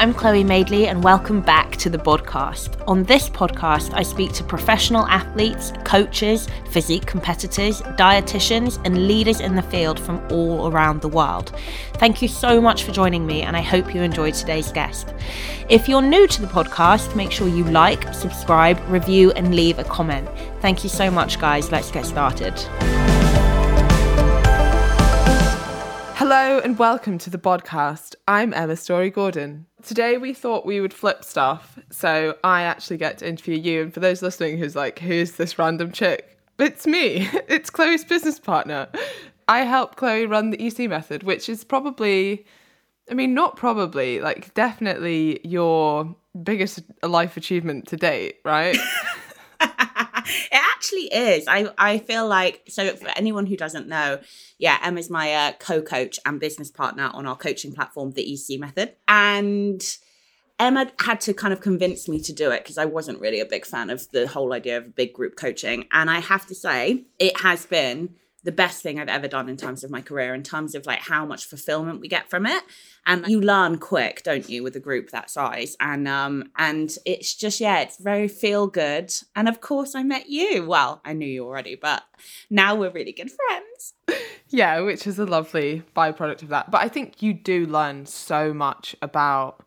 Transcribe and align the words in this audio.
I'm 0.00 0.14
Chloe 0.14 0.44
Madeley, 0.44 0.86
and 0.86 1.04
welcome 1.04 1.42
back 1.42 1.76
to 1.76 1.90
the 1.90 1.98
podcast. 1.98 2.82
On 2.88 3.02
this 3.02 3.28
podcast, 3.28 3.92
I 3.92 4.02
speak 4.02 4.32
to 4.32 4.42
professional 4.42 5.06
athletes, 5.08 5.74
coaches, 5.84 6.48
physique 6.70 7.04
competitors, 7.04 7.82
dietitians, 7.82 8.80
and 8.86 9.06
leaders 9.06 9.40
in 9.40 9.54
the 9.56 9.62
field 9.62 10.00
from 10.00 10.26
all 10.30 10.72
around 10.72 11.02
the 11.02 11.08
world. 11.08 11.52
Thank 11.96 12.22
you 12.22 12.28
so 12.28 12.62
much 12.62 12.84
for 12.84 12.92
joining 12.92 13.26
me, 13.26 13.42
and 13.42 13.54
I 13.54 13.60
hope 13.60 13.94
you 13.94 14.00
enjoyed 14.00 14.32
today's 14.32 14.72
guest. 14.72 15.12
If 15.68 15.86
you're 15.86 16.00
new 16.00 16.26
to 16.28 16.40
the 16.40 16.48
podcast, 16.48 17.14
make 17.14 17.30
sure 17.30 17.46
you 17.46 17.64
like, 17.64 18.14
subscribe, 18.14 18.80
review, 18.88 19.32
and 19.32 19.54
leave 19.54 19.78
a 19.78 19.84
comment. 19.84 20.30
Thank 20.62 20.82
you 20.82 20.88
so 20.88 21.10
much, 21.10 21.38
guys. 21.38 21.70
Let's 21.70 21.90
get 21.90 22.06
started. 22.06 22.54
Hello 26.20 26.60
and 26.62 26.78
welcome 26.78 27.16
to 27.16 27.30
the 27.30 27.38
podcast. 27.38 28.14
I'm 28.28 28.52
Emma 28.52 28.76
Storey 28.76 29.08
Gordon. 29.08 29.64
Today 29.82 30.18
we 30.18 30.34
thought 30.34 30.66
we 30.66 30.78
would 30.82 30.92
flip 30.92 31.24
stuff, 31.24 31.78
so 31.88 32.36
I 32.44 32.60
actually 32.60 32.98
get 32.98 33.16
to 33.18 33.26
interview 33.26 33.56
you. 33.56 33.80
And 33.80 33.94
for 33.94 34.00
those 34.00 34.20
listening 34.20 34.58
who's 34.58 34.76
like, 34.76 34.98
who's 34.98 35.36
this 35.36 35.58
random 35.58 35.92
chick? 35.92 36.36
It's 36.58 36.86
me. 36.86 37.26
It's 37.48 37.70
Chloe's 37.70 38.04
business 38.04 38.38
partner. 38.38 38.88
I 39.48 39.60
help 39.60 39.96
Chloe 39.96 40.26
run 40.26 40.50
the 40.50 40.62
EC 40.62 40.90
method, 40.90 41.22
which 41.22 41.48
is 41.48 41.64
probably, 41.64 42.44
I 43.10 43.14
mean, 43.14 43.32
not 43.32 43.56
probably, 43.56 44.20
like 44.20 44.52
definitely 44.52 45.40
your 45.42 46.14
biggest 46.42 46.80
life 47.02 47.38
achievement 47.38 47.88
to 47.88 47.96
date, 47.96 48.40
right? 48.44 48.76
it 50.52 50.60
actually 50.74 51.06
is. 51.12 51.44
I, 51.48 51.70
I 51.78 51.98
feel 51.98 52.26
like, 52.26 52.62
so 52.68 52.94
for 52.96 53.08
anyone 53.16 53.46
who 53.46 53.56
doesn't 53.56 53.88
know, 53.88 54.20
yeah, 54.58 54.78
Emma's 54.82 55.10
my 55.10 55.32
uh, 55.32 55.52
co 55.58 55.82
coach 55.82 56.18
and 56.24 56.40
business 56.40 56.70
partner 56.70 57.10
on 57.12 57.26
our 57.26 57.36
coaching 57.36 57.72
platform, 57.72 58.12
the 58.12 58.32
EC 58.32 58.58
Method. 58.58 58.94
And 59.08 59.82
Emma 60.58 60.92
had 61.00 61.20
to 61.22 61.32
kind 61.32 61.52
of 61.52 61.60
convince 61.60 62.06
me 62.08 62.20
to 62.20 62.32
do 62.32 62.50
it 62.50 62.62
because 62.62 62.76
I 62.76 62.84
wasn't 62.84 63.20
really 63.20 63.40
a 63.40 63.46
big 63.46 63.64
fan 63.64 63.88
of 63.88 64.10
the 64.10 64.28
whole 64.28 64.52
idea 64.52 64.76
of 64.76 64.94
big 64.94 65.14
group 65.14 65.36
coaching. 65.36 65.86
And 65.90 66.10
I 66.10 66.20
have 66.20 66.46
to 66.46 66.54
say, 66.54 67.04
it 67.18 67.40
has 67.40 67.64
been 67.64 68.14
the 68.42 68.52
best 68.52 68.82
thing 68.82 68.98
I've 68.98 69.08
ever 69.08 69.28
done 69.28 69.48
in 69.48 69.56
terms 69.56 69.84
of 69.84 69.90
my 69.90 70.00
career, 70.00 70.34
in 70.34 70.42
terms 70.42 70.74
of 70.74 70.86
like 70.86 71.00
how 71.00 71.26
much 71.26 71.44
fulfillment 71.44 72.00
we 72.00 72.08
get 72.08 72.30
from 72.30 72.46
it. 72.46 72.62
And 73.06 73.26
you 73.26 73.40
learn 73.40 73.78
quick, 73.78 74.22
don't 74.22 74.48
you, 74.48 74.62
with 74.62 74.76
a 74.76 74.80
group 74.80 75.10
that 75.10 75.30
size? 75.30 75.76
And 75.80 76.06
um, 76.06 76.50
and 76.56 76.94
it's 77.04 77.34
just 77.34 77.60
yeah, 77.60 77.80
it's 77.80 77.98
very 77.98 78.28
feel 78.28 78.66
good. 78.66 79.12
And 79.34 79.48
of 79.48 79.60
course, 79.60 79.94
I 79.94 80.02
met 80.02 80.28
you. 80.28 80.66
Well, 80.66 81.00
I 81.04 81.12
knew 81.12 81.26
you 81.26 81.44
already, 81.44 81.76
but 81.76 82.02
now 82.48 82.74
we're 82.74 82.90
really 82.90 83.12
good 83.12 83.30
friends. 83.30 83.94
Yeah, 84.52 84.80
which 84.80 85.06
is 85.06 85.16
a 85.20 85.26
lovely 85.26 85.84
byproduct 85.96 86.42
of 86.42 86.48
that. 86.48 86.72
But 86.72 86.80
I 86.82 86.88
think 86.88 87.22
you 87.22 87.32
do 87.32 87.66
learn 87.66 88.04
so 88.06 88.52
much 88.52 88.96
about 89.00 89.64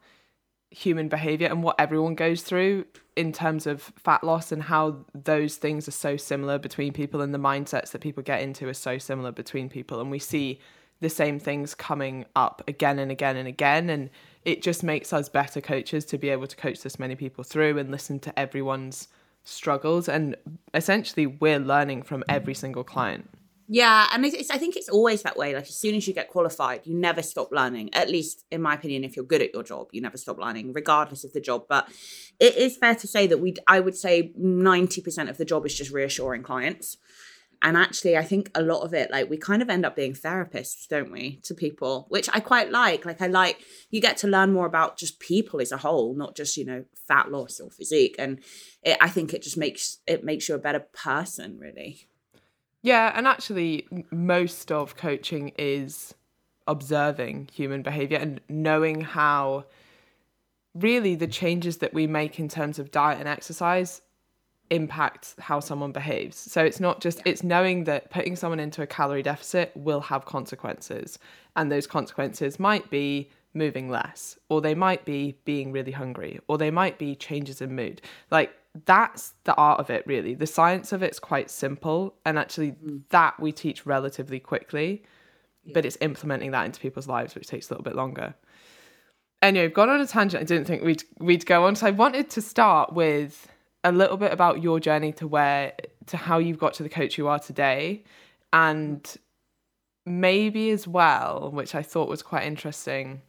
human 0.74 1.08
behavior 1.08 1.48
and 1.48 1.62
what 1.62 1.76
everyone 1.80 2.16
goes 2.16 2.42
through 2.42 2.84
in 3.16 3.32
terms 3.32 3.68
of 3.68 3.82
fat 3.96 4.24
loss 4.24 4.52
and 4.52 4.64
how 4.64 5.06
those 5.14 5.56
things 5.56 5.88
are 5.88 5.92
so 5.92 6.18
similar 6.18 6.58
between 6.58 6.92
people 6.92 7.22
and 7.22 7.32
the 7.32 7.38
mindsets 7.38 7.92
that 7.92 8.02
people 8.02 8.24
get 8.24 8.42
into 8.42 8.68
are 8.68 8.74
so 8.74 8.98
similar 8.98 9.32
between 9.32 9.70
people. 9.70 10.02
And 10.02 10.10
we 10.10 10.18
see 10.18 10.60
the 11.00 11.10
same 11.10 11.40
things 11.40 11.76
coming 11.76 12.26
up 12.36 12.64
again 12.68 12.98
and 12.98 13.12
again 13.12 13.38
and 13.38 13.48
again. 13.48 13.90
And 13.92 14.10
it 14.46 14.64
just 14.64 14.84
makes 14.84 15.14
us 15.14 15.30
better 15.30 15.62
coaches 15.62 16.06
to 16.06 16.18
be 16.18 16.30
able 16.30 16.48
to 16.48 16.56
coach 16.56 16.82
this 16.82 16.98
many 16.98 17.16
people 17.16 17.44
through 17.44 17.78
and 17.78 17.92
listen 17.92 18.20
to 18.22 18.40
everyone's 18.40 19.10
struggles. 19.44 20.10
And 20.10 20.36
essentially 20.74 21.28
we're 21.28 21.60
learning 21.60 22.02
from 22.02 22.24
every 22.28 22.56
single 22.56 22.84
client 22.84 23.30
yeah, 23.67 24.08
and 24.11 24.25
it's, 24.25 24.52
I 24.52 24.58
think 24.58 24.75
it's 24.75 24.89
always 24.89 25.22
that 25.23 25.38
way. 25.38 25.56
Like 25.56 25.64
as 25.64 25.75
soon 25.75 25.95
as 25.95 26.08
you 26.08 26.14
get 26.14 26.30
qualified, 26.30 26.81
you 26.86 26.95
never 26.95 27.22
stop 27.22 27.52
learning. 27.52 27.94
At 27.94 28.09
least, 28.09 28.45
in 28.52 28.61
my 28.61 28.73
opinion, 28.73 29.03
if 29.03 29.16
you're 29.16 29.25
good 29.25 29.42
at 29.42 29.53
your 29.53 29.64
job, 29.64 29.88
you 29.92 30.02
never 30.02 30.17
stop 30.17 30.38
learning, 30.38 30.73
regardless 30.73 31.23
of 31.23 31.33
the 31.33 31.42
job. 31.42 31.66
But 31.70 31.88
it 32.39 32.55
is 32.55 32.77
fair 32.77 32.95
to 32.95 33.08
say 33.08 33.26
that 33.27 33.39
we, 33.39 33.55
I 33.67 33.80
would 33.80 33.95
say, 33.95 34.33
ninety 34.36 35.02
percent 35.02 35.30
of 35.30 35.38
the 35.38 35.45
job 35.45 35.65
is 35.65 35.77
just 35.77 35.92
reassuring 35.92 36.43
clients. 36.43 36.98
And 37.61 37.77
actually, 37.77 38.17
I 38.17 38.23
think 38.23 38.52
a 38.54 38.61
lot 38.61 38.82
of 38.82 38.93
it, 38.93 39.10
like 39.10 39.30
we 39.30 39.38
kind 39.38 39.61
of 39.61 39.70
end 39.70 39.86
up 39.86 39.95
being 39.95 40.14
therapists, 40.14 40.86
don't 40.89 41.14
we, 41.14 41.39
to 41.43 41.54
people, 41.54 42.08
which 42.09 42.30
I 42.33 42.42
quite 42.42 42.70
like. 42.71 43.05
Like 43.05 43.21
I 43.21 43.27
like 43.27 43.61
you 43.89 44.02
get 44.02 44.17
to 44.17 44.27
learn 44.27 44.52
more 44.52 44.65
about 44.65 44.98
just 44.98 45.21
people 45.21 45.61
as 45.61 45.71
a 45.71 45.77
whole, 45.77 46.14
not 46.14 46.36
just 46.36 46.58
you 46.58 46.65
know 46.65 46.83
fat 47.08 47.32
loss 47.32 47.61
or 47.61 47.71
physique. 47.71 48.15
And 48.20 48.42
it, 48.83 48.98
I 48.99 49.08
think 49.08 49.33
it 49.33 49.42
just 49.42 49.58
makes 49.58 49.99
it 50.05 50.26
makes 50.26 50.49
you 50.49 50.55
a 50.55 50.59
better 50.59 50.82
person, 50.82 51.58
really. 51.58 52.09
Yeah, 52.83 53.14
and 53.16 53.26
actually, 53.26 53.88
most 54.11 54.70
of 54.71 54.98
coaching 54.98 55.54
is 55.58 56.14
observing 56.67 57.49
human 57.52 57.82
behavior 57.82 58.17
and 58.17 58.42
knowing 58.49 59.02
how 59.02 59.66
really 60.76 61.16
the 61.16 61.27
changes 61.27 61.77
that 61.77 61.94
we 61.94 62.08
make 62.08 62.39
in 62.39 62.49
terms 62.49 62.80
of 62.80 62.92
diet 62.92 63.20
and 63.20 63.27
exercise 63.27 64.02
impact 64.70 65.36
how 65.39 65.61
someone 65.61 65.94
behaves. 65.94 66.36
So 66.38 66.64
it's 66.64 66.80
not 66.80 66.99
just 66.99 67.21
it's 67.26 67.44
knowing 67.44 67.86
that 67.86 68.10
putting 68.10 68.36
someone 68.36 68.60
into 68.60 68.82
a 68.82 68.88
calorie 68.88 69.23
deficit 69.23 69.71
will 69.76 70.02
have 70.02 70.26
consequences 70.26 71.20
and 71.55 71.71
those 71.71 71.88
consequences 71.88 72.60
might 72.60 72.89
be 72.89 73.30
moving 73.54 73.89
less 73.89 74.38
or 74.50 74.61
they 74.61 74.73
might 74.73 75.05
be 75.05 75.38
being 75.45 75.71
really 75.71 75.92
hungry 75.92 76.39
or 76.48 76.58
they 76.58 76.71
might 76.71 76.98
be 76.98 77.15
changes 77.15 77.61
in 77.61 77.76
mood. 77.76 78.02
Like 78.32 78.52
that's 78.86 79.34
the 79.44 79.56
art 79.56 79.80
of 79.80 79.89
it 79.89 80.06
really 80.08 80.34
the 80.34 80.48
science 80.48 80.92
of 80.92 81.04
it's 81.04 81.20
quite 81.20 81.50
simple 81.50 82.16
and 82.26 82.39
actually 82.39 82.72
mm. 82.72 83.02
that 83.10 83.39
we 83.39 83.52
teach 83.52 83.86
relatively 83.86 84.39
quickly 84.39 85.04
yeah. 85.64 85.72
but 85.73 85.86
it's 85.86 85.98
implementing 86.02 86.52
that 86.52 86.66
into 86.66 86.80
people's 86.80 87.08
lives 87.08 87.36
which 87.36 87.48
takes 87.48 87.70
a 87.70 87.73
little 87.73 87.83
bit 87.83 87.95
longer 87.95 88.33
anyway 89.42 89.66
i've 89.66 89.73
gone 89.73 89.89
on 89.89 90.02
a 90.02 90.08
tangent 90.08 90.42
i 90.42 90.44
didn't 90.44 90.66
think 90.66 90.83
we'd 90.83 91.04
we'd 91.20 91.45
go 91.45 91.66
on 91.66 91.76
so 91.76 91.86
i 91.86 91.92
wanted 91.92 92.30
to 92.30 92.42
start 92.42 92.94
with 92.94 93.48
a 93.83 93.92
little 93.92 94.17
bit 94.17 94.32
about 94.32 94.64
your 94.64 94.80
journey 94.80 95.12
to 95.12 95.28
where 95.28 95.73
to 96.08 96.17
how 96.17 96.39
you've 96.39 96.58
got 96.58 96.73
to 96.73 96.83
the 96.83 96.89
coach 96.89 97.17
you 97.17 97.28
are 97.28 97.39
today 97.39 98.04
and 98.52 99.17
maybe 100.06 100.72
as 100.72 100.88
well 100.88 101.52
which 101.54 101.76
i 101.76 101.83
thought 101.83 102.10
was 102.10 102.23
quite 102.23 102.44
interesting 102.44 103.22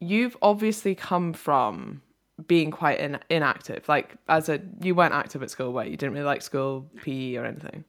you've 0.00 0.36
obviously 0.42 0.94
come 0.94 1.32
from 1.32 2.02
being 2.46 2.70
quite 2.70 3.00
in, 3.00 3.18
inactive. 3.28 3.88
Like 3.88 4.16
as 4.28 4.48
a 4.48 4.60
you 4.80 4.94
weren't 4.94 5.14
active 5.14 5.42
at 5.42 5.50
school, 5.50 5.72
where 5.72 5.86
you 5.86 5.96
didn't 5.96 6.12
really 6.14 6.24
like 6.24 6.42
school 6.42 6.90
PE 7.02 7.36
or 7.36 7.44
anything. 7.44 7.84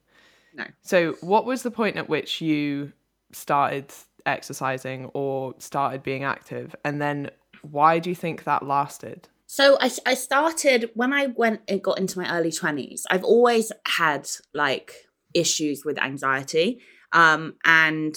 No. 0.53 0.65
So 0.81 1.13
what 1.21 1.45
was 1.45 1.63
the 1.63 1.71
point 1.71 1.97
at 1.97 2.09
which 2.09 2.41
you 2.41 2.91
started 3.31 3.91
exercising 4.25 5.05
or 5.13 5.55
started 5.59 6.03
being 6.03 6.23
active, 6.23 6.75
and 6.83 7.01
then 7.01 7.29
why 7.61 7.99
do 7.99 8.09
you 8.09 8.15
think 8.15 8.43
that 8.43 8.65
lasted? 8.65 9.27
So 9.47 9.77
I, 9.81 9.91
I 10.05 10.13
started 10.13 10.91
when 10.93 11.13
I 11.13 11.27
went 11.27 11.61
and 11.67 11.81
got 11.81 11.99
into 11.99 12.19
my 12.19 12.31
early 12.31 12.51
twenties. 12.51 13.05
I've 13.09 13.23
always 13.23 13.71
had 13.85 14.29
like 14.53 14.93
issues 15.33 15.83
with 15.85 16.01
anxiety, 16.01 16.81
um, 17.13 17.55
and 17.65 18.15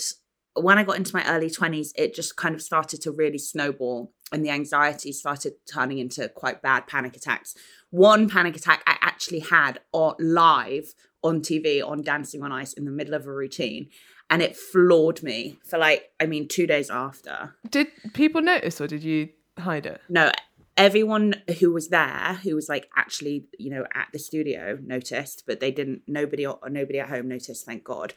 when 0.55 0.78
I 0.78 0.84
got 0.84 0.97
into 0.97 1.15
my 1.15 1.27
early 1.28 1.51
20s, 1.51 1.89
it 1.97 2.15
just 2.15 2.37
kind 2.37 2.55
of 2.55 2.62
started 2.62 3.03
to 3.03 3.11
really 3.11 3.39
snowball 3.39 4.12
and 4.32 4.44
the 4.44 4.50
anxiety 4.50 5.12
started 5.12 5.54
turning 5.70 5.98
into 5.98 6.28
quite 6.28 6.62
bad 6.62 6.86
panic 6.86 7.16
attacks. 7.16 7.54
One 7.90 8.28
panic 8.28 8.56
attack 8.56 8.82
I 8.86 8.96
actually 9.00 9.40
had 9.40 9.80
on, 9.92 10.14
live 10.18 10.94
on 11.22 11.40
TV 11.40 11.86
on 11.86 12.02
Dancing 12.02 12.42
on 12.42 12.52
Ice 12.52 12.72
in 12.72 12.84
the 12.84 12.90
middle 12.90 13.14
of 13.14 13.26
a 13.26 13.32
routine. 13.32 13.88
And 14.30 14.42
it 14.42 14.56
floored 14.56 15.22
me 15.22 15.58
for 15.64 15.78
like, 15.78 16.10
I 16.18 16.26
mean, 16.26 16.48
two 16.48 16.66
days 16.66 16.90
after. 16.90 17.54
Did 17.70 17.88
people 18.14 18.40
notice 18.40 18.80
or 18.80 18.86
did 18.86 19.04
you 19.04 19.28
hide 19.58 19.86
it? 19.86 20.00
No, 20.08 20.32
everyone 20.76 21.42
who 21.60 21.72
was 21.72 21.88
there 21.88 22.38
who 22.42 22.54
was 22.54 22.68
like 22.68 22.88
actually 22.96 23.46
you 23.58 23.70
know 23.70 23.84
at 23.94 24.08
the 24.12 24.18
studio 24.18 24.76
noticed 24.82 25.44
but 25.46 25.60
they 25.60 25.70
didn't 25.70 26.02
nobody 26.08 26.44
or 26.44 26.58
nobody 26.68 26.98
at 26.98 27.08
home 27.08 27.28
noticed 27.28 27.64
thank 27.64 27.84
god 27.84 28.12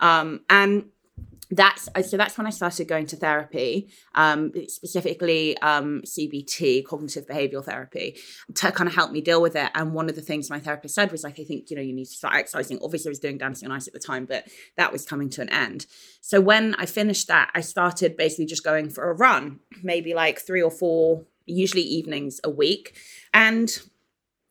um 0.00 0.40
and 0.48 0.86
that's 1.50 1.88
so 2.08 2.16
that's 2.16 2.36
when 2.36 2.46
I 2.46 2.50
started 2.50 2.88
going 2.88 3.06
to 3.06 3.16
therapy, 3.16 3.88
um, 4.14 4.52
specifically 4.66 5.56
um, 5.58 6.02
CBT, 6.04 6.84
cognitive 6.84 7.26
behavioral 7.26 7.64
therapy, 7.64 8.16
to 8.54 8.70
kind 8.72 8.88
of 8.88 8.94
help 8.94 9.12
me 9.12 9.20
deal 9.20 9.40
with 9.40 9.56
it. 9.56 9.70
And 9.74 9.94
one 9.94 10.08
of 10.08 10.14
the 10.14 10.20
things 10.20 10.50
my 10.50 10.60
therapist 10.60 10.94
said 10.94 11.10
was 11.10 11.24
like, 11.24 11.40
I 11.40 11.44
think 11.44 11.70
you 11.70 11.76
know 11.76 11.82
you 11.82 11.94
need 11.94 12.04
to 12.04 12.12
start 12.12 12.34
exercising. 12.34 12.78
Obviously, 12.82 13.08
I 13.08 13.12
was 13.12 13.18
doing 13.18 13.38
dancing 13.38 13.70
on 13.70 13.76
ice 13.76 13.86
at 13.86 13.94
the 13.94 13.98
time, 13.98 14.26
but 14.26 14.46
that 14.76 14.92
was 14.92 15.06
coming 15.06 15.30
to 15.30 15.42
an 15.42 15.48
end. 15.48 15.86
So 16.20 16.40
when 16.40 16.74
I 16.74 16.84
finished 16.86 17.28
that, 17.28 17.50
I 17.54 17.62
started 17.62 18.16
basically 18.16 18.46
just 18.46 18.64
going 18.64 18.90
for 18.90 19.08
a 19.10 19.14
run, 19.14 19.60
maybe 19.82 20.12
like 20.14 20.40
three 20.40 20.62
or 20.62 20.70
four, 20.70 21.24
usually 21.46 21.82
evenings 21.82 22.40
a 22.44 22.50
week, 22.50 22.94
and 23.32 23.78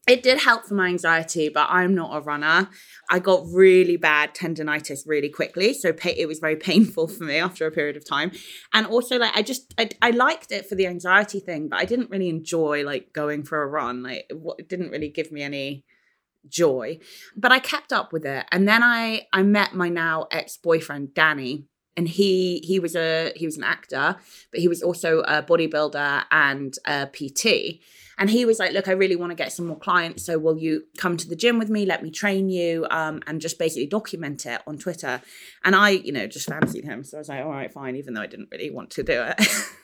it 0.08 0.24
did 0.24 0.40
help 0.40 0.66
for 0.66 0.74
my 0.74 0.88
anxiety, 0.88 1.50
but 1.50 1.68
I'm 1.70 1.94
not 1.94 2.16
a 2.16 2.22
runner. 2.22 2.70
I 3.10 3.20
got 3.20 3.46
really 3.52 3.98
bad 3.98 4.34
tendonitis 4.34 5.02
really 5.06 5.30
quickly, 5.30 5.74
so 5.74 5.94
it 6.04 6.28
was 6.28 6.40
very 6.40 6.56
painful 6.70 7.10
for 7.10 7.26
me 7.26 7.38
after 7.38 7.68
a 7.68 7.72
period 7.72 7.98
of 7.98 8.08
time. 8.08 8.32
And 8.74 8.88
also, 8.88 9.18
like 9.18 9.36
I 9.36 9.42
just 9.42 9.74
I, 9.78 9.90
I 10.02 10.12
liked 10.12 10.52
it 10.52 10.68
for 10.68 10.76
the 10.76 10.88
anxiety 10.88 11.40
thing, 11.40 11.68
but 11.68 11.80
I 11.80 11.86
didn't 11.86 12.10
really 12.10 12.30
enjoy 12.30 12.84
like 12.84 13.12
going 13.12 13.44
for 13.44 13.62
a 13.62 13.68
run. 13.68 14.04
Like 14.04 14.32
it 14.58 14.70
didn't 14.70 14.92
really 14.92 15.10
give 15.10 15.32
me 15.32 15.42
any 15.44 15.84
joy. 16.48 17.00
But 17.36 17.52
I 17.52 17.60
kept 17.60 17.92
up 17.92 18.14
with 18.14 18.26
it, 18.26 18.46
and 18.52 18.68
then 18.68 18.84
I 18.84 19.28
I 19.34 19.44
met 19.44 19.76
my 19.76 19.90
now 19.90 20.28
ex 20.32 20.58
boyfriend 20.58 21.14
Danny 21.14 21.66
and 21.98 22.08
he 22.08 22.60
he 22.64 22.80
was 22.80 22.96
a 22.96 23.34
he 23.36 23.46
was 23.46 23.58
an 23.58 23.64
actor, 23.64 24.16
but 24.52 24.62
he 24.62 24.68
was 24.70 24.82
also 24.82 25.22
a 25.22 25.44
bodybuilder 25.44 26.24
and 26.32 26.76
a 26.86 27.08
PT. 27.08 27.82
And 28.18 28.30
he 28.30 28.46
was 28.46 28.60
like, 28.60 28.72
"Look, 28.72 28.88
I 28.88 28.94
really 28.94 29.16
want 29.16 29.32
to 29.32 29.36
get 29.36 29.52
some 29.52 29.68
more 29.68 29.78
clients. 29.78 30.26
So 30.26 30.40
will 30.40 30.58
you 30.58 30.84
come 30.98 31.18
to 31.18 31.28
the 31.28 31.36
gym 31.36 31.60
with 31.60 31.70
me? 31.70 31.86
Let 31.86 32.02
me 32.02 32.10
train 32.10 32.50
you, 32.50 32.88
um, 32.90 33.22
and 33.28 33.40
just 33.40 33.60
basically 33.60 33.88
document 33.88 34.46
it 34.46 34.62
on 34.66 34.78
Twitter." 34.78 35.22
And 35.64 35.76
I, 35.76 35.92
you 35.92 36.12
know, 36.12 36.28
just 36.28 36.50
fancied 36.50 36.86
him, 36.86 37.04
so 37.04 37.18
I 37.18 37.20
was 37.20 37.30
like, 37.30 37.44
"All 37.44 37.52
right, 37.52 37.72
fine," 37.72 37.96
even 37.96 38.14
though 38.14 38.22
I 38.22 38.28
didn't 38.28 38.50
really 38.52 38.72
want 38.72 38.92
to 38.92 39.04
do 39.04 39.24
it. 39.24 39.42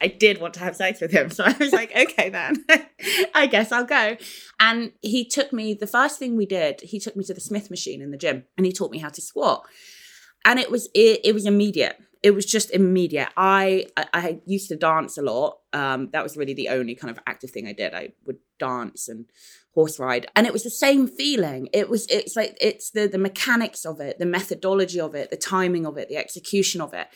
I 0.00 0.08
did 0.08 0.40
want 0.40 0.54
to 0.54 0.60
have 0.60 0.76
sex 0.76 1.00
with 1.00 1.12
him. 1.12 1.30
So 1.30 1.44
I 1.44 1.54
was 1.58 1.72
like, 1.72 1.94
okay, 1.96 2.28
then 2.28 2.64
I 3.34 3.46
guess 3.46 3.72
I'll 3.72 3.84
go. 3.84 4.16
And 4.58 4.92
he 5.00 5.24
took 5.24 5.52
me, 5.52 5.74
the 5.74 5.86
first 5.86 6.18
thing 6.18 6.36
we 6.36 6.46
did, 6.46 6.80
he 6.80 6.98
took 6.98 7.16
me 7.16 7.24
to 7.24 7.34
the 7.34 7.40
Smith 7.40 7.70
machine 7.70 8.02
in 8.02 8.10
the 8.10 8.18
gym 8.18 8.44
and 8.56 8.66
he 8.66 8.72
taught 8.72 8.90
me 8.90 8.98
how 8.98 9.08
to 9.10 9.20
squat. 9.20 9.64
And 10.44 10.58
it 10.58 10.70
was, 10.70 10.88
it, 10.94 11.20
it 11.24 11.34
was 11.34 11.46
immediate. 11.46 11.98
It 12.22 12.32
was 12.32 12.44
just 12.44 12.70
immediate. 12.70 13.28
I, 13.36 13.86
I, 13.96 14.06
I 14.12 14.40
used 14.44 14.68
to 14.68 14.76
dance 14.76 15.16
a 15.16 15.22
lot. 15.22 15.58
Um, 15.72 16.10
that 16.12 16.22
was 16.22 16.36
really 16.36 16.54
the 16.54 16.68
only 16.68 16.94
kind 16.94 17.10
of 17.10 17.18
active 17.26 17.50
thing 17.50 17.66
I 17.66 17.72
did. 17.72 17.94
I 17.94 18.10
would 18.26 18.38
dance 18.58 19.08
and 19.08 19.26
horse 19.74 20.00
ride 20.00 20.26
and 20.34 20.48
it 20.48 20.52
was 20.52 20.64
the 20.64 20.70
same 20.70 21.06
feeling 21.06 21.68
it 21.72 21.88
was 21.88 22.04
it's 22.08 22.34
like 22.34 22.56
it's 22.60 22.90
the 22.90 23.06
the 23.06 23.18
mechanics 23.18 23.86
of 23.86 24.00
it 24.00 24.18
the 24.18 24.26
methodology 24.26 25.00
of 25.00 25.14
it 25.14 25.30
the 25.30 25.36
timing 25.36 25.86
of 25.86 25.96
it 25.96 26.08
the 26.08 26.16
execution 26.16 26.80
of 26.80 26.92
it 26.92 27.06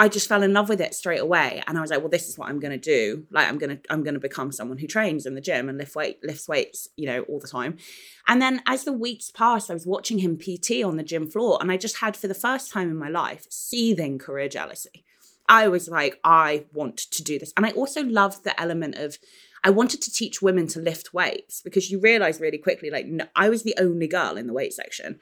I 0.00 0.08
just 0.08 0.30
fell 0.30 0.42
in 0.42 0.54
love 0.54 0.70
with 0.70 0.80
it 0.80 0.94
straight 0.94 1.20
away. 1.20 1.62
And 1.66 1.76
I 1.76 1.82
was 1.82 1.90
like, 1.90 2.00
well, 2.00 2.08
this 2.08 2.26
is 2.26 2.38
what 2.38 2.48
I'm 2.48 2.58
to 2.58 2.78
do. 2.78 3.26
Like, 3.30 3.46
I'm 3.46 3.58
to, 3.58 3.78
I'm 3.90 4.02
to 4.02 4.18
become 4.18 4.50
someone 4.50 4.78
who 4.78 4.86
trains 4.86 5.26
in 5.26 5.34
the 5.34 5.42
gym 5.42 5.68
and 5.68 5.76
lift 5.76 5.94
weight, 5.94 6.20
lifts 6.22 6.48
weights, 6.48 6.88
you 6.96 7.04
know, 7.04 7.20
all 7.24 7.38
the 7.38 7.46
time. 7.46 7.76
And 8.26 8.40
then 8.40 8.62
as 8.66 8.84
the 8.84 8.94
weeks 8.94 9.30
passed, 9.30 9.70
I 9.70 9.74
was 9.74 9.86
watching 9.86 10.20
him 10.20 10.38
PT 10.38 10.82
on 10.82 10.96
the 10.96 11.02
gym 11.02 11.28
floor. 11.28 11.58
And 11.60 11.70
I 11.70 11.76
just 11.76 11.98
had, 11.98 12.16
for 12.16 12.28
the 12.28 12.34
first 12.34 12.72
time 12.72 12.88
in 12.88 12.96
my 12.96 13.10
life, 13.10 13.44
seething 13.50 14.18
career 14.18 14.48
jealousy. 14.48 15.04
I 15.46 15.68
was 15.68 15.86
like, 15.86 16.18
I 16.24 16.64
want 16.72 16.96
to 16.96 17.22
do 17.22 17.38
this. 17.38 17.52
And 17.54 17.66
I 17.66 17.72
also 17.72 18.02
loved 18.02 18.42
the 18.42 18.58
element 18.58 18.94
of, 18.94 19.18
I 19.62 19.68
wanted 19.68 20.00
to 20.00 20.10
teach 20.10 20.40
women 20.40 20.66
to 20.68 20.80
lift 20.80 21.12
weights 21.12 21.60
because 21.60 21.90
you 21.90 22.00
realize 22.00 22.40
really 22.40 22.56
quickly, 22.56 22.88
like, 22.88 23.04
no, 23.04 23.26
I 23.36 23.50
was 23.50 23.64
the 23.64 23.74
only 23.78 24.08
girl 24.08 24.38
in 24.38 24.46
the 24.46 24.54
weight 24.54 24.72
section 24.72 25.20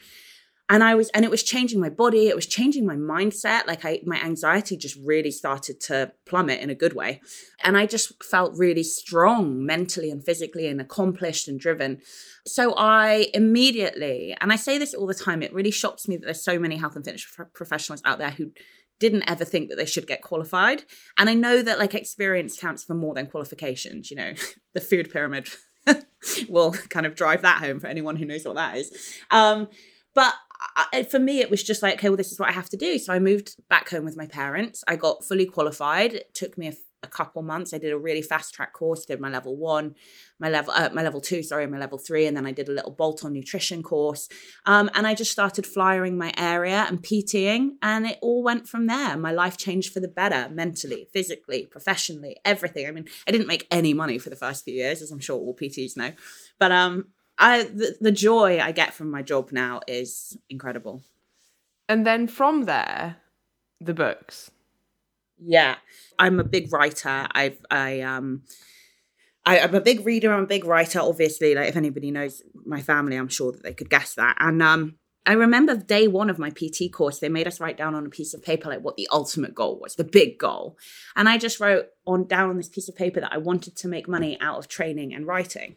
and 0.68 0.84
i 0.84 0.94
was 0.94 1.08
and 1.10 1.24
it 1.24 1.30
was 1.30 1.42
changing 1.42 1.80
my 1.80 1.88
body 1.88 2.28
it 2.28 2.36
was 2.36 2.46
changing 2.46 2.86
my 2.86 2.96
mindset 2.96 3.66
like 3.66 3.84
i 3.84 4.00
my 4.04 4.20
anxiety 4.22 4.76
just 4.76 4.96
really 5.04 5.30
started 5.30 5.80
to 5.80 6.12
plummet 6.26 6.60
in 6.60 6.70
a 6.70 6.74
good 6.74 6.94
way. 6.94 7.20
And 7.62 7.76
i 7.76 7.86
just 7.86 8.22
felt 8.22 8.56
really 8.56 8.82
strong 8.82 9.64
mentally 9.64 10.10
and 10.10 10.24
physically 10.24 10.66
and 10.66 10.80
accomplished 10.80 11.48
and 11.48 11.58
driven. 11.58 12.00
So 12.46 12.74
i 12.76 13.28
immediately 13.34 14.36
and 14.40 14.52
i 14.52 14.56
say 14.56 14.78
this 14.78 14.94
all 14.94 15.06
the 15.06 15.14
time 15.14 15.42
it 15.42 15.52
really 15.52 15.70
shocks 15.70 16.08
me 16.08 16.16
that 16.16 16.24
there's 16.24 16.44
so 16.44 16.58
many 16.58 16.76
health 16.76 16.96
and 16.96 17.04
fitness 17.04 17.26
professionals 17.54 18.02
out 18.04 18.18
there 18.18 18.30
who 18.30 18.52
didn't 19.00 19.30
ever 19.30 19.44
think 19.44 19.68
that 19.68 19.76
they 19.76 19.86
should 19.86 20.08
get 20.08 20.22
qualified. 20.22 20.82
And 21.16 21.28
i 21.30 21.34
know 21.34 21.62
that 21.62 21.78
like 21.78 21.94
experience 21.94 22.58
counts 22.58 22.84
for 22.84 22.94
more 22.94 23.14
than 23.14 23.26
qualifications 23.26 24.10
you 24.10 24.16
know 24.16 24.34
the 24.74 24.80
food 24.80 25.10
pyramid 25.12 25.48
will 26.48 26.72
kind 26.72 27.06
of 27.06 27.14
drive 27.14 27.42
that 27.42 27.62
home 27.62 27.80
for 27.80 27.86
anyone 27.86 28.16
who 28.16 28.26
knows 28.26 28.44
what 28.44 28.56
that 28.56 28.76
is. 28.76 29.16
Um 29.30 29.68
but 30.14 30.34
I, 30.60 31.04
for 31.04 31.18
me, 31.18 31.40
it 31.40 31.50
was 31.50 31.62
just 31.62 31.82
like, 31.82 31.94
okay, 31.94 32.08
well, 32.08 32.16
this 32.16 32.32
is 32.32 32.40
what 32.40 32.48
I 32.48 32.52
have 32.52 32.68
to 32.70 32.76
do. 32.76 32.98
So 32.98 33.12
I 33.12 33.18
moved 33.18 33.56
back 33.68 33.90
home 33.90 34.04
with 34.04 34.16
my 34.16 34.26
parents. 34.26 34.82
I 34.88 34.96
got 34.96 35.24
fully 35.24 35.46
qualified. 35.46 36.14
It 36.14 36.34
took 36.34 36.58
me 36.58 36.68
a, 36.68 36.72
a 37.04 37.06
couple 37.06 37.42
months. 37.42 37.72
I 37.72 37.78
did 37.78 37.92
a 37.92 37.98
really 37.98 38.22
fast 38.22 38.54
track 38.54 38.72
course. 38.72 39.04
Did 39.04 39.20
my 39.20 39.28
level 39.28 39.56
one, 39.56 39.94
my 40.40 40.48
level, 40.48 40.72
uh, 40.74 40.88
my 40.92 41.02
level 41.02 41.20
two, 41.20 41.44
sorry, 41.44 41.68
my 41.68 41.78
level 41.78 41.96
three, 41.96 42.26
and 42.26 42.36
then 42.36 42.44
I 42.44 42.50
did 42.50 42.68
a 42.68 42.72
little 42.72 42.90
bolt-on 42.90 43.32
nutrition 43.32 43.84
course. 43.84 44.28
Um, 44.66 44.90
and 44.94 45.06
I 45.06 45.14
just 45.14 45.30
started 45.30 45.64
flyering 45.64 46.18
my 46.18 46.32
area 46.36 46.86
and 46.88 47.00
PTing, 47.00 47.76
and 47.80 48.06
it 48.06 48.18
all 48.20 48.42
went 48.42 48.68
from 48.68 48.88
there. 48.88 49.16
My 49.16 49.30
life 49.30 49.56
changed 49.56 49.92
for 49.92 50.00
the 50.00 50.08
better, 50.08 50.48
mentally, 50.52 51.08
physically, 51.12 51.66
professionally, 51.66 52.36
everything. 52.44 52.88
I 52.88 52.90
mean, 52.90 53.06
I 53.28 53.30
didn't 53.30 53.46
make 53.46 53.68
any 53.70 53.94
money 53.94 54.18
for 54.18 54.30
the 54.30 54.36
first 54.36 54.64
few 54.64 54.74
years, 54.74 55.02
as 55.02 55.12
I'm 55.12 55.20
sure 55.20 55.38
all 55.38 55.54
PTs 55.54 55.96
know, 55.96 56.12
but 56.58 56.72
um, 56.72 57.06
I 57.38 57.64
the, 57.64 57.96
the 58.00 58.12
joy 58.12 58.58
I 58.60 58.72
get 58.72 58.94
from 58.94 59.10
my 59.10 59.22
job 59.22 59.52
now 59.52 59.80
is 59.86 60.36
incredible. 60.50 61.02
And 61.88 62.06
then 62.06 62.26
from 62.26 62.64
there, 62.64 63.16
the 63.80 63.94
books. 63.94 64.50
Yeah, 65.40 65.76
I'm 66.18 66.40
a 66.40 66.44
big 66.44 66.72
writer. 66.72 67.28
I've 67.32 67.64
I 67.70 68.00
um. 68.00 68.42
I, 69.46 69.60
am 69.60 69.74
a 69.74 69.80
big 69.80 70.04
reader. 70.04 70.30
I'm 70.30 70.42
a 70.42 70.46
big 70.46 70.66
writer. 70.66 71.00
Obviously, 71.00 71.54
like 71.54 71.68
if 71.68 71.76
anybody 71.76 72.10
knows 72.10 72.42
my 72.66 72.82
family, 72.82 73.16
I'm 73.16 73.28
sure 73.28 73.50
that 73.52 73.62
they 73.62 73.72
could 73.72 73.88
guess 73.88 74.14
that. 74.16 74.36
And 74.38 74.62
um, 74.62 74.96
I 75.28 75.32
remember 75.32 75.76
day 75.76 76.08
one 76.08 76.30
of 76.30 76.38
my 76.38 76.50
PT 76.50 76.92
course, 76.92 77.18
they 77.18 77.28
made 77.28 77.46
us 77.46 77.60
write 77.60 77.76
down 77.76 77.94
on 77.94 78.06
a 78.06 78.10
piece 78.10 78.34
of 78.34 78.42
paper 78.42 78.68
like 78.68 78.80
what 78.80 78.96
the 78.96 79.08
ultimate 79.12 79.54
goal 79.54 79.78
was, 79.78 79.94
the 79.94 80.04
big 80.04 80.38
goal. 80.38 80.78
And 81.16 81.28
I 81.28 81.38
just 81.38 81.60
wrote 81.60 81.86
on 82.06 82.26
down 82.26 82.50
on 82.50 82.56
this 82.56 82.68
piece 82.68 82.88
of 82.88 82.96
paper 82.96 83.20
that 83.20 83.32
I 83.32 83.38
wanted 83.38 83.76
to 83.76 83.88
make 83.88 84.08
money 84.08 84.38
out 84.40 84.58
of 84.58 84.68
training 84.68 85.14
and 85.14 85.26
writing. 85.26 85.76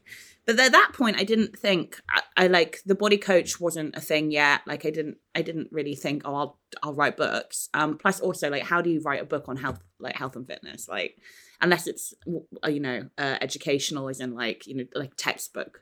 But 0.56 0.65
at 0.65 0.71
that 0.71 0.92
point, 0.94 1.19
I 1.19 1.24
didn't 1.24 1.57
think 1.57 2.00
I, 2.09 2.21
I, 2.38 2.48
like 2.48 2.80
the 2.86 2.95
body 2.95 3.18
coach 3.18 3.59
wasn't 3.59 3.95
a 3.95 4.01
thing 4.01 4.31
yet. 4.31 4.62
Like 4.68 4.86
I 4.86 4.89
didn't, 4.89 5.18
I 5.36 5.42
didn't 5.42 5.69
really 5.71 5.95
think, 5.95 6.24
oh, 6.25 6.36
I'll, 6.36 6.59
I'll 6.83 6.94
write 6.94 7.18
books. 7.18 7.69
Um, 7.74 7.98
plus 7.98 8.19
also 8.19 8.50
like, 8.50 8.63
how 8.63 8.81
do 8.81 8.89
you 8.89 9.01
write 9.01 9.21
a 9.21 9.25
book 9.25 9.45
on 9.48 9.57
health, 9.57 9.80
like 10.00 10.15
health 10.15 10.36
and 10.36 10.48
fitness? 10.48 10.88
Like, 10.88 11.18
unless 11.62 11.88
it's, 11.88 12.13
uh, 12.63 12.69
you 12.69 12.80
know, 12.80 13.09
uh, 13.18 13.38
educational, 13.42 14.09
as 14.09 14.19
in 14.19 14.33
like, 14.33 14.68
you 14.68 14.75
know, 14.75 14.86
like 14.95 15.15
textbook. 15.15 15.81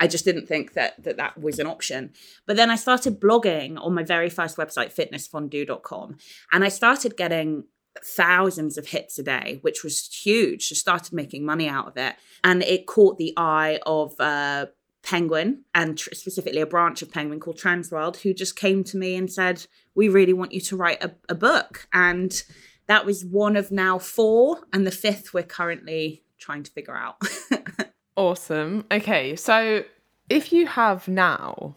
I 0.00 0.06
just 0.06 0.24
didn't 0.24 0.46
think 0.46 0.72
that, 0.72 1.02
that 1.04 1.18
that 1.18 1.38
was 1.38 1.58
an 1.58 1.66
option. 1.66 2.14
But 2.46 2.56
then 2.56 2.70
I 2.70 2.76
started 2.76 3.20
blogging 3.20 3.78
on 3.78 3.94
my 3.94 4.02
very 4.02 4.30
first 4.30 4.56
website, 4.56 4.94
fitnessfondue.com, 4.94 6.16
and 6.52 6.64
I 6.64 6.68
started 6.68 7.18
getting 7.18 7.64
thousands 8.04 8.78
of 8.78 8.88
hits 8.88 9.18
a 9.18 9.22
day, 9.22 9.58
which 9.62 9.84
was 9.84 10.06
huge. 10.06 10.68
Just 10.68 10.80
started 10.80 11.12
making 11.12 11.44
money 11.44 11.68
out 11.68 11.86
of 11.86 11.96
it. 11.96 12.14
And 12.44 12.62
it 12.62 12.86
caught 12.86 13.18
the 13.18 13.32
eye 13.36 13.78
of 13.86 14.18
uh, 14.20 14.66
Penguin 15.02 15.64
and 15.74 15.96
tr- 15.98 16.14
specifically 16.14 16.60
a 16.60 16.66
branch 16.66 17.02
of 17.02 17.10
Penguin 17.10 17.40
called 17.40 17.58
Transworld, 17.58 18.16
who 18.18 18.34
just 18.34 18.56
came 18.56 18.84
to 18.84 18.96
me 18.96 19.16
and 19.16 19.30
said, 19.30 19.66
We 19.94 20.08
really 20.08 20.32
want 20.32 20.52
you 20.52 20.60
to 20.62 20.76
write 20.76 21.02
a, 21.02 21.14
a 21.28 21.34
book. 21.34 21.88
And 21.92 22.42
that 22.86 23.06
was 23.06 23.24
one 23.24 23.56
of 23.56 23.70
now 23.70 23.98
four. 23.98 24.60
And 24.72 24.86
the 24.86 24.90
fifth 24.90 25.32
we're 25.32 25.42
currently 25.42 26.22
trying 26.38 26.62
to 26.62 26.70
figure 26.70 26.96
out. 26.96 27.22
awesome. 28.16 28.84
Okay. 28.90 29.36
So 29.36 29.84
if 30.28 30.52
you 30.52 30.66
have 30.66 31.08
now, 31.08 31.76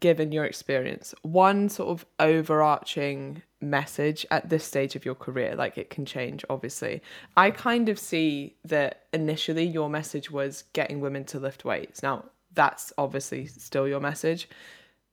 given 0.00 0.32
your 0.32 0.44
experience, 0.44 1.14
one 1.22 1.68
sort 1.68 1.90
of 1.90 2.06
overarching 2.18 3.42
message 3.60 4.26
at 4.30 4.48
this 4.50 4.64
stage 4.64 4.94
of 4.96 5.04
your 5.04 5.14
career 5.14 5.56
like 5.56 5.78
it 5.78 5.90
can 5.90 6.04
change 6.04 6.44
obviously. 6.50 7.02
I 7.36 7.50
kind 7.50 7.88
of 7.88 7.98
see 7.98 8.56
that 8.64 9.04
initially 9.12 9.64
your 9.64 9.88
message 9.88 10.30
was 10.30 10.64
getting 10.72 11.00
women 11.00 11.24
to 11.26 11.38
lift 11.38 11.64
weights. 11.64 12.02
Now 12.02 12.26
that's 12.52 12.92
obviously 12.98 13.46
still 13.46 13.88
your 13.88 14.00
message. 14.00 14.48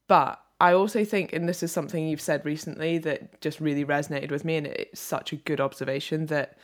But 0.08 0.44
i 0.64 0.74
also 0.74 1.04
think 1.04 1.34
and 1.34 1.48
this 1.48 1.62
is 1.62 1.72
something 1.72 2.08
you've 2.08 2.22
said 2.22 2.46
recently 2.46 2.98
that 2.98 3.42
just 3.42 3.60
really 3.60 3.84
resonated 3.84 4.32
with 4.32 4.46
me 4.46 4.56
and 4.56 4.68
it's 4.68 5.00
such 5.00 5.34
a 5.34 5.36
good 5.36 5.60
observation 5.60 6.28
that 6.28 6.58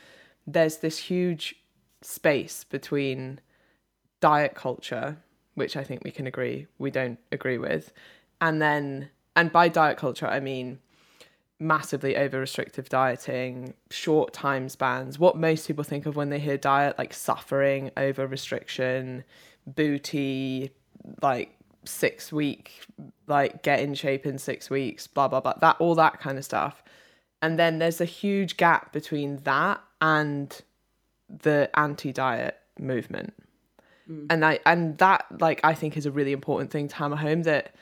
there's 0.46 0.78
this 0.78 0.96
huge 0.98 1.56
space 2.00 2.64
between 2.64 3.40
diet 4.20 4.54
culture 4.54 5.18
which 5.54 5.76
i 5.76 5.84
think 5.84 6.02
we 6.02 6.10
can 6.10 6.26
agree 6.26 6.66
we 6.78 6.90
don't 6.90 7.18
agree 7.30 7.58
with 7.58 7.92
and 8.40 8.62
then 8.62 9.10
and 9.36 9.52
by 9.52 9.68
diet 9.68 9.98
culture 9.98 10.26
i 10.26 10.40
mean 10.40 10.78
massively 11.60 12.16
over 12.16 12.40
restrictive 12.40 12.88
dieting, 12.88 13.74
short 13.90 14.32
time 14.32 14.68
spans, 14.68 15.18
what 15.18 15.36
most 15.36 15.66
people 15.66 15.84
think 15.84 16.06
of 16.06 16.16
when 16.16 16.30
they 16.30 16.38
hear 16.38 16.56
diet, 16.56 16.98
like 16.98 17.12
suffering, 17.12 17.90
over 17.96 18.26
restriction, 18.26 19.22
booty, 19.66 20.70
like 21.22 21.56
six 21.84 22.32
week, 22.32 22.86
like 23.26 23.62
get 23.62 23.80
in 23.80 23.94
shape 23.94 24.24
in 24.24 24.38
six 24.38 24.70
weeks, 24.70 25.06
blah, 25.06 25.28
blah, 25.28 25.40
blah, 25.40 25.54
that, 25.60 25.76
all 25.78 25.94
that 25.94 26.18
kind 26.18 26.38
of 26.38 26.44
stuff. 26.44 26.82
And 27.42 27.58
then 27.58 27.78
there's 27.78 28.00
a 28.00 28.06
huge 28.06 28.56
gap 28.56 28.92
between 28.92 29.36
that 29.44 29.82
and 30.00 30.60
the 31.28 31.70
anti 31.74 32.12
diet 32.12 32.58
movement. 32.78 33.34
Mm. 34.10 34.26
And 34.30 34.44
I, 34.44 34.60
and 34.64 34.96
that, 34.98 35.26
like, 35.40 35.60
I 35.62 35.74
think 35.74 35.96
is 35.96 36.06
a 36.06 36.10
really 36.10 36.32
important 36.32 36.70
thing 36.70 36.88
to 36.88 36.96
hammer 36.96 37.16
home 37.16 37.42
that 37.42 37.74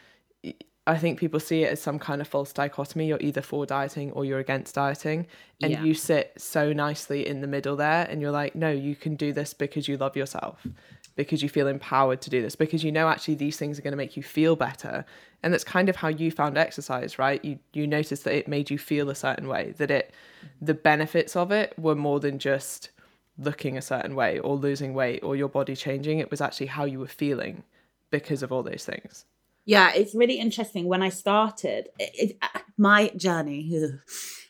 I 0.89 0.97
think 0.97 1.21
people 1.21 1.39
see 1.39 1.65
it 1.65 1.73
as 1.73 1.83
some 1.83 1.99
kind 1.99 2.23
of 2.23 2.27
false 2.27 2.51
dichotomy. 2.51 3.09
You're 3.09 3.21
either 3.21 3.43
for 3.43 3.67
dieting 3.67 4.11
or 4.13 4.25
you're 4.25 4.39
against 4.39 4.75
dieting. 4.75 5.27
And 5.63 5.73
yeah. 5.73 5.83
you 5.83 5.93
sit 5.93 6.33
so 6.39 6.73
nicely 6.73 7.27
in 7.27 7.43
the 7.43 7.47
middle 7.47 7.77
there 7.77 8.07
and 8.09 8.23
you're 8.23 8.31
like, 8.31 8.57
no, 8.57 8.71
you 8.71 8.97
can 8.97 9.15
do 9.15 9.35
this 9.35 9.53
because 9.53 9.87
you 9.87 9.99
love 9.99 10.17
yourself, 10.17 10.67
because 11.15 11.43
you 11.43 11.51
feel 11.51 11.67
empowered 11.67 12.23
to 12.23 12.31
do 12.31 12.41
this, 12.41 12.57
because 12.57 12.83
you 12.83 12.91
know 12.91 13.07
actually 13.07 13.35
these 13.35 13.59
things 13.59 13.79
are 13.79 13.83
going 13.83 13.93
to 13.93 13.99
make 13.99 14.17
you 14.17 14.23
feel 14.23 14.57
better. 14.57 15.05
And 15.43 15.53
that's 15.53 15.63
kind 15.63 15.91
of 15.91 15.97
how 15.97 16.09
you 16.09 16.31
found 16.31 16.57
exercise, 16.57 17.19
right? 17.19 17.45
You 17.45 17.59
you 17.75 17.87
noticed 17.87 18.25
that 18.25 18.35
it 18.35 18.49
made 18.49 18.71
you 18.71 18.79
feel 18.79 19.11
a 19.11 19.15
certain 19.15 19.47
way, 19.47 19.75
that 19.77 19.91
it 19.91 20.15
the 20.63 20.75
benefits 20.75 21.37
of 21.37 21.53
it 21.53 21.79
were 21.79 21.95
more 21.95 22.19
than 22.19 22.39
just 22.39 22.91
looking 23.37 23.77
a 23.77 23.83
certain 23.83 24.15
way 24.15 24.39
or 24.39 24.57
losing 24.57 24.95
weight 24.95 25.23
or 25.23 25.37
your 25.37 25.49
body 25.49 25.77
changing. 25.77 26.19
It 26.19 26.31
was 26.31 26.41
actually 26.41 26.67
how 26.67 26.87
you 26.87 26.99
were 26.99 27.09
feeling 27.09 27.63
because 28.11 28.43
of 28.43 28.51
all 28.53 28.63
those 28.63 28.87
things. 28.87 29.27
Yeah, 29.69 29.93
it's 29.95 30.15
really 30.15 30.39
interesting. 30.39 30.87
When 30.87 31.03
I 31.03 31.11
started, 31.11 31.91
it, 31.99 32.39
it, 32.43 32.63
my 32.79 33.09
journey 33.09 33.71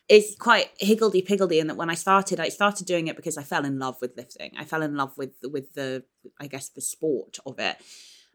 is 0.09 0.37
quite 0.39 0.71
higgledy 0.79 1.23
piggledy 1.23 1.59
in 1.59 1.67
that 1.67 1.77
when 1.77 1.91
I 1.91 1.95
started, 1.95 2.39
I 2.39 2.51
started 2.51 2.87
doing 2.87 3.09
it 3.09 3.17
because 3.17 3.37
I 3.37 3.43
fell 3.43 3.65
in 3.65 3.81
love 3.81 4.01
with 4.01 4.17
lifting. 4.17 4.53
I 4.57 4.65
fell 4.65 4.81
in 4.81 4.95
love 4.95 5.19
with 5.19 5.33
with 5.43 5.75
the, 5.75 6.05
I 6.39 6.47
guess, 6.47 6.69
the 6.69 6.81
sport 6.81 7.41
of 7.45 7.59
it. 7.59 7.79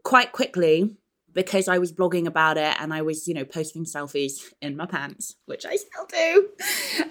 Quite 0.03 0.33
quickly, 0.33 0.97
because 1.31 1.69
I 1.69 1.77
was 1.77 1.93
blogging 1.93 2.27
about 2.27 2.57
it 2.57 2.75
and 2.81 2.93
I 2.93 3.01
was, 3.01 3.29
you 3.29 3.33
know, 3.33 3.45
posting 3.45 3.85
selfies 3.85 4.53
in 4.61 4.75
my 4.75 4.85
pants, 4.85 5.37
which 5.45 5.65
I 5.65 5.77
still 5.77 6.05
do. 6.09 6.49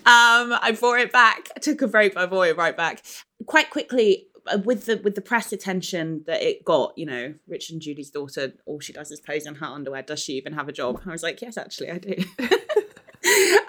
Um, 0.04 0.52
I 0.60 0.76
brought 0.78 0.98
it 1.00 1.12
back. 1.12 1.48
I 1.56 1.60
took 1.60 1.80
a 1.80 1.86
break, 1.86 2.16
I 2.16 2.26
brought 2.26 2.48
it 2.48 2.56
right 2.56 2.76
back. 2.76 3.02
Quite 3.46 3.70
quickly, 3.70 4.26
uh, 4.31 4.31
with 4.64 4.86
the 4.86 5.00
with 5.02 5.14
the 5.14 5.20
press 5.20 5.52
attention 5.52 6.24
that 6.26 6.42
it 6.42 6.64
got, 6.64 6.96
you 6.96 7.06
know, 7.06 7.34
Rich 7.46 7.70
and 7.70 7.80
Judy's 7.80 8.10
daughter, 8.10 8.52
all 8.66 8.80
she 8.80 8.92
does 8.92 9.10
is 9.10 9.20
pose 9.20 9.46
in 9.46 9.56
her 9.56 9.66
underwear. 9.66 10.02
Does 10.02 10.20
she 10.20 10.34
even 10.34 10.52
have 10.54 10.68
a 10.68 10.72
job? 10.72 11.00
I 11.06 11.10
was 11.10 11.22
like, 11.22 11.40
yes, 11.42 11.56
actually, 11.56 11.90
I 11.90 11.98
do. 11.98 12.14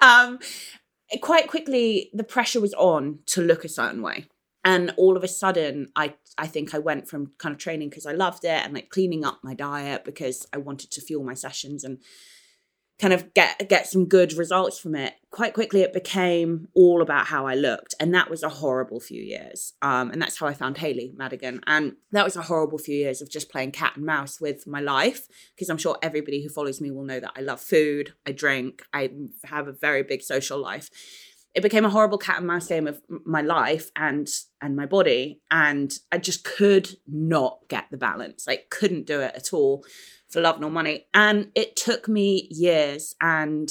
um, 0.00 0.38
quite 1.20 1.48
quickly, 1.48 2.10
the 2.12 2.24
pressure 2.24 2.60
was 2.60 2.74
on 2.74 3.20
to 3.26 3.42
look 3.42 3.64
a 3.64 3.68
certain 3.68 4.02
way, 4.02 4.26
and 4.64 4.92
all 4.96 5.16
of 5.16 5.24
a 5.24 5.28
sudden, 5.28 5.90
I 5.94 6.14
I 6.36 6.46
think 6.46 6.74
I 6.74 6.78
went 6.78 7.08
from 7.08 7.32
kind 7.38 7.52
of 7.52 7.58
training 7.58 7.90
because 7.90 8.06
I 8.06 8.12
loved 8.12 8.44
it 8.44 8.64
and 8.64 8.74
like 8.74 8.90
cleaning 8.90 9.24
up 9.24 9.40
my 9.42 9.54
diet 9.54 10.04
because 10.04 10.46
I 10.52 10.58
wanted 10.58 10.90
to 10.92 11.00
fuel 11.00 11.24
my 11.24 11.34
sessions 11.34 11.84
and 11.84 11.98
kind 13.00 13.12
of 13.12 13.34
get 13.34 13.68
get 13.68 13.86
some 13.86 14.06
good 14.06 14.32
results 14.34 14.78
from 14.78 14.94
it 14.94 15.14
quite 15.30 15.52
quickly 15.52 15.82
it 15.82 15.92
became 15.92 16.68
all 16.74 17.02
about 17.02 17.26
how 17.26 17.44
i 17.46 17.54
looked 17.54 17.94
and 17.98 18.14
that 18.14 18.30
was 18.30 18.42
a 18.42 18.48
horrible 18.48 19.00
few 19.00 19.22
years. 19.22 19.72
Um, 19.82 20.10
and 20.10 20.22
that's 20.22 20.38
how 20.38 20.46
i 20.46 20.54
found 20.54 20.78
haley 20.78 21.12
madigan. 21.16 21.60
And 21.66 21.96
that 22.12 22.24
was 22.24 22.36
a 22.36 22.42
horrible 22.42 22.78
few 22.78 22.96
years 22.96 23.20
of 23.20 23.30
just 23.30 23.50
playing 23.50 23.72
cat 23.72 23.96
and 23.96 24.06
mouse 24.06 24.40
with 24.40 24.66
my 24.66 24.80
life 24.80 25.26
because 25.54 25.68
i'm 25.68 25.78
sure 25.78 25.98
everybody 26.02 26.42
who 26.42 26.48
follows 26.48 26.80
me 26.80 26.90
will 26.90 27.04
know 27.04 27.20
that 27.20 27.32
i 27.36 27.40
love 27.40 27.60
food 27.60 28.14
i 28.26 28.32
drink 28.32 28.82
i 28.92 29.10
have 29.44 29.68
a 29.68 29.72
very 29.72 30.02
big 30.02 30.22
social 30.22 30.58
life 30.58 30.88
it 31.54 31.62
became 31.62 31.84
a 31.84 31.90
horrible 31.90 32.18
cat 32.18 32.38
and 32.38 32.46
mouse 32.46 32.66
game 32.66 32.86
of 32.86 33.00
my 33.24 33.40
life 33.40 33.90
and 33.96 34.28
and 34.60 34.76
my 34.76 34.86
body 34.86 35.40
and 35.50 35.98
i 36.10 36.18
just 36.18 36.44
could 36.44 36.88
not 37.06 37.60
get 37.68 37.84
the 37.90 37.96
balance 37.96 38.46
like 38.46 38.70
couldn't 38.70 39.06
do 39.06 39.20
it 39.20 39.34
at 39.34 39.52
all 39.52 39.84
for 40.34 40.42
love 40.42 40.60
nor 40.60 40.70
money. 40.70 41.06
And 41.14 41.50
it 41.54 41.76
took 41.76 42.08
me 42.08 42.48
years. 42.50 43.14
And 43.20 43.70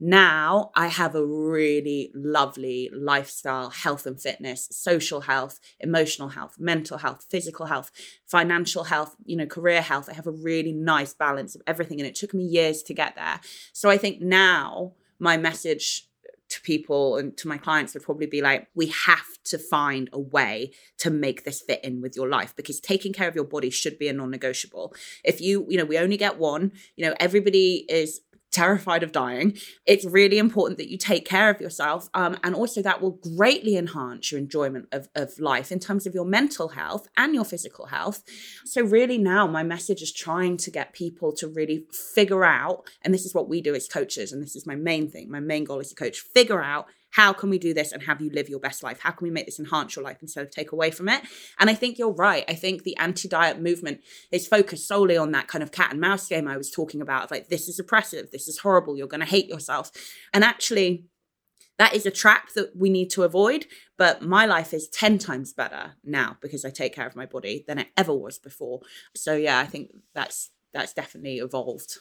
now 0.00 0.70
I 0.74 0.86
have 0.86 1.14
a 1.14 1.26
really 1.26 2.12
lovely 2.14 2.88
lifestyle, 2.94 3.70
health 3.70 4.06
and 4.06 4.20
fitness, 4.20 4.68
social 4.70 5.22
health, 5.22 5.58
emotional 5.80 6.28
health, 6.28 6.54
mental 6.58 6.98
health, 6.98 7.26
physical 7.28 7.66
health, 7.66 7.90
financial 8.26 8.84
health, 8.84 9.16
you 9.24 9.36
know, 9.36 9.46
career 9.46 9.82
health. 9.82 10.08
I 10.08 10.14
have 10.14 10.26
a 10.26 10.32
really 10.32 10.72
nice 10.72 11.12
balance 11.12 11.54
of 11.54 11.62
everything. 11.66 12.00
And 12.00 12.08
it 12.08 12.14
took 12.14 12.32
me 12.32 12.44
years 12.44 12.82
to 12.84 12.94
get 12.94 13.16
there. 13.16 13.40
So 13.72 13.90
I 13.90 13.98
think 13.98 14.20
now 14.22 14.92
my 15.18 15.36
message 15.36 16.08
to 16.54 16.60
people 16.62 17.16
and 17.16 17.36
to 17.36 17.48
my 17.48 17.58
clients 17.58 17.94
would 17.94 18.02
probably 18.02 18.26
be 18.26 18.40
like, 18.40 18.68
we 18.74 18.86
have 18.86 19.42
to 19.44 19.58
find 19.58 20.08
a 20.12 20.18
way 20.18 20.70
to 20.98 21.10
make 21.10 21.44
this 21.44 21.60
fit 21.60 21.82
in 21.84 22.00
with 22.00 22.14
your 22.14 22.28
life 22.28 22.54
because 22.56 22.80
taking 22.80 23.12
care 23.12 23.28
of 23.28 23.34
your 23.34 23.44
body 23.44 23.70
should 23.70 23.98
be 23.98 24.08
a 24.08 24.12
non 24.12 24.30
negotiable. 24.30 24.94
If 25.24 25.40
you, 25.40 25.66
you 25.68 25.76
know, 25.76 25.84
we 25.84 25.98
only 25.98 26.16
get 26.16 26.38
one, 26.38 26.72
you 26.96 27.04
know, 27.04 27.14
everybody 27.18 27.84
is 27.88 28.20
terrified 28.54 29.02
of 29.02 29.12
dying, 29.12 29.58
it's 29.84 30.04
really 30.04 30.38
important 30.38 30.78
that 30.78 30.90
you 30.90 30.96
take 30.96 31.26
care 31.26 31.50
of 31.50 31.60
yourself. 31.60 32.08
Um, 32.14 32.36
and 32.42 32.54
also, 32.54 32.80
that 32.82 33.02
will 33.02 33.18
greatly 33.36 33.76
enhance 33.76 34.30
your 34.30 34.40
enjoyment 34.40 34.86
of, 34.92 35.08
of 35.14 35.38
life 35.38 35.72
in 35.72 35.80
terms 35.80 36.06
of 36.06 36.14
your 36.14 36.24
mental 36.24 36.68
health 36.68 37.08
and 37.16 37.34
your 37.34 37.44
physical 37.44 37.86
health. 37.86 38.22
So, 38.64 38.82
really, 38.82 39.18
now 39.18 39.46
my 39.46 39.62
message 39.62 40.00
is 40.00 40.12
trying 40.12 40.56
to 40.58 40.70
get 40.70 40.92
people 40.92 41.32
to 41.36 41.48
really 41.48 41.86
figure 41.92 42.44
out, 42.44 42.88
and 43.02 43.12
this 43.12 43.26
is 43.26 43.34
what 43.34 43.48
we 43.48 43.60
do 43.60 43.74
as 43.74 43.88
coaches, 43.88 44.32
and 44.32 44.42
this 44.42 44.56
is 44.56 44.66
my 44.66 44.76
main 44.76 45.10
thing, 45.10 45.30
my 45.30 45.40
main 45.40 45.64
goal 45.64 45.80
as 45.80 45.92
a 45.92 45.94
coach 45.94 46.20
figure 46.20 46.62
out 46.62 46.86
how 47.14 47.32
can 47.32 47.48
we 47.48 47.58
do 47.58 47.72
this 47.72 47.92
and 47.92 48.02
have 48.02 48.20
you 48.20 48.28
live 48.30 48.48
your 48.48 48.58
best 48.58 48.82
life? 48.82 48.98
How 48.98 49.12
can 49.12 49.24
we 49.24 49.30
make 49.30 49.46
this 49.46 49.60
enhance 49.60 49.94
your 49.94 50.04
life 50.04 50.18
instead 50.20 50.44
of 50.44 50.50
take 50.50 50.72
away 50.72 50.90
from 50.90 51.08
it? 51.08 51.22
And 51.60 51.70
I 51.70 51.74
think 51.74 51.96
you're 51.96 52.12
right. 52.12 52.44
I 52.48 52.54
think 52.54 52.82
the 52.82 52.96
anti 52.96 53.28
diet 53.28 53.60
movement 53.60 54.00
is 54.32 54.48
focused 54.48 54.88
solely 54.88 55.16
on 55.16 55.30
that 55.30 55.46
kind 55.46 55.62
of 55.62 55.70
cat 55.70 55.92
and 55.92 56.00
mouse 56.00 56.26
game 56.26 56.48
I 56.48 56.56
was 56.56 56.72
talking 56.72 57.00
about 57.00 57.24
of 57.24 57.30
like, 57.30 57.48
this 57.48 57.68
is 57.68 57.78
oppressive, 57.78 58.32
this 58.32 58.48
is 58.48 58.58
horrible, 58.58 58.96
you're 58.96 59.06
going 59.06 59.20
to 59.20 59.26
hate 59.26 59.46
yourself. 59.46 59.92
And 60.32 60.42
actually, 60.42 61.04
that 61.78 61.94
is 61.94 62.04
a 62.04 62.10
trap 62.10 62.52
that 62.54 62.76
we 62.76 62.90
need 62.90 63.10
to 63.10 63.22
avoid. 63.22 63.66
But 63.96 64.22
my 64.22 64.44
life 64.44 64.74
is 64.74 64.88
10 64.88 65.18
times 65.18 65.52
better 65.52 65.92
now 66.02 66.36
because 66.40 66.64
I 66.64 66.70
take 66.70 66.96
care 66.96 67.06
of 67.06 67.14
my 67.14 67.26
body 67.26 67.64
than 67.68 67.78
it 67.78 67.88
ever 67.96 68.12
was 68.12 68.40
before. 68.40 68.80
So 69.14 69.36
yeah, 69.36 69.60
I 69.60 69.66
think 69.66 69.90
that's 70.14 70.50
that's 70.72 70.92
definitely 70.92 71.38
evolved. 71.38 71.98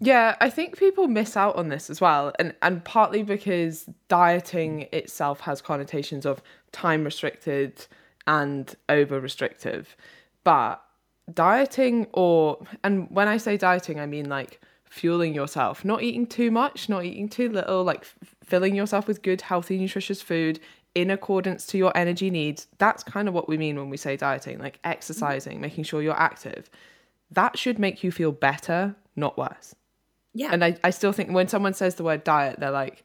Yeah, 0.00 0.36
I 0.40 0.50
think 0.50 0.78
people 0.78 1.08
miss 1.08 1.36
out 1.36 1.56
on 1.56 1.68
this 1.68 1.88
as 1.88 2.00
well. 2.00 2.32
And 2.38 2.54
and 2.62 2.84
partly 2.84 3.22
because 3.22 3.88
dieting 4.08 4.88
itself 4.92 5.40
has 5.40 5.62
connotations 5.62 6.26
of 6.26 6.42
time 6.72 7.04
restricted 7.04 7.86
and 8.26 8.74
over 8.88 9.20
restrictive. 9.20 9.96
But 10.44 10.82
dieting 11.32 12.06
or 12.12 12.58
and 12.84 13.10
when 13.10 13.28
I 13.28 13.38
say 13.38 13.56
dieting 13.56 13.98
I 13.98 14.06
mean 14.06 14.28
like 14.28 14.60
fueling 14.84 15.34
yourself, 15.34 15.84
not 15.84 16.02
eating 16.02 16.26
too 16.26 16.50
much, 16.50 16.88
not 16.88 17.04
eating 17.04 17.28
too 17.28 17.50
little, 17.50 17.82
like 17.82 18.02
f- 18.02 18.34
filling 18.44 18.74
yourself 18.74 19.06
with 19.08 19.22
good, 19.22 19.40
healthy, 19.42 19.78
nutritious 19.78 20.22
food 20.22 20.60
in 20.94 21.10
accordance 21.10 21.66
to 21.66 21.76
your 21.76 21.92
energy 21.96 22.30
needs. 22.30 22.66
That's 22.78 23.02
kind 23.02 23.28
of 23.28 23.34
what 23.34 23.48
we 23.48 23.58
mean 23.58 23.76
when 23.76 23.90
we 23.90 23.96
say 23.96 24.16
dieting, 24.16 24.58
like 24.58 24.76
mm-hmm. 24.76 24.92
exercising, 24.92 25.60
making 25.60 25.84
sure 25.84 26.02
you're 26.02 26.18
active. 26.18 26.70
That 27.30 27.58
should 27.58 27.78
make 27.78 28.04
you 28.04 28.12
feel 28.12 28.32
better, 28.32 28.94
not 29.16 29.36
worse. 29.36 29.74
Yeah. 30.36 30.50
And 30.52 30.62
I, 30.62 30.76
I 30.84 30.90
still 30.90 31.12
think 31.12 31.30
when 31.30 31.48
someone 31.48 31.72
says 31.72 31.94
the 31.94 32.04
word 32.04 32.22
diet, 32.22 32.60
they're 32.60 32.70
like, 32.70 33.04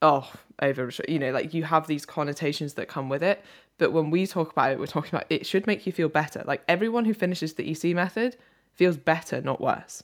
oh, 0.00 0.32
over, 0.62 0.90
you 1.06 1.18
know, 1.18 1.30
like 1.30 1.52
you 1.52 1.62
have 1.64 1.86
these 1.86 2.06
connotations 2.06 2.72
that 2.74 2.88
come 2.88 3.10
with 3.10 3.22
it. 3.22 3.44
But 3.76 3.92
when 3.92 4.10
we 4.10 4.26
talk 4.26 4.50
about 4.50 4.72
it, 4.72 4.78
we're 4.78 4.86
talking 4.86 5.14
about 5.14 5.26
it 5.28 5.44
should 5.44 5.66
make 5.66 5.84
you 5.84 5.92
feel 5.92 6.08
better. 6.08 6.42
Like 6.46 6.62
everyone 6.66 7.04
who 7.04 7.12
finishes 7.12 7.52
the 7.54 7.70
EC 7.70 7.94
method 7.94 8.38
feels 8.72 8.96
better, 8.96 9.42
not 9.42 9.60
worse. 9.60 10.02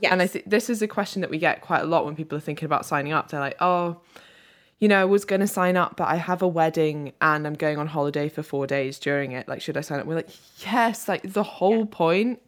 Yes. 0.00 0.12
And 0.12 0.22
I 0.22 0.26
think 0.26 0.48
this 0.48 0.70
is 0.70 0.80
a 0.80 0.88
question 0.88 1.20
that 1.20 1.28
we 1.28 1.36
get 1.36 1.60
quite 1.60 1.82
a 1.82 1.86
lot 1.86 2.06
when 2.06 2.16
people 2.16 2.38
are 2.38 2.40
thinking 2.40 2.64
about 2.64 2.86
signing 2.86 3.12
up. 3.12 3.28
They're 3.28 3.40
like, 3.40 3.56
oh, 3.60 4.00
you 4.78 4.88
know, 4.88 5.00
I 5.00 5.04
was 5.04 5.24
going 5.24 5.40
to 5.40 5.46
sign 5.46 5.76
up, 5.76 5.96
but 5.96 6.08
I 6.08 6.16
have 6.16 6.40
a 6.40 6.48
wedding 6.48 7.12
and 7.20 7.46
I'm 7.46 7.54
going 7.54 7.78
on 7.78 7.88
holiday 7.88 8.28
for 8.28 8.42
four 8.42 8.66
days 8.66 8.98
during 8.98 9.32
it. 9.32 9.48
Like, 9.48 9.60
should 9.60 9.76
I 9.76 9.80
sign 9.80 9.98
up? 9.98 10.06
We're 10.06 10.14
like, 10.16 10.30
yes, 10.64 11.08
like 11.08 11.32
the 11.32 11.42
whole 11.42 11.80
yeah. 11.80 11.86
point 11.90 12.42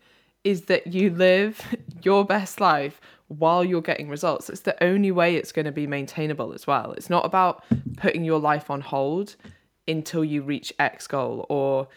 is 0.44 0.62
that 0.62 0.86
you 0.86 1.10
live 1.10 1.60
your 2.02 2.24
best 2.24 2.60
life 2.60 3.00
while 3.28 3.64
you're 3.64 3.82
getting 3.82 4.08
results. 4.08 4.48
It's 4.48 4.60
the 4.60 4.80
only 4.82 5.10
way 5.10 5.36
it's 5.36 5.52
going 5.52 5.66
to 5.66 5.72
be 5.72 5.86
maintainable 5.86 6.52
as 6.52 6.66
well. 6.66 6.92
It's 6.92 7.10
not 7.10 7.24
about 7.24 7.64
putting 7.96 8.24
your 8.24 8.38
life 8.38 8.70
on 8.70 8.80
hold 8.80 9.36
until 9.88 10.24
you 10.24 10.42
reach 10.42 10.72
X 10.78 11.06
goal 11.06 11.46
or 11.48 11.88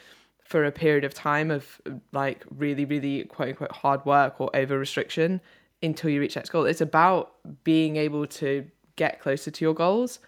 for 0.44 0.66
a 0.66 0.72
period 0.72 1.04
of 1.04 1.13
time 1.13 1.52
of 1.52 1.80
like 2.12 2.44
really, 2.56 2.86
really 2.86 3.24
quote 3.25 3.50
unquote 3.50 3.72
hard 3.72 4.06
work 4.06 4.42
or 4.42 4.56
over 4.56 4.78
restriction 4.78 5.42
until 5.82 6.10
you 6.10 6.20
reach 6.20 6.38
X 6.38 6.50
goal. 6.50 6.66
It's 6.66 6.82
about 6.82 7.34
being 7.63 7.98
able 7.98 8.25
to 8.28 8.66
get 8.95 9.19
closer 9.19 9.51
to 9.51 9.65
your 9.65 9.73
goals 9.73 10.19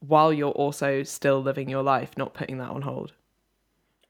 while 0.00 0.32
you're 0.32 0.52
also 0.52 1.02
still 1.02 1.42
living 1.42 1.68
your 1.68 1.82
life, 1.82 2.16
not 2.16 2.34
putting 2.34 2.58
that 2.58 2.70
on 2.70 2.82
hold. 2.82 3.12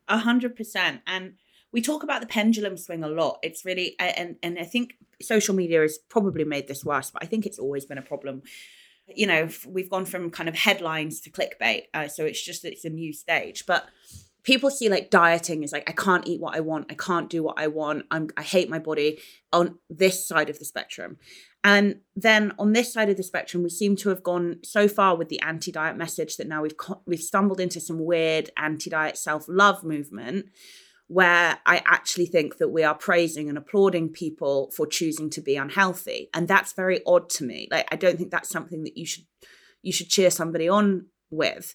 A 0.09 0.19
hundred 0.19 0.57
percent. 0.57 1.01
And 1.07 1.35
we 1.73 1.83
talk 1.83 2.03
about 2.03 2.21
the 2.21 2.27
pendulum 2.27 2.77
swing 2.77 3.05
a 3.05 3.09
lot. 3.09 3.39
It's 3.43 3.65
really 3.65 3.97
and 3.99 4.37
and 4.43 4.59
I 4.59 4.65
think 4.65 4.97
social 5.21 5.55
media 5.55 5.81
has 5.81 5.99
probably 6.09 6.45
made 6.45 6.69
this 6.69 6.85
worse, 6.85 7.11
but 7.11 7.23
I 7.23 7.27
think 7.27 7.47
it's 7.47 7.59
always 7.59 7.85
been 7.85 7.99
a 7.99 8.03
problem. 8.03 8.43
You 9.07 9.27
know, 9.27 9.49
we've 9.67 9.91
gone 9.91 10.05
from 10.05 10.31
kind 10.31 10.49
of 10.49 10.55
headlines 10.55 11.21
to 11.23 11.31
clickbait, 11.31 11.85
uh, 11.95 12.09
so 12.09 12.25
it's 12.25 12.45
just 12.45 12.65
it's 12.65 12.85
a 12.85 12.91
new 12.91 13.13
stage. 13.13 13.65
But 13.67 13.87
people 14.43 14.71
see 14.71 14.89
like 14.89 15.11
dieting 15.11 15.63
is 15.63 15.73
like 15.73 15.89
I 15.89 15.93
can't 15.93 16.27
eat 16.27 16.41
what 16.41 16.57
I 16.57 16.61
want, 16.61 16.87
I 16.91 16.95
can't 16.95 17.29
do 17.29 17.43
what 17.43 17.59
I 17.59 17.67
want, 17.67 18.07
I'm 18.11 18.29
I 18.37 18.43
hate 18.43 18.71
my 18.71 18.79
body 18.79 19.19
on 19.53 19.79
this 19.89 20.27
side 20.27 20.51
of 20.51 20.59
the 20.59 20.65
spectrum. 20.65 21.19
And 21.65 22.01
then 22.15 22.53
on 22.59 22.73
this 22.73 22.93
side 22.93 23.11
of 23.11 23.17
the 23.17 23.23
spectrum, 23.23 23.63
we 23.63 23.71
seem 23.71 23.97
to 23.97 24.09
have 24.11 24.23
gone 24.23 24.61
so 24.63 24.87
far 24.87 25.17
with 25.17 25.29
the 25.29 25.41
anti-diet 25.41 25.97
message 25.97 26.37
that 26.37 26.47
now 26.47 26.63
we've 26.63 26.77
we've 27.07 27.21
stumbled 27.21 27.61
into 27.61 27.81
some 27.81 28.05
weird 28.05 28.51
anti-diet 28.57 29.17
self-love 29.17 29.83
movement 29.83 30.47
where 31.09 31.59
I 31.65 31.83
actually 31.87 32.27
think 32.27 32.59
that 32.59 32.69
we 32.69 32.85
are 32.85 32.95
praising 32.95 33.49
and 33.49 33.57
applauding 33.57 34.11
people 34.11 34.71
for 34.77 34.87
choosing 34.87 35.31
to 35.31 35.41
be 35.41 35.57
unhealthy, 35.57 36.29
and 36.33 36.47
that's 36.47 36.75
very 36.75 37.01
odd 37.07 37.29
to 37.31 37.45
me. 37.45 37.67
Like 37.71 37.89
I 37.91 37.97
don't 37.97 38.17
think 38.17 38.31
that's 38.31 38.51
something 38.51 38.85
that 38.85 38.97
you 38.97 39.07
should 39.07 39.25
you 39.83 39.93
should 39.93 40.09
cheer 40.09 40.31
somebody 40.31 40.69
on 40.69 41.07
with. 41.31 41.75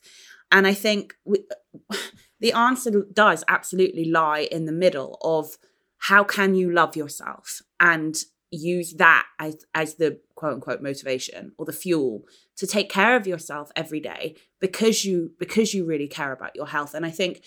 And 0.51 0.67
I 0.67 0.73
think 0.73 1.15
we, 1.25 1.45
the 2.39 2.53
answer 2.53 3.05
does 3.11 3.43
absolutely 3.47 4.05
lie 4.05 4.47
in 4.51 4.65
the 4.65 4.71
middle 4.71 5.17
of 5.21 5.57
how 5.97 6.23
can 6.23 6.53
you 6.53 6.71
love 6.71 6.95
yourself 6.95 7.61
and 7.79 8.15
use 8.55 8.93
that 8.93 9.25
as 9.39 9.65
as 9.73 9.95
the 9.95 10.19
quote 10.35 10.53
unquote 10.53 10.81
motivation 10.81 11.51
or 11.57 11.65
the 11.65 11.73
fuel 11.73 12.23
to 12.57 12.67
take 12.67 12.89
care 12.89 13.15
of 13.15 13.27
yourself 13.27 13.71
every 13.75 13.99
day 13.99 14.35
because 14.59 15.03
you 15.05 15.31
because 15.39 15.73
you 15.73 15.85
really 15.85 16.07
care 16.07 16.31
about 16.31 16.55
your 16.55 16.67
health. 16.67 16.93
And 16.93 17.05
i 17.05 17.09
think 17.09 17.43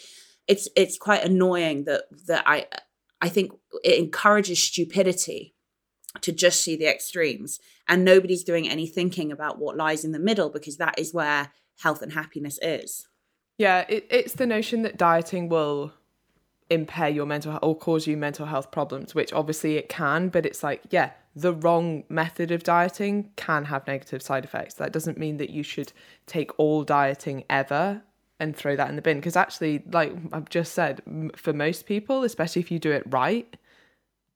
it's 0.47 0.69
it's 0.77 0.99
quite 0.99 1.25
annoying 1.25 1.85
that 1.85 2.05
that 2.27 2.43
i 2.47 2.67
i 3.21 3.29
think 3.29 3.53
it 3.83 3.99
encourages 3.99 4.63
stupidity 4.63 5.55
to 6.21 6.33
just 6.33 6.63
see 6.63 6.77
the 6.77 6.87
extremes 6.87 7.59
and 7.89 8.05
nobody's 8.05 8.45
doing 8.45 8.69
any 8.69 8.87
thinking 8.87 9.31
about 9.31 9.59
what 9.59 9.77
lies 9.77 10.05
in 10.05 10.13
the 10.13 10.19
middle 10.19 10.49
because 10.49 10.79
that 10.79 10.99
is 10.99 11.13
where 11.13 11.53
health 11.81 12.01
and 12.01 12.13
happiness 12.13 12.59
is. 12.63 13.07
Yeah 13.59 13.85
it, 13.89 14.07
it's 14.11 14.35
the 14.35 14.47
notion 14.47 14.83
that 14.83 14.97
dieting 14.97 15.49
will 15.49 15.93
impair 16.71 17.09
your 17.09 17.27
mental 17.27 17.53
health 17.53 17.63
or 17.63 17.77
cause 17.77 18.07
you 18.07 18.17
mental 18.17 18.47
health 18.47 18.71
problems 18.71 19.15
which 19.15 19.33
obviously 19.33 19.77
it 19.77 19.89
can 19.89 20.29
but 20.29 20.45
it's 20.45 20.63
like 20.63 20.83
yeah 20.91 21.11
the 21.37 21.53
wrong 21.53 22.03
method 22.09 22.51
of 22.51 22.63
dieting 22.63 23.31
can 23.37 23.67
have 23.67 23.87
negative 23.87 24.23
side 24.23 24.43
effects. 24.43 24.73
That 24.75 24.91
doesn't 24.91 25.19
mean 25.19 25.37
that 25.37 25.51
you 25.51 25.63
should 25.63 25.93
take 26.25 26.51
all 26.59 26.83
dieting 26.83 27.45
ever 27.51 28.03
and 28.41 28.57
throw 28.57 28.75
that 28.75 28.89
in 28.89 28.97
the 28.97 29.03
bin 29.03 29.17
because 29.17 29.35
actually 29.35 29.83
like 29.93 30.13
i've 30.33 30.51
just 30.51 30.75
said 30.75 31.01
for 31.37 31.55
most 31.55 31.87
people 31.87 32.23
especially 32.23 32.61
if 32.61 32.71
you 32.71 32.79
do 32.79 32.93
it 32.93 33.03
right 33.07 33.57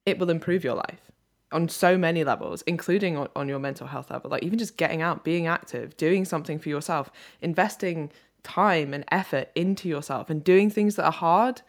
it 0.06 0.18
will 0.18 0.30
improve 0.30 0.64
your 0.64 0.74
life 0.74 1.10
on 1.52 1.68
so 1.68 1.98
many 1.98 2.24
levels 2.24 2.62
including 2.62 3.18
on, 3.18 3.28
on 3.36 3.48
your 3.48 3.58
mental 3.58 3.86
health 3.86 4.10
level. 4.10 4.30
Like 4.30 4.42
even 4.42 4.58
just 4.58 4.78
getting 4.78 5.02
out 5.02 5.22
being 5.22 5.46
active 5.46 5.96
doing 5.98 6.24
something 6.24 6.58
for 6.58 6.70
yourself 6.70 7.10
investing 7.42 8.10
time 8.42 8.94
and 8.94 9.04
effort 9.10 9.50
into 9.54 9.86
yourself 9.86 10.30
and 10.30 10.42
doing 10.42 10.70
things 10.70 10.96
that 10.96 11.04
are 11.04 11.12
hard 11.12 11.60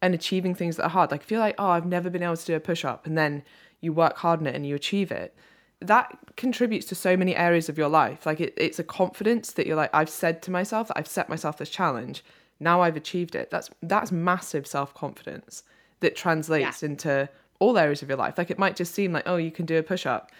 and 0.00 0.14
achieving 0.14 0.54
things 0.54 0.76
that 0.76 0.84
are 0.84 0.90
hard. 0.90 1.10
Like, 1.10 1.22
I 1.22 1.24
feel 1.24 1.40
like, 1.40 1.54
oh, 1.58 1.70
I've 1.70 1.86
never 1.86 2.10
been 2.10 2.22
able 2.22 2.36
to 2.36 2.46
do 2.46 2.54
a 2.54 2.60
push 2.60 2.84
up. 2.84 3.06
And 3.06 3.16
then 3.16 3.42
you 3.80 3.92
work 3.92 4.16
hard 4.18 4.40
on 4.40 4.46
it 4.46 4.54
and 4.54 4.66
you 4.66 4.74
achieve 4.74 5.10
it. 5.10 5.34
That 5.80 6.16
contributes 6.36 6.86
to 6.86 6.94
so 6.94 7.16
many 7.16 7.36
areas 7.36 7.68
of 7.68 7.78
your 7.78 7.88
life. 7.88 8.26
Like, 8.26 8.40
it, 8.40 8.54
it's 8.56 8.78
a 8.78 8.84
confidence 8.84 9.52
that 9.52 9.66
you're 9.66 9.76
like, 9.76 9.90
I've 9.92 10.10
said 10.10 10.42
to 10.42 10.50
myself 10.50 10.88
that 10.88 10.98
I've 10.98 11.08
set 11.08 11.28
myself 11.28 11.58
this 11.58 11.70
challenge. 11.70 12.24
Now 12.60 12.80
I've 12.80 12.96
achieved 12.96 13.34
it. 13.34 13.50
That's 13.50 13.70
that's 13.82 14.10
massive 14.10 14.66
self 14.66 14.92
confidence 14.94 15.62
that 16.00 16.16
translates 16.16 16.82
yeah. 16.82 16.88
into 16.88 17.28
all 17.60 17.78
areas 17.78 18.02
of 18.02 18.08
your 18.08 18.18
life. 18.18 18.38
Like, 18.38 18.50
it 18.50 18.58
might 18.58 18.76
just 18.76 18.94
seem 18.94 19.12
like, 19.12 19.24
oh, 19.26 19.36
you 19.36 19.50
can 19.50 19.66
do 19.66 19.78
a 19.78 19.82
push 19.82 20.06
up, 20.06 20.30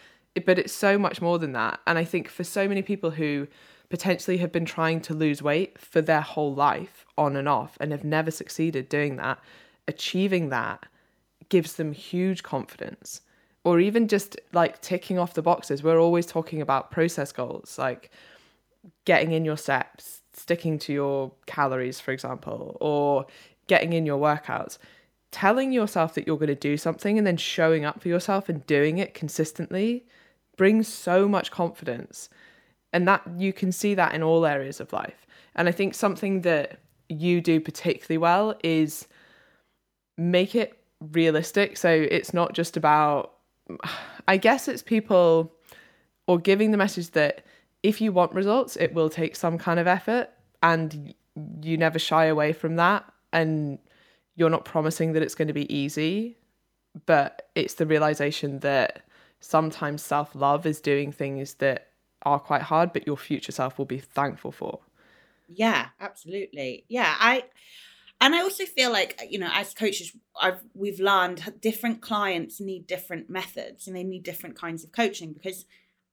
but 0.44 0.58
it's 0.58 0.72
so 0.72 0.98
much 0.98 1.20
more 1.20 1.38
than 1.38 1.52
that. 1.52 1.80
And 1.86 1.98
I 1.98 2.04
think 2.04 2.28
for 2.28 2.44
so 2.44 2.68
many 2.68 2.82
people 2.82 3.10
who 3.10 3.48
potentially 3.90 4.38
have 4.38 4.52
been 4.52 4.64
trying 4.64 5.00
to 5.00 5.14
lose 5.14 5.42
weight 5.42 5.78
for 5.78 6.00
their 6.00 6.20
whole 6.20 6.54
life 6.54 7.06
on 7.16 7.36
and 7.36 7.48
off 7.48 7.76
and 7.80 7.92
have 7.92 8.04
never 8.04 8.30
succeeded 8.30 8.88
doing 8.88 9.16
that, 9.16 9.38
achieving 9.86 10.50
that 10.50 10.86
gives 11.48 11.74
them 11.74 11.92
huge 11.92 12.42
confidence. 12.42 13.22
Or 13.64 13.80
even 13.80 14.08
just 14.08 14.38
like 14.52 14.80
ticking 14.80 15.18
off 15.18 15.34
the 15.34 15.42
boxes. 15.42 15.82
We're 15.82 16.00
always 16.00 16.26
talking 16.26 16.62
about 16.62 16.90
process 16.90 17.32
goals, 17.32 17.76
like 17.78 18.10
getting 19.04 19.32
in 19.32 19.44
your 19.44 19.56
steps, 19.56 20.20
sticking 20.32 20.78
to 20.80 20.92
your 20.92 21.32
calories, 21.46 22.00
for 22.00 22.12
example, 22.12 22.76
or 22.80 23.26
getting 23.66 23.92
in 23.92 24.06
your 24.06 24.18
workouts. 24.18 24.78
Telling 25.30 25.72
yourself 25.72 26.14
that 26.14 26.26
you're 26.26 26.38
going 26.38 26.48
to 26.48 26.54
do 26.54 26.76
something 26.76 27.18
and 27.18 27.26
then 27.26 27.36
showing 27.36 27.84
up 27.84 28.00
for 28.00 28.08
yourself 28.08 28.48
and 28.48 28.66
doing 28.66 28.98
it 28.98 29.12
consistently 29.12 30.06
brings 30.56 30.88
so 30.88 31.28
much 31.28 31.50
confidence 31.50 32.30
and 32.92 33.06
that 33.06 33.22
you 33.36 33.52
can 33.52 33.72
see 33.72 33.94
that 33.94 34.14
in 34.14 34.22
all 34.22 34.46
areas 34.46 34.80
of 34.80 34.92
life. 34.92 35.26
And 35.54 35.68
i 35.68 35.72
think 35.72 35.94
something 35.94 36.42
that 36.42 36.80
you 37.08 37.40
do 37.40 37.60
particularly 37.60 38.18
well 38.18 38.54
is 38.62 39.08
make 40.16 40.54
it 40.54 40.78
realistic. 41.00 41.76
So 41.76 41.88
it's 41.88 42.34
not 42.34 42.52
just 42.52 42.76
about 42.76 43.34
i 44.26 44.36
guess 44.36 44.68
it's 44.68 44.82
people 44.82 45.52
or 46.26 46.38
giving 46.38 46.70
the 46.70 46.76
message 46.76 47.10
that 47.10 47.44
if 47.82 48.00
you 48.00 48.12
want 48.12 48.32
results 48.32 48.76
it 48.76 48.94
will 48.94 49.10
take 49.10 49.36
some 49.36 49.58
kind 49.58 49.78
of 49.78 49.86
effort 49.86 50.30
and 50.62 51.14
you 51.62 51.76
never 51.76 51.98
shy 51.98 52.24
away 52.24 52.52
from 52.52 52.76
that 52.76 53.04
and 53.32 53.78
you're 54.36 54.50
not 54.50 54.64
promising 54.64 55.12
that 55.12 55.22
it's 55.22 55.34
going 55.34 55.48
to 55.48 55.54
be 55.54 55.72
easy 55.74 56.36
but 57.06 57.50
it's 57.54 57.74
the 57.74 57.86
realization 57.86 58.60
that 58.60 59.02
sometimes 59.40 60.02
self-love 60.02 60.66
is 60.66 60.80
doing 60.80 61.12
things 61.12 61.54
that 61.54 61.87
are 62.22 62.38
quite 62.38 62.62
hard, 62.62 62.92
but 62.92 63.06
your 63.06 63.16
future 63.16 63.52
self 63.52 63.78
will 63.78 63.84
be 63.84 63.98
thankful 63.98 64.52
for. 64.52 64.80
Yeah, 65.48 65.88
absolutely. 66.00 66.84
Yeah, 66.88 67.14
I 67.18 67.44
and 68.20 68.34
I 68.34 68.42
also 68.42 68.64
feel 68.64 68.92
like 68.92 69.18
uh, 69.20 69.26
you 69.28 69.38
know, 69.38 69.50
as 69.52 69.74
coaches, 69.74 70.14
I've 70.40 70.60
we've 70.74 71.00
learned 71.00 71.54
different 71.60 72.02
clients 72.02 72.60
need 72.60 72.86
different 72.86 73.30
methods 73.30 73.86
and 73.86 73.96
they 73.96 74.04
need 74.04 74.22
different 74.22 74.56
kinds 74.56 74.84
of 74.84 74.92
coaching 74.92 75.32
because 75.32 75.64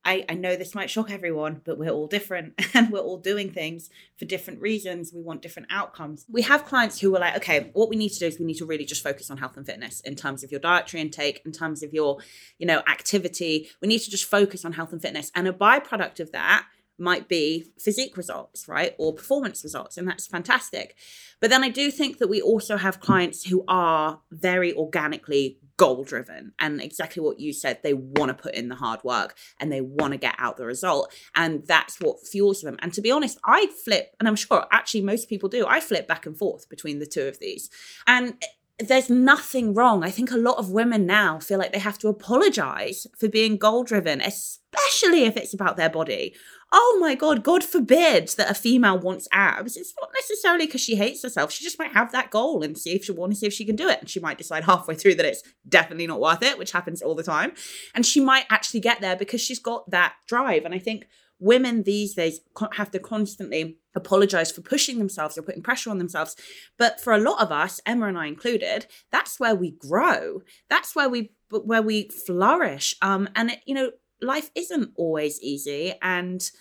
I, 0.05 0.23
I 0.29 0.35
know 0.35 0.55
this 0.55 0.75
might 0.75 0.89
shock 0.89 1.09
everyone, 1.09 1.61
but 1.65 1.79
we're 1.79 1.89
all 1.89 2.07
different 2.07 2.53
and 2.73 2.91
we're 2.91 2.99
all 2.99 3.17
doing 3.17 3.51
things 3.51 3.89
for 4.17 4.25
different 4.25 4.61
reasons. 4.61 5.11
We 5.13 5.21
want 5.21 5.41
different 5.41 5.67
outcomes. 5.71 6.25
We 6.29 6.43
have 6.43 6.65
clients 6.65 6.99
who 6.99 7.15
are 7.15 7.19
like, 7.19 7.35
okay, 7.37 7.71
what 7.73 7.89
we 7.89 7.95
need 7.95 8.09
to 8.09 8.19
do 8.19 8.27
is 8.27 8.39
we 8.39 8.45
need 8.45 8.57
to 8.57 8.65
really 8.65 8.85
just 8.85 9.03
focus 9.03 9.31
on 9.31 9.37
health 9.37 9.57
and 9.57 9.65
fitness 9.65 9.99
in 10.01 10.15
terms 10.15 10.43
of 10.43 10.51
your 10.51 10.59
dietary 10.59 11.01
intake, 11.01 11.41
in 11.45 11.51
terms 11.51 11.81
of 11.81 11.93
your, 11.93 12.19
you 12.59 12.67
know, 12.67 12.83
activity. 12.87 13.69
We 13.81 13.87
need 13.87 13.99
to 13.99 14.11
just 14.11 14.25
focus 14.25 14.63
on 14.63 14.73
health 14.73 14.93
and 14.93 15.01
fitness. 15.01 15.31
And 15.35 15.47
a 15.47 15.53
byproduct 15.53 16.19
of 16.19 16.31
that 16.31 16.67
might 16.97 17.27
be 17.27 17.65
physique 17.77 18.15
results, 18.15 18.67
right? 18.67 18.95
Or 18.97 19.13
performance 19.13 19.63
results. 19.63 19.97
And 19.97 20.07
that's 20.07 20.27
fantastic. 20.27 20.95
But 21.41 21.49
then 21.49 21.63
I 21.63 21.69
do 21.69 21.91
think 21.91 22.19
that 22.19 22.29
we 22.29 22.41
also 22.41 22.77
have 22.77 22.99
clients 22.99 23.45
who 23.45 23.65
are 23.67 24.21
very 24.31 24.73
organically 24.73 25.57
goal 25.77 26.03
driven 26.03 26.53
and 26.59 26.81
exactly 26.81 27.21
what 27.21 27.39
you 27.39 27.51
said 27.51 27.79
they 27.83 27.93
want 27.93 28.29
to 28.29 28.33
put 28.33 28.55
in 28.55 28.69
the 28.69 28.75
hard 28.75 29.03
work 29.03 29.35
and 29.59 29.71
they 29.71 29.81
want 29.81 30.13
to 30.13 30.17
get 30.17 30.35
out 30.37 30.57
the 30.57 30.65
result 30.65 31.13
and 31.35 31.65
that's 31.67 31.99
what 31.99 32.25
fuels 32.25 32.61
them 32.61 32.77
and 32.79 32.93
to 32.93 33.01
be 33.01 33.11
honest 33.11 33.37
i 33.45 33.67
flip 33.83 34.15
and 34.19 34.27
i'm 34.27 34.35
sure 34.35 34.65
actually 34.71 35.01
most 35.01 35.27
people 35.27 35.49
do 35.49 35.65
i 35.67 35.79
flip 35.79 36.07
back 36.07 36.25
and 36.25 36.37
forth 36.37 36.69
between 36.69 36.99
the 36.99 37.05
two 37.05 37.23
of 37.23 37.39
these 37.39 37.69
and 38.07 38.35
eh, 38.41 38.47
there's 38.79 39.09
nothing 39.09 39.73
wrong. 39.73 40.03
I 40.03 40.09
think 40.09 40.31
a 40.31 40.37
lot 40.37 40.57
of 40.57 40.69
women 40.69 41.05
now 41.05 41.39
feel 41.39 41.57
like 41.57 41.71
they 41.71 41.79
have 41.79 41.97
to 41.99 42.09
apologize 42.09 43.07
for 43.17 43.29
being 43.29 43.55
goal 43.57 43.83
driven, 43.85 44.19
especially 44.19 45.23
if 45.23 45.37
it's 45.37 45.53
about 45.53 45.77
their 45.77 45.89
body 45.89 46.35
oh 46.71 46.97
my 46.99 47.15
God, 47.15 47.43
God 47.43 47.63
forbid 47.63 48.29
that 48.37 48.49
a 48.49 48.53
female 48.53 48.99
wants 48.99 49.27
abs. 49.31 49.77
It's 49.77 49.93
not 49.99 50.09
necessarily 50.13 50.65
because 50.65 50.81
she 50.81 50.95
hates 50.95 51.23
herself. 51.23 51.51
She 51.51 51.63
just 51.63 51.79
might 51.79 51.93
have 51.93 52.11
that 52.11 52.31
goal 52.31 52.63
and 52.63 52.77
see 52.77 52.91
if 52.91 53.05
she 53.05 53.11
wants 53.11 53.37
to 53.37 53.39
see 53.41 53.47
if 53.47 53.53
she 53.53 53.65
can 53.65 53.75
do 53.75 53.87
it. 53.87 53.99
And 53.99 54.09
she 54.09 54.19
might 54.19 54.37
decide 54.37 54.63
halfway 54.63 54.95
through 54.95 55.15
that 55.15 55.25
it's 55.25 55.43
definitely 55.67 56.07
not 56.07 56.19
worth 56.19 56.43
it, 56.43 56.57
which 56.57 56.71
happens 56.71 57.01
all 57.01 57.15
the 57.15 57.23
time. 57.23 57.53
And 57.93 58.05
she 58.05 58.19
might 58.19 58.45
actually 58.49 58.81
get 58.81 58.99
there 58.99 59.15
because 59.15 59.41
she's 59.41 59.59
got 59.59 59.89
that 59.91 60.15
drive. 60.27 60.65
And 60.65 60.73
I 60.73 60.79
think 60.79 61.07
women 61.39 61.83
these 61.83 62.13
days 62.13 62.39
have 62.73 62.91
to 62.91 62.99
constantly 62.99 63.77
apologize 63.95 64.51
for 64.51 64.61
pushing 64.61 64.99
themselves 64.99 65.37
or 65.37 65.41
putting 65.41 65.61
pressure 65.61 65.89
on 65.89 65.97
themselves 65.97 66.35
but 66.77 66.99
for 67.01 67.13
a 67.13 67.19
lot 67.19 67.41
of 67.41 67.51
us 67.51 67.81
emma 67.85 68.07
and 68.07 68.17
i 68.17 68.25
included 68.25 68.85
that's 69.11 69.39
where 69.39 69.55
we 69.55 69.71
grow 69.71 70.41
that's 70.69 70.95
where 70.95 71.09
we 71.09 71.31
where 71.49 71.81
we 71.81 72.07
flourish 72.09 72.95
um 73.01 73.27
and 73.35 73.51
it, 73.51 73.59
you 73.65 73.75
know 73.75 73.91
life 74.21 74.49
isn't 74.55 74.91
always 74.95 75.41
easy 75.41 75.93
and 76.01 76.51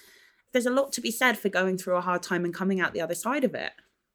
there's 0.53 0.67
a 0.67 0.71
lot 0.71 0.93
to 0.93 1.01
be 1.01 1.11
said 1.11 1.39
for 1.39 1.49
going 1.49 1.77
through 1.77 1.97
a 1.97 2.01
hard 2.01 2.23
time 2.23 2.45
and 2.45 2.55
coming 2.55 2.81
out 2.81 2.93
the 2.93 3.01
other 3.01 3.15
side 3.15 3.45
of 3.45 3.55
it. 3.55 3.73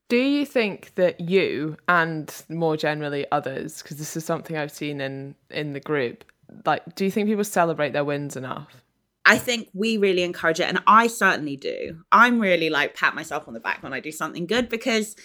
Do 0.08 0.18
you 0.18 0.46
think 0.46 0.96
that 0.96 1.20
you 1.20 1.78
and 1.88 2.34
more 2.50 2.76
generally 2.76 3.28
others, 3.32 3.84
because 3.84 3.98
this 3.98 4.18
is 4.18 4.26
something 4.26 4.58
I've 4.58 4.72
seen 4.72 5.02
in 5.02 5.36
in 5.52 5.74
the 5.74 5.80
group, 5.80 6.24
like, 6.66 6.96
do 6.96 7.06
you 7.06 7.12
think 7.12 7.28
people 7.28 7.44
celebrate 7.44 7.94
their 7.94 8.04
wins 8.04 8.36
enough? 8.36 8.84
I 9.26 9.38
think 9.38 9.70
we 9.76 9.98
really 9.98 10.24
encourage 10.24 10.60
it, 10.60 10.68
and 10.68 10.82
I 10.88 11.06
certainly 11.06 11.56
do. 11.56 12.02
I'm 12.12 12.40
really 12.40 12.72
like 12.72 12.96
pat 12.96 13.14
myself 13.14 13.48
on 13.48 13.54
the 13.54 13.60
back 13.60 13.84
when 13.84 13.94
I 13.94 14.00
do 14.00 14.12
something 14.12 14.48
good 14.48 14.70
because 14.70 15.16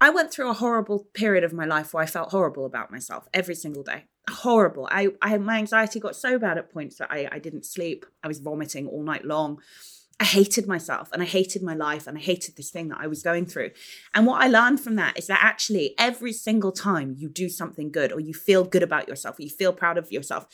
I 0.00 0.10
went 0.10 0.32
through 0.32 0.50
a 0.50 0.54
horrible 0.54 1.06
period 1.14 1.44
of 1.44 1.52
my 1.52 1.64
life 1.64 1.94
where 1.94 2.02
I 2.02 2.06
felt 2.06 2.30
horrible 2.30 2.66
about 2.66 2.90
myself 2.90 3.28
every 3.32 3.54
single 3.54 3.82
day 3.82 4.04
horrible. 4.30 4.88
I, 4.90 5.08
I 5.20 5.36
my 5.38 5.58
anxiety 5.58 6.00
got 6.00 6.16
so 6.16 6.38
bad 6.38 6.58
at 6.58 6.72
points 6.72 6.96
that 6.96 7.10
I, 7.10 7.28
I 7.30 7.38
didn't 7.38 7.66
sleep. 7.66 8.06
I 8.22 8.28
was 8.28 8.40
vomiting 8.40 8.86
all 8.88 9.02
night 9.02 9.24
long. 9.24 9.60
I 10.20 10.24
hated 10.24 10.68
myself 10.68 11.10
and 11.12 11.20
I 11.20 11.24
hated 11.26 11.62
my 11.62 11.74
life 11.74 12.06
and 12.06 12.16
I 12.16 12.20
hated 12.20 12.56
this 12.56 12.70
thing 12.70 12.88
that 12.88 13.00
I 13.00 13.08
was 13.08 13.22
going 13.22 13.46
through. 13.46 13.70
And 14.14 14.26
what 14.26 14.40
I 14.40 14.46
learned 14.46 14.80
from 14.80 14.94
that 14.94 15.18
is 15.18 15.26
that 15.26 15.40
actually 15.42 15.94
every 15.98 16.32
single 16.32 16.70
time 16.70 17.16
you 17.18 17.28
do 17.28 17.48
something 17.48 17.90
good 17.90 18.12
or 18.12 18.20
you 18.20 18.32
feel 18.32 18.62
good 18.64 18.84
about 18.84 19.08
yourself 19.08 19.38
or 19.38 19.42
you 19.42 19.50
feel 19.50 19.72
proud 19.72 19.98
of 19.98 20.12
yourself, 20.12 20.46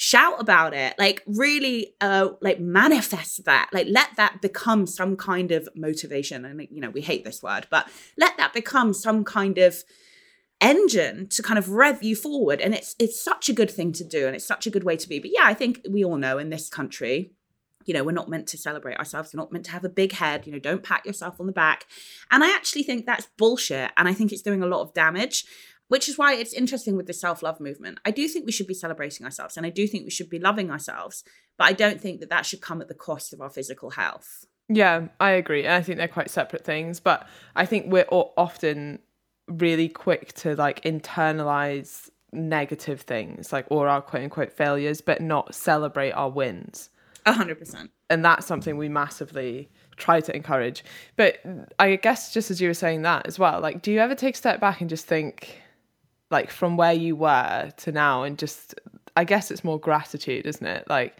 shout 0.00 0.40
about 0.40 0.74
it. 0.74 0.94
Like 0.96 1.22
really 1.26 1.94
uh 2.00 2.30
like 2.40 2.60
manifest 2.60 3.44
that. 3.44 3.68
Like 3.72 3.88
let 3.90 4.08
that 4.16 4.40
become 4.40 4.86
some 4.86 5.16
kind 5.16 5.50
of 5.50 5.68
motivation. 5.74 6.44
And 6.44 6.66
you 6.70 6.80
know, 6.80 6.90
we 6.90 7.00
hate 7.00 7.24
this 7.24 7.42
word, 7.42 7.66
but 7.68 7.88
let 8.16 8.36
that 8.38 8.54
become 8.54 8.94
some 8.94 9.24
kind 9.24 9.58
of 9.58 9.82
engine 10.60 11.26
to 11.30 11.42
kind 11.42 11.58
of 11.58 11.68
rev 11.70 12.02
you 12.02 12.16
forward 12.16 12.60
and 12.60 12.74
it's 12.74 12.96
it's 12.98 13.20
such 13.22 13.48
a 13.48 13.52
good 13.52 13.70
thing 13.70 13.92
to 13.92 14.02
do 14.02 14.26
and 14.26 14.34
it's 14.34 14.44
such 14.44 14.66
a 14.66 14.70
good 14.70 14.82
way 14.82 14.96
to 14.96 15.08
be 15.08 15.20
but 15.20 15.30
yeah 15.32 15.44
i 15.44 15.54
think 15.54 15.80
we 15.88 16.04
all 16.04 16.16
know 16.16 16.36
in 16.36 16.50
this 16.50 16.68
country 16.68 17.30
you 17.84 17.94
know 17.94 18.02
we're 18.02 18.10
not 18.10 18.28
meant 18.28 18.48
to 18.48 18.58
celebrate 18.58 18.98
ourselves 18.98 19.32
we're 19.32 19.40
not 19.40 19.52
meant 19.52 19.64
to 19.64 19.70
have 19.70 19.84
a 19.84 19.88
big 19.88 20.10
head 20.10 20.48
you 20.48 20.52
know 20.52 20.58
don't 20.58 20.82
pat 20.82 21.06
yourself 21.06 21.38
on 21.38 21.46
the 21.46 21.52
back 21.52 21.86
and 22.32 22.42
i 22.42 22.52
actually 22.52 22.82
think 22.82 23.06
that's 23.06 23.28
bullshit 23.36 23.92
and 23.96 24.08
i 24.08 24.12
think 24.12 24.32
it's 24.32 24.42
doing 24.42 24.60
a 24.60 24.66
lot 24.66 24.80
of 24.80 24.92
damage 24.94 25.44
which 25.88 26.08
is 26.08 26.16
why 26.16 26.34
it's 26.34 26.52
interesting 26.52 26.96
with 26.96 27.06
the 27.06 27.12
self-love 27.12 27.60
movement 27.60 27.98
i 28.04 28.10
do 28.10 28.28
think 28.28 28.46
we 28.46 28.52
should 28.52 28.66
be 28.66 28.74
celebrating 28.74 29.24
ourselves 29.24 29.56
and 29.56 29.66
i 29.66 29.70
do 29.70 29.86
think 29.86 30.04
we 30.04 30.10
should 30.10 30.30
be 30.30 30.38
loving 30.38 30.70
ourselves 30.70 31.24
but 31.56 31.64
i 31.64 31.72
don't 31.72 32.00
think 32.00 32.20
that 32.20 32.30
that 32.30 32.46
should 32.46 32.60
come 32.60 32.80
at 32.80 32.88
the 32.88 32.94
cost 32.94 33.32
of 33.32 33.40
our 33.40 33.50
physical 33.50 33.90
health 33.90 34.46
Yeah, 34.68 35.08
I 35.18 35.30
agree. 35.30 35.64
And 35.64 35.72
I 35.72 35.82
think 35.82 35.96
they're 35.98 36.08
quite 36.08 36.30
separate 36.30 36.62
things. 36.62 37.00
But 37.00 37.26
I 37.56 37.64
think 37.64 37.86
we're 37.88 38.06
often 38.10 38.98
really 39.46 39.88
quick 39.88 40.34
to 40.34 40.54
like 40.56 40.82
internalize 40.82 42.10
negative 42.32 43.00
things, 43.00 43.50
like 43.50 43.66
or 43.70 43.88
our 43.88 44.02
quote 44.02 44.24
unquote 44.24 44.52
failures, 44.52 45.00
but 45.00 45.22
not 45.22 45.54
celebrate 45.54 46.12
our 46.12 46.28
wins. 46.28 46.90
A 47.24 47.32
hundred 47.32 47.58
percent 47.58 47.90
And 48.10 48.24
that's 48.24 48.46
something 48.46 48.76
we 48.76 48.88
massively 48.88 49.70
try 49.96 50.20
to 50.20 50.36
encourage. 50.36 50.84
But 51.16 51.38
I 51.78 51.96
guess 51.96 52.32
just 52.34 52.50
as 52.50 52.60
you 52.60 52.68
were 52.68 52.74
saying 52.74 53.02
that 53.02 53.26
as 53.26 53.38
well, 53.38 53.60
like, 53.60 53.80
do 53.82 53.90
you 53.90 54.00
ever 54.00 54.14
take 54.14 54.34
a 54.34 54.38
step 54.38 54.60
back 54.60 54.80
and 54.82 54.90
just 54.90 55.06
think, 55.06 55.62
like, 56.30 56.50
from 56.50 56.76
where 56.76 56.92
you 56.92 57.16
were 57.16 57.72
to 57.78 57.92
now, 57.92 58.22
and 58.22 58.38
just, 58.38 58.74
I 59.16 59.24
guess 59.24 59.50
it's 59.50 59.64
more 59.64 59.78
gratitude, 59.80 60.46
isn't 60.46 60.66
it? 60.66 60.88
Like, 60.88 61.18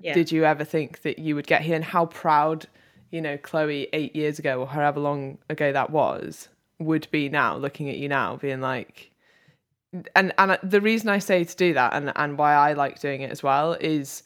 yeah 0.00 0.14
did 0.14 0.32
you 0.32 0.44
ever 0.44 0.64
think 0.64 1.02
that 1.02 1.18
you 1.18 1.34
would 1.34 1.46
get 1.46 1.62
here 1.62 1.76
and 1.76 1.84
how 1.84 2.06
proud 2.06 2.66
you 3.10 3.20
know 3.20 3.36
chloe 3.38 3.88
eight 3.92 4.14
years 4.16 4.38
ago 4.38 4.60
or 4.60 4.66
however 4.66 5.00
long 5.00 5.38
ago 5.48 5.72
that 5.72 5.90
was 5.90 6.48
would 6.78 7.06
be 7.10 7.28
now 7.28 7.56
looking 7.56 7.88
at 7.88 7.96
you 7.96 8.08
now 8.08 8.36
being 8.36 8.60
like 8.60 9.10
and 10.14 10.32
and 10.38 10.52
uh, 10.52 10.58
the 10.62 10.80
reason 10.80 11.08
i 11.08 11.18
say 11.18 11.44
to 11.44 11.56
do 11.56 11.74
that 11.74 11.92
and 11.92 12.12
and 12.16 12.38
why 12.38 12.54
i 12.54 12.72
like 12.72 13.00
doing 13.00 13.20
it 13.20 13.30
as 13.30 13.42
well 13.42 13.74
is 13.74 14.22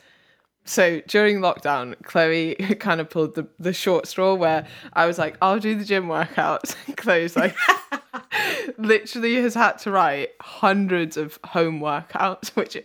so 0.64 1.00
during 1.06 1.40
lockdown 1.40 1.94
chloe 2.02 2.54
kind 2.80 3.00
of 3.00 3.08
pulled 3.08 3.34
the, 3.34 3.46
the 3.58 3.72
short 3.72 4.06
straw 4.06 4.34
where 4.34 4.66
i 4.94 5.06
was 5.06 5.18
like 5.18 5.36
i'll 5.42 5.58
do 5.58 5.74
the 5.74 5.84
gym 5.84 6.06
workouts 6.06 6.74
chloe's 6.96 7.36
like 7.36 7.54
literally 8.78 9.34
has 9.36 9.54
had 9.54 9.78
to 9.78 9.90
write 9.90 10.30
hundreds 10.40 11.16
of 11.16 11.38
home 11.44 11.80
workouts 11.80 12.48
which 12.56 12.76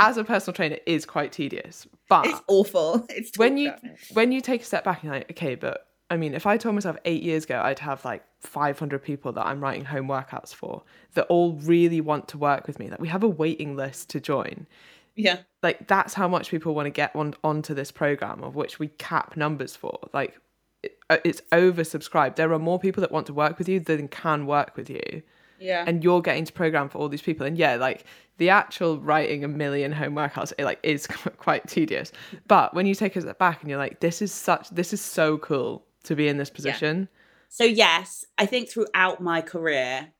as 0.00 0.16
a 0.16 0.24
personal 0.24 0.54
trainer 0.54 0.78
is 0.86 1.06
quite 1.06 1.32
tedious 1.32 1.86
but 2.08 2.26
it's 2.26 2.40
awful 2.48 3.06
it's 3.08 3.36
when 3.38 3.56
you 3.56 3.70
torture. 3.70 3.96
when 4.12 4.32
you 4.32 4.40
take 4.40 4.62
a 4.62 4.64
step 4.64 4.84
back 4.84 5.02
and 5.02 5.04
you're 5.04 5.14
like 5.14 5.30
okay 5.30 5.54
but 5.54 5.88
i 6.10 6.16
mean 6.16 6.34
if 6.34 6.46
i 6.46 6.56
told 6.56 6.74
myself 6.74 6.96
eight 7.04 7.22
years 7.22 7.44
ago 7.44 7.60
i'd 7.64 7.78
have 7.78 8.04
like 8.04 8.24
500 8.40 9.02
people 9.02 9.32
that 9.32 9.46
i'm 9.46 9.60
writing 9.60 9.84
home 9.84 10.08
workouts 10.08 10.52
for 10.52 10.82
that 11.14 11.26
all 11.26 11.52
really 11.54 12.00
want 12.00 12.28
to 12.28 12.38
work 12.38 12.66
with 12.66 12.78
me 12.78 12.90
like 12.90 13.00
we 13.00 13.08
have 13.08 13.22
a 13.22 13.28
waiting 13.28 13.76
list 13.76 14.10
to 14.10 14.20
join 14.20 14.66
yeah. 15.14 15.38
Like 15.62 15.86
that's 15.88 16.14
how 16.14 16.28
much 16.28 16.50
people 16.50 16.74
want 16.74 16.86
to 16.86 16.90
get 16.90 17.14
on 17.14 17.34
onto 17.44 17.74
this 17.74 17.90
program 17.90 18.42
of 18.42 18.54
which 18.54 18.78
we 18.78 18.88
cap 18.88 19.36
numbers 19.36 19.76
for. 19.76 19.98
Like 20.12 20.38
it, 20.82 20.98
uh, 21.10 21.18
it's 21.24 21.42
oversubscribed. 21.52 22.36
There 22.36 22.52
are 22.52 22.58
more 22.58 22.78
people 22.78 23.00
that 23.02 23.12
want 23.12 23.26
to 23.26 23.34
work 23.34 23.58
with 23.58 23.68
you 23.68 23.80
than 23.80 24.08
can 24.08 24.46
work 24.46 24.76
with 24.76 24.90
you. 24.90 25.22
Yeah. 25.58 25.84
And 25.86 26.02
you're 26.02 26.22
getting 26.22 26.44
to 26.44 26.52
program 26.52 26.88
for 26.88 26.98
all 26.98 27.08
these 27.08 27.22
people. 27.22 27.46
And 27.46 27.56
yeah 27.56 27.76
like 27.76 28.04
the 28.38 28.50
actual 28.50 28.98
writing 28.98 29.44
a 29.44 29.48
million 29.48 29.92
home 29.92 30.14
workouts 30.14 30.52
it 30.58 30.64
like 30.64 30.80
is 30.82 31.06
quite 31.36 31.66
tedious. 31.68 32.12
But 32.48 32.74
when 32.74 32.86
you 32.86 32.94
take 32.94 33.14
a 33.16 33.20
step 33.20 33.38
back 33.38 33.60
and 33.60 33.70
you're 33.70 33.78
like 33.78 34.00
this 34.00 34.22
is 34.22 34.32
such 34.32 34.70
this 34.70 34.92
is 34.92 35.00
so 35.00 35.38
cool 35.38 35.84
to 36.04 36.16
be 36.16 36.28
in 36.28 36.38
this 36.38 36.50
position. 36.50 37.08
So 37.48 37.64
yes, 37.64 38.24
I 38.38 38.46
think 38.46 38.70
throughout 38.70 39.20
my 39.20 39.42
career 39.42 40.12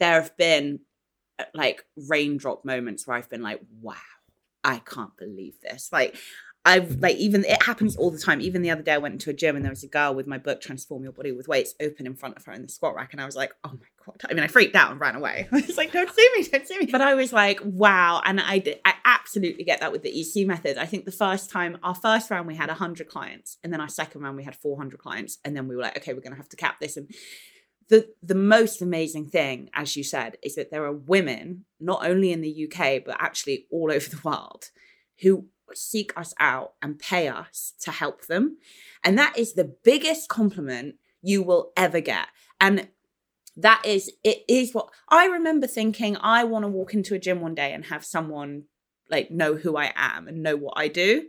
there 0.00 0.20
have 0.20 0.36
been 0.36 0.80
uh, 1.38 1.44
like 1.54 1.84
raindrop 2.08 2.64
moments 2.64 3.06
where 3.06 3.16
I've 3.16 3.30
been 3.30 3.42
like, 3.42 3.60
wow, 3.80 3.94
I 4.64 4.78
can't 4.78 5.16
believe 5.16 5.60
this. 5.62 5.90
Like 5.92 6.16
I've 6.64 6.84
mm-hmm. 6.84 7.00
like 7.00 7.16
even 7.16 7.44
it 7.44 7.62
happens 7.62 7.96
all 7.96 8.10
the 8.10 8.18
time. 8.18 8.40
Even 8.40 8.60
the 8.60 8.70
other 8.70 8.82
day 8.82 8.92
I 8.92 8.98
went 8.98 9.14
into 9.14 9.30
a 9.30 9.32
gym 9.32 9.56
and 9.56 9.64
there 9.64 9.72
was 9.72 9.82
a 9.82 9.88
girl 9.88 10.14
with 10.14 10.26
my 10.26 10.36
book 10.36 10.60
Transform 10.60 11.02
Your 11.02 11.12
Body 11.12 11.32
with 11.32 11.48
Weights 11.48 11.74
open 11.80 12.06
in 12.06 12.14
front 12.14 12.36
of 12.36 12.44
her 12.44 12.52
in 12.52 12.62
the 12.62 12.68
squat 12.68 12.94
rack 12.94 13.12
and 13.12 13.20
I 13.20 13.24
was 13.24 13.34
like, 13.34 13.52
"Oh 13.64 13.72
my 13.72 13.86
god." 14.04 14.20
I 14.28 14.34
mean, 14.34 14.44
I 14.44 14.46
freaked 14.46 14.76
out 14.76 14.90
and 14.90 15.00
ran 15.00 15.16
away. 15.16 15.48
I 15.52 15.56
was 15.56 15.78
like, 15.78 15.92
"Don't 15.92 16.12
see 16.12 16.28
me, 16.36 16.44
don't 16.44 16.66
see 16.66 16.78
me." 16.78 16.86
But 16.86 17.00
I 17.00 17.14
was 17.14 17.32
like, 17.32 17.60
"Wow." 17.64 18.20
And 18.24 18.40
I 18.40 18.58
did, 18.58 18.78
I 18.84 18.94
absolutely 19.06 19.64
get 19.64 19.80
that 19.80 19.90
with 19.90 20.02
the 20.02 20.20
EC 20.20 20.46
method. 20.46 20.76
I 20.76 20.84
think 20.84 21.06
the 21.06 21.12
first 21.12 21.50
time 21.50 21.78
our 21.82 21.94
first 21.94 22.30
round 22.30 22.46
we 22.46 22.56
had 22.56 22.68
100 22.68 23.08
clients 23.08 23.56
and 23.64 23.72
then 23.72 23.80
our 23.80 23.88
second 23.88 24.20
round 24.20 24.36
we 24.36 24.44
had 24.44 24.56
400 24.56 24.98
clients 25.00 25.38
and 25.44 25.56
then 25.56 25.66
we 25.66 25.76
were 25.76 25.82
like, 25.82 25.96
"Okay, 25.96 26.12
we're 26.12 26.20
going 26.20 26.32
to 26.32 26.36
have 26.36 26.50
to 26.50 26.56
cap 26.56 26.78
this." 26.78 26.98
And 26.98 27.08
the 27.90 28.08
the 28.22 28.34
most 28.34 28.80
amazing 28.80 29.28
thing 29.28 29.68
as 29.74 29.96
you 29.96 30.02
said 30.02 30.38
is 30.42 30.54
that 30.54 30.70
there 30.70 30.84
are 30.84 30.92
women 30.92 31.64
not 31.78 32.04
only 32.04 32.32
in 32.32 32.40
the 32.40 32.66
UK 32.66 33.02
but 33.04 33.16
actually 33.18 33.66
all 33.70 33.92
over 33.92 34.08
the 34.08 34.20
world 34.24 34.70
who 35.22 35.46
seek 35.74 36.12
us 36.16 36.34
out 36.38 36.74
and 36.82 36.98
pay 36.98 37.28
us 37.28 37.74
to 37.80 37.90
help 37.90 38.26
them. 38.26 38.58
And 39.04 39.18
that 39.18 39.38
is 39.38 39.52
the 39.52 39.72
biggest 39.84 40.28
compliment 40.28 40.96
you 41.22 41.42
will 41.42 41.72
ever 41.76 42.00
get. 42.00 42.26
And 42.60 42.88
that 43.56 43.82
is 43.84 44.10
it 44.22 44.44
is 44.48 44.72
what 44.72 44.88
i 45.08 45.26
remember 45.26 45.66
thinking 45.66 46.16
i 46.20 46.44
want 46.44 46.64
to 46.64 46.68
walk 46.68 46.94
into 46.94 47.14
a 47.14 47.18
gym 47.18 47.40
one 47.40 47.54
day 47.54 47.72
and 47.72 47.84
have 47.86 48.04
someone 48.04 48.62
like 49.10 49.28
know 49.30 49.56
who 49.56 49.76
i 49.76 49.92
am 49.96 50.28
and 50.28 50.40
know 50.40 50.56
what 50.56 50.74
i 50.76 50.86
do 50.86 51.26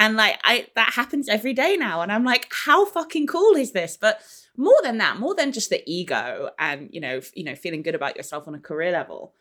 and 0.00 0.16
like 0.16 0.40
i 0.42 0.66
that 0.74 0.94
happens 0.94 1.28
every 1.28 1.52
day 1.52 1.76
now 1.76 2.00
and 2.00 2.10
i'm 2.10 2.24
like 2.24 2.50
how 2.64 2.84
fucking 2.84 3.26
cool 3.28 3.54
is 3.54 3.70
this? 3.70 3.96
But 4.00 4.20
more 4.56 4.80
than 4.82 4.98
that 4.98 5.18
more 5.18 5.34
than 5.34 5.52
just 5.52 5.70
the 5.70 5.82
ego 5.86 6.50
and 6.58 6.88
you 6.90 7.00
know 7.00 7.18
f- 7.18 7.36
you 7.36 7.44
know 7.44 7.54
feeling 7.54 7.82
good 7.82 7.94
about 7.94 8.16
yourself 8.16 8.48
on 8.48 8.54
a 8.54 8.58
career 8.58 8.90
level 8.90 9.34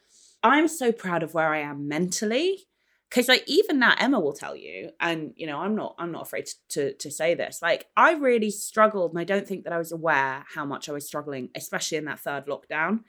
i'm 0.44 0.68
so 0.68 0.92
proud 0.92 1.24
of 1.24 1.34
where 1.34 1.52
i 1.52 1.60
am 1.60 1.88
mentally. 1.88 2.68
Because 3.10 3.28
like 3.28 3.44
even 3.48 3.80
now 3.80 3.96
emma 3.98 4.20
will 4.20 4.34
tell 4.34 4.56
you 4.56 4.92
and 5.00 5.34
you 5.36 5.48
know 5.48 5.58
i'm 5.58 5.76
not 5.76 5.96
i'm 5.98 6.12
not 6.12 6.22
afraid 6.22 6.48
to 6.70 6.94
to 6.94 7.10
say 7.10 7.34
this. 7.34 7.60
Like 7.62 7.88
i 7.98 8.12
really 8.12 8.52
struggled 8.52 9.12
and 9.12 9.20
i 9.20 9.24
don't 9.24 9.48
think 9.48 9.64
that 9.64 9.74
i 9.74 9.80
was 9.80 9.92
aware 9.92 10.46
how 10.54 10.66
much 10.66 10.88
i 10.88 10.92
was 10.92 11.08
struggling 11.08 11.50
especially 11.56 11.98
in 11.98 12.06
that 12.06 12.20
third 12.20 12.46
lockdown. 12.46 13.00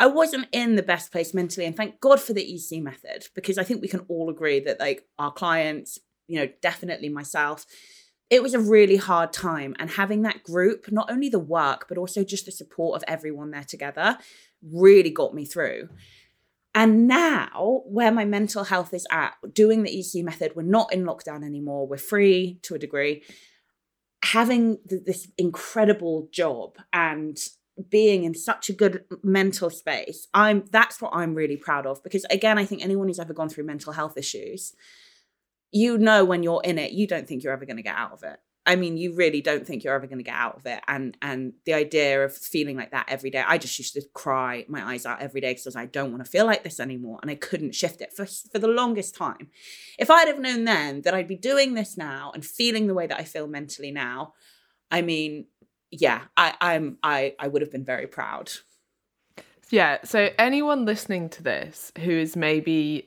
I 0.00 0.06
wasn't 0.06 0.46
in 0.52 0.76
the 0.76 0.84
best 0.84 1.10
place 1.10 1.34
mentally 1.34 1.66
and 1.66 1.76
thank 1.76 1.98
god 2.00 2.20
for 2.20 2.32
the 2.34 2.54
ec 2.54 2.82
method 2.82 3.26
because 3.34 3.56
i 3.58 3.64
think 3.64 3.80
we 3.80 3.88
can 3.88 4.04
all 4.08 4.28
agree 4.30 4.60
that 4.60 4.78
like 4.78 5.08
our 5.18 5.32
clients 5.32 5.98
you 6.28 6.38
know 6.38 6.48
definitely 6.62 7.08
myself 7.08 7.66
it 8.30 8.42
was 8.42 8.54
a 8.54 8.60
really 8.60 8.96
hard 8.96 9.32
time 9.32 9.74
and 9.78 9.90
having 9.90 10.22
that 10.22 10.42
group 10.44 10.92
not 10.92 11.10
only 11.10 11.28
the 11.28 11.38
work 11.38 11.86
but 11.88 11.98
also 11.98 12.22
just 12.22 12.46
the 12.46 12.52
support 12.52 12.96
of 12.96 13.04
everyone 13.08 13.50
there 13.50 13.64
together 13.64 14.16
really 14.62 15.10
got 15.10 15.34
me 15.34 15.44
through 15.44 15.88
and 16.78 17.08
now, 17.08 17.82
where 17.86 18.12
my 18.12 18.24
mental 18.24 18.62
health 18.62 18.94
is 18.94 19.04
at, 19.10 19.34
doing 19.52 19.82
the 19.82 19.98
EC 19.98 20.24
method, 20.24 20.52
we're 20.54 20.62
not 20.62 20.92
in 20.92 21.04
lockdown 21.04 21.44
anymore. 21.44 21.88
We're 21.88 21.96
free 21.96 22.60
to 22.62 22.76
a 22.76 22.78
degree. 22.78 23.24
Having 24.22 24.78
th- 24.88 25.02
this 25.04 25.28
incredible 25.38 26.28
job 26.30 26.76
and 26.92 27.36
being 27.88 28.22
in 28.22 28.34
such 28.34 28.68
a 28.68 28.72
good 28.72 29.04
mental 29.24 29.70
space, 29.70 30.28
I'm 30.34 30.66
that's 30.70 31.00
what 31.00 31.14
I'm 31.14 31.34
really 31.34 31.56
proud 31.56 31.84
of. 31.84 32.02
Because 32.04 32.24
again, 32.30 32.58
I 32.58 32.64
think 32.64 32.84
anyone 32.84 33.08
who's 33.08 33.18
ever 33.18 33.34
gone 33.34 33.48
through 33.48 33.64
mental 33.64 33.92
health 33.92 34.16
issues, 34.16 34.74
you 35.72 35.98
know 35.98 36.24
when 36.24 36.42
you're 36.42 36.62
in 36.64 36.78
it, 36.78 36.92
you 36.92 37.06
don't 37.06 37.26
think 37.26 37.42
you're 37.42 37.52
ever 37.52 37.66
going 37.66 37.76
to 37.76 37.82
get 37.82 37.96
out 37.96 38.12
of 38.12 38.22
it. 38.22 38.38
I 38.66 38.76
mean, 38.76 38.98
you 38.98 39.14
really 39.14 39.40
don't 39.40 39.66
think 39.66 39.82
you're 39.82 39.94
ever 39.94 40.06
going 40.06 40.18
to 40.18 40.24
get 40.24 40.34
out 40.34 40.56
of 40.56 40.66
it. 40.66 40.80
And 40.86 41.16
and 41.22 41.54
the 41.64 41.72
idea 41.72 42.22
of 42.22 42.36
feeling 42.36 42.76
like 42.76 42.90
that 42.90 43.06
every 43.08 43.30
day, 43.30 43.42
I 43.46 43.56
just 43.56 43.78
used 43.78 43.94
to 43.94 44.02
cry 44.12 44.66
my 44.68 44.82
eyes 44.82 45.06
out 45.06 45.22
every 45.22 45.40
day 45.40 45.54
because 45.54 45.74
I 45.74 45.86
don't 45.86 46.10
want 46.10 46.22
to 46.22 46.30
feel 46.30 46.44
like 46.44 46.64
this 46.64 46.78
anymore, 46.78 47.18
and 47.22 47.30
I 47.30 47.34
couldn't 47.34 47.74
shift 47.74 48.02
it 48.02 48.12
for 48.12 48.26
for 48.26 48.58
the 48.58 48.68
longest 48.68 49.14
time. 49.14 49.48
If 49.98 50.10
I'd 50.10 50.28
have 50.28 50.38
known 50.38 50.64
then 50.64 51.02
that 51.02 51.14
I'd 51.14 51.28
be 51.28 51.36
doing 51.36 51.74
this 51.74 51.96
now 51.96 52.30
and 52.34 52.44
feeling 52.44 52.86
the 52.86 52.94
way 52.94 53.06
that 53.06 53.18
I 53.18 53.24
feel 53.24 53.46
mentally 53.46 53.90
now, 53.90 54.34
I 54.90 55.00
mean, 55.00 55.46
yeah, 55.90 56.22
I, 56.36 56.54
I'm 56.60 56.98
I 57.02 57.34
I 57.38 57.48
would 57.48 57.62
have 57.62 57.72
been 57.72 57.86
very 57.86 58.06
proud. 58.06 58.52
Yeah. 59.70 59.98
So 60.04 60.30
anyone 60.38 60.84
listening 60.84 61.28
to 61.30 61.42
this 61.42 61.92
who 61.98 62.10
is 62.10 62.36
maybe, 62.36 63.06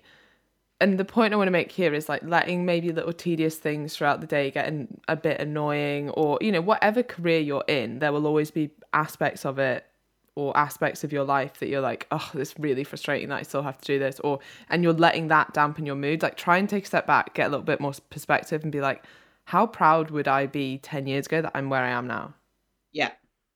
and 0.82 0.98
the 0.98 1.06
point 1.06 1.34
I 1.34 1.38
want 1.38 1.48
to 1.48 1.52
make 1.52 1.72
here 1.72 1.94
is 1.94 2.10
like 2.10 2.24
letting 2.24 2.66
maybe 2.66 2.92
little 2.92 3.14
tedious 3.14 3.56
things 3.58 3.96
throughout 3.96 4.20
the 4.20 4.28
day 4.28 4.52
getting 4.52 5.00
a 5.08 5.16
bit 5.16 5.40
annoying, 5.40 6.10
or 6.10 6.38
you 6.42 6.52
know 6.52 6.62
whatever 6.62 7.04
career 7.04 7.40
you're 7.40 7.64
in, 7.70 8.00
there 8.00 8.12
will 8.12 8.28
always 8.28 8.52
be 8.52 8.72
aspects 8.94 9.46
of 9.46 9.60
it 9.60 9.86
or 10.36 10.56
aspects 10.58 11.04
of 11.04 11.12
your 11.12 11.24
life 11.26 11.60
that 11.60 11.68
you're 11.70 11.82
like, 11.82 12.08
oh, 12.12 12.32
it's 12.36 12.58
really 12.58 12.84
frustrating 12.84 13.30
that 13.30 13.40
I 13.40 13.44
still 13.44 13.62
have 13.64 13.78
to 13.80 13.86
do 13.86 14.00
this, 14.00 14.20
or 14.22 14.40
and 14.70 14.84
you're 14.84 14.94
letting 14.94 15.28
that 15.30 15.54
dampen 15.54 15.86
your 15.86 15.96
mood. 15.96 16.22
Like 16.24 16.36
try 16.36 16.58
and 16.58 16.68
take 16.68 16.84
a 16.84 16.88
step 16.88 17.08
back, 17.08 17.34
get 17.36 17.48
a 17.48 17.50
little 17.50 17.66
bit 17.66 17.80
more 17.80 17.94
perspective, 18.10 18.64
and 18.64 18.72
be 18.72 18.82
like, 18.82 19.06
how 19.46 19.68
proud 19.68 20.12
would 20.12 20.28
I 20.28 20.48
be 20.48 20.78
ten 20.80 21.08
years 21.08 21.28
ago 21.28 21.42
that 21.44 21.52
I'm 21.56 21.70
where 21.70 21.84
I 21.84 21.92
am 21.92 22.08
now? 22.08 22.34
Yeah. 22.92 23.12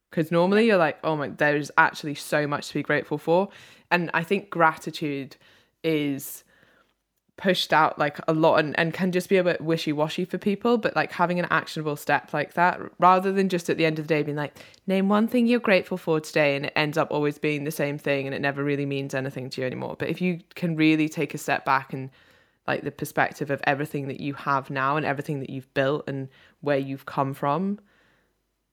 because 0.09 0.31
normally 0.31 0.65
you're 0.67 0.77
like 0.77 0.97
oh 1.03 1.15
my 1.17 1.27
there's 1.29 1.71
actually 1.77 2.15
so 2.15 2.47
much 2.47 2.69
to 2.69 2.75
be 2.75 2.83
grateful 2.83 3.17
for 3.17 3.49
and 3.91 4.09
i 4.13 4.23
think 4.23 4.49
gratitude 4.49 5.35
is 5.83 6.44
pushed 7.38 7.74
out 7.74 8.00
like 8.00 8.17
a 8.28 8.34
lot 8.34 8.56
and, 8.60 8.78
and 8.80 8.93
can 8.93 9.12
just 9.12 9.28
be 9.28 9.36
a 9.36 9.43
bit 9.43 9.60
wishy-washy 9.60 10.24
for 10.24 10.38
people 10.38 10.78
but 10.78 10.95
like 10.95 11.12
having 11.12 11.38
an 11.38 11.48
actionable 11.50 11.98
step 11.98 12.34
like 12.34 12.54
that 12.54 12.80
rather 12.98 13.32
than 13.32 13.50
just 13.50 13.69
at 13.69 13.78
the 13.78 13.86
end 13.86 14.00
of 14.00 14.08
the 14.08 14.13
day 14.13 14.24
being 14.24 14.38
like 14.38 14.58
name 14.88 15.10
one 15.10 15.28
thing 15.28 15.45
you're 15.45 15.60
grateful 15.60 15.98
for 15.98 16.19
today 16.21 16.56
and 16.56 16.67
it 16.67 16.74
ends 16.78 16.98
up 16.98 17.10
always 17.12 17.38
being 17.38 17.65
the 17.65 17.71
same 17.71 17.98
thing 17.98 18.26
and 18.26 18.34
it 18.34 18.39
never 18.39 18.63
really 18.63 18.86
means 18.86 19.13
anything 19.13 19.50
to 19.50 19.60
you 19.60 19.67
anymore 19.67 19.95
but 20.00 20.08
if 20.08 20.21
you 20.21 20.39
can 20.56 20.78
really 20.78 21.10
take 21.10 21.34
a 21.34 21.38
step 21.38 21.65
back 21.65 21.91
and 21.91 22.10
like 22.67 22.84
the 22.84 22.91
perspective 22.91 23.52
of 23.52 23.62
everything 23.65 24.08
that 24.08 24.19
you 24.19 24.34
have 24.34 24.69
now 24.69 24.95
and 24.95 25.06
everything 25.06 25.39
that 25.41 25.50
you've 25.50 25.71
built 25.74 26.04
and 26.08 26.30
where 26.62 26.78
you've 26.78 27.06
come 27.06 27.34
from 27.34 27.80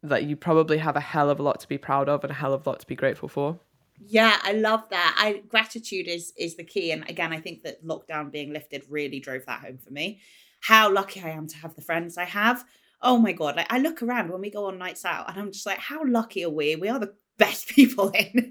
that 0.02 0.24
you 0.24 0.36
probably 0.36 0.78
have 0.78 0.96
a 0.96 1.00
hell 1.00 1.30
of 1.30 1.38
a 1.38 1.42
lot 1.42 1.60
to 1.60 1.68
be 1.68 1.78
proud 1.78 2.08
of 2.08 2.24
and 2.24 2.30
a 2.30 2.34
hell 2.34 2.52
of 2.52 2.66
a 2.66 2.70
lot 2.70 2.80
to 2.80 2.86
be 2.86 2.96
grateful 2.96 3.28
for. 3.28 3.58
Yeah, 3.98 4.38
I 4.42 4.52
love 4.52 4.84
that. 4.90 5.16
I 5.18 5.42
gratitude 5.48 6.08
is 6.08 6.32
is 6.36 6.56
the 6.56 6.64
key. 6.64 6.90
And 6.90 7.08
again, 7.08 7.32
I 7.32 7.40
think 7.40 7.62
that 7.62 7.84
lockdown 7.84 8.32
being 8.32 8.52
lifted 8.52 8.84
really 8.88 9.20
drove 9.20 9.46
that 9.46 9.60
home 9.60 9.78
for 9.78 9.92
me. 9.92 10.20
How 10.60 10.92
lucky 10.92 11.20
I 11.20 11.30
am 11.30 11.46
to 11.48 11.56
have 11.58 11.74
the 11.74 11.82
friends 11.82 12.16
I 12.16 12.24
have. 12.24 12.64
Oh 13.00 13.18
my 13.18 13.32
god, 13.32 13.56
like 13.56 13.72
I 13.72 13.78
look 13.78 14.02
around 14.02 14.30
when 14.30 14.40
we 14.40 14.50
go 14.50 14.66
on 14.66 14.78
nights 14.78 15.04
out 15.04 15.28
and 15.28 15.38
I'm 15.38 15.52
just 15.52 15.66
like, 15.66 15.78
how 15.78 16.02
lucky 16.04 16.44
are 16.44 16.50
we? 16.50 16.76
We 16.76 16.88
are 16.88 16.98
the 16.98 17.14
best 17.38 17.68
people 17.68 18.10
in. 18.10 18.50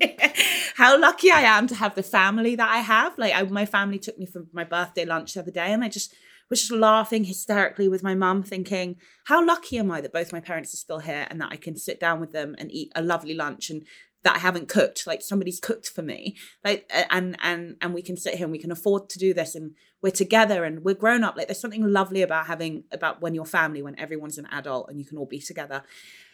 how 0.76 1.00
lucky 1.00 1.32
I 1.32 1.42
am 1.42 1.68
to 1.68 1.76
have 1.76 1.96
the 1.96 2.04
family 2.04 2.56
that 2.56 2.70
I 2.70 2.80
have. 2.80 3.18
Like 3.18 3.34
I, 3.34 3.44
my 3.44 3.66
family 3.66 4.00
took 4.00 4.18
me 4.18 4.26
for 4.26 4.46
my 4.52 4.64
birthday 4.64 5.06
lunch 5.06 5.34
the 5.34 5.42
other 5.42 5.52
day 5.52 5.72
and 5.72 5.84
I 5.84 5.88
just 5.90 6.14
was 6.50 6.60
just 6.60 6.72
laughing 6.72 7.24
hysterically 7.24 7.88
with 7.88 8.04
my 8.04 8.14
mum, 8.14 8.44
thinking, 8.44 8.98
how 9.24 9.44
lucky 9.44 9.78
am 9.78 9.90
I 9.90 10.02
that 10.02 10.12
both 10.12 10.34
my 10.34 10.42
parents 10.42 10.74
are 10.74 10.78
still 10.78 11.00
here 11.00 11.26
and 11.30 11.40
that 11.40 11.52
I 11.52 11.56
can 11.56 11.78
sit 11.78 12.00
down 12.00 12.20
with 12.20 12.34
them 12.34 12.56
and 12.60 12.70
eat 12.72 12.92
a 12.94 13.02
lovely 13.02 13.34
lunch 13.34 13.70
and 13.70 13.84
that 14.24 14.36
I 14.36 14.40
haven't 14.40 14.68
cooked. 14.68 15.08
Like 15.08 15.22
somebody's 15.22 15.60
cooked 15.60 15.90
for 15.90 16.02
me. 16.02 16.36
Like 16.64 16.90
and 17.10 17.38
and 17.42 17.78
and 17.82 17.94
we 17.94 18.02
can 18.02 18.18
sit 18.18 18.36
here 18.36 18.46
and 18.46 18.52
we 18.52 18.60
can 18.60 18.72
afford 18.72 19.10
to 19.10 19.20
do 19.20 19.34
this 19.34 19.56
and 19.56 19.76
we're 20.02 20.12
together 20.12 20.64
and 20.64 20.84
we're 20.84 20.96
grown 20.96 21.24
up. 21.24 21.36
Like 21.36 21.48
there's 21.48 21.60
something 21.60 21.86
lovely 21.92 22.22
about 22.22 22.48
having 22.48 22.84
about 22.92 23.22
when 23.22 23.34
you're 23.34 23.46
family, 23.46 23.82
when 23.82 24.00
everyone's 24.00 24.38
an 24.38 24.48
adult 24.52 24.90
and 24.90 25.00
you 25.00 25.06
can 25.06 25.18
all 25.18 25.26
be 25.26 25.40
together. 25.40 25.84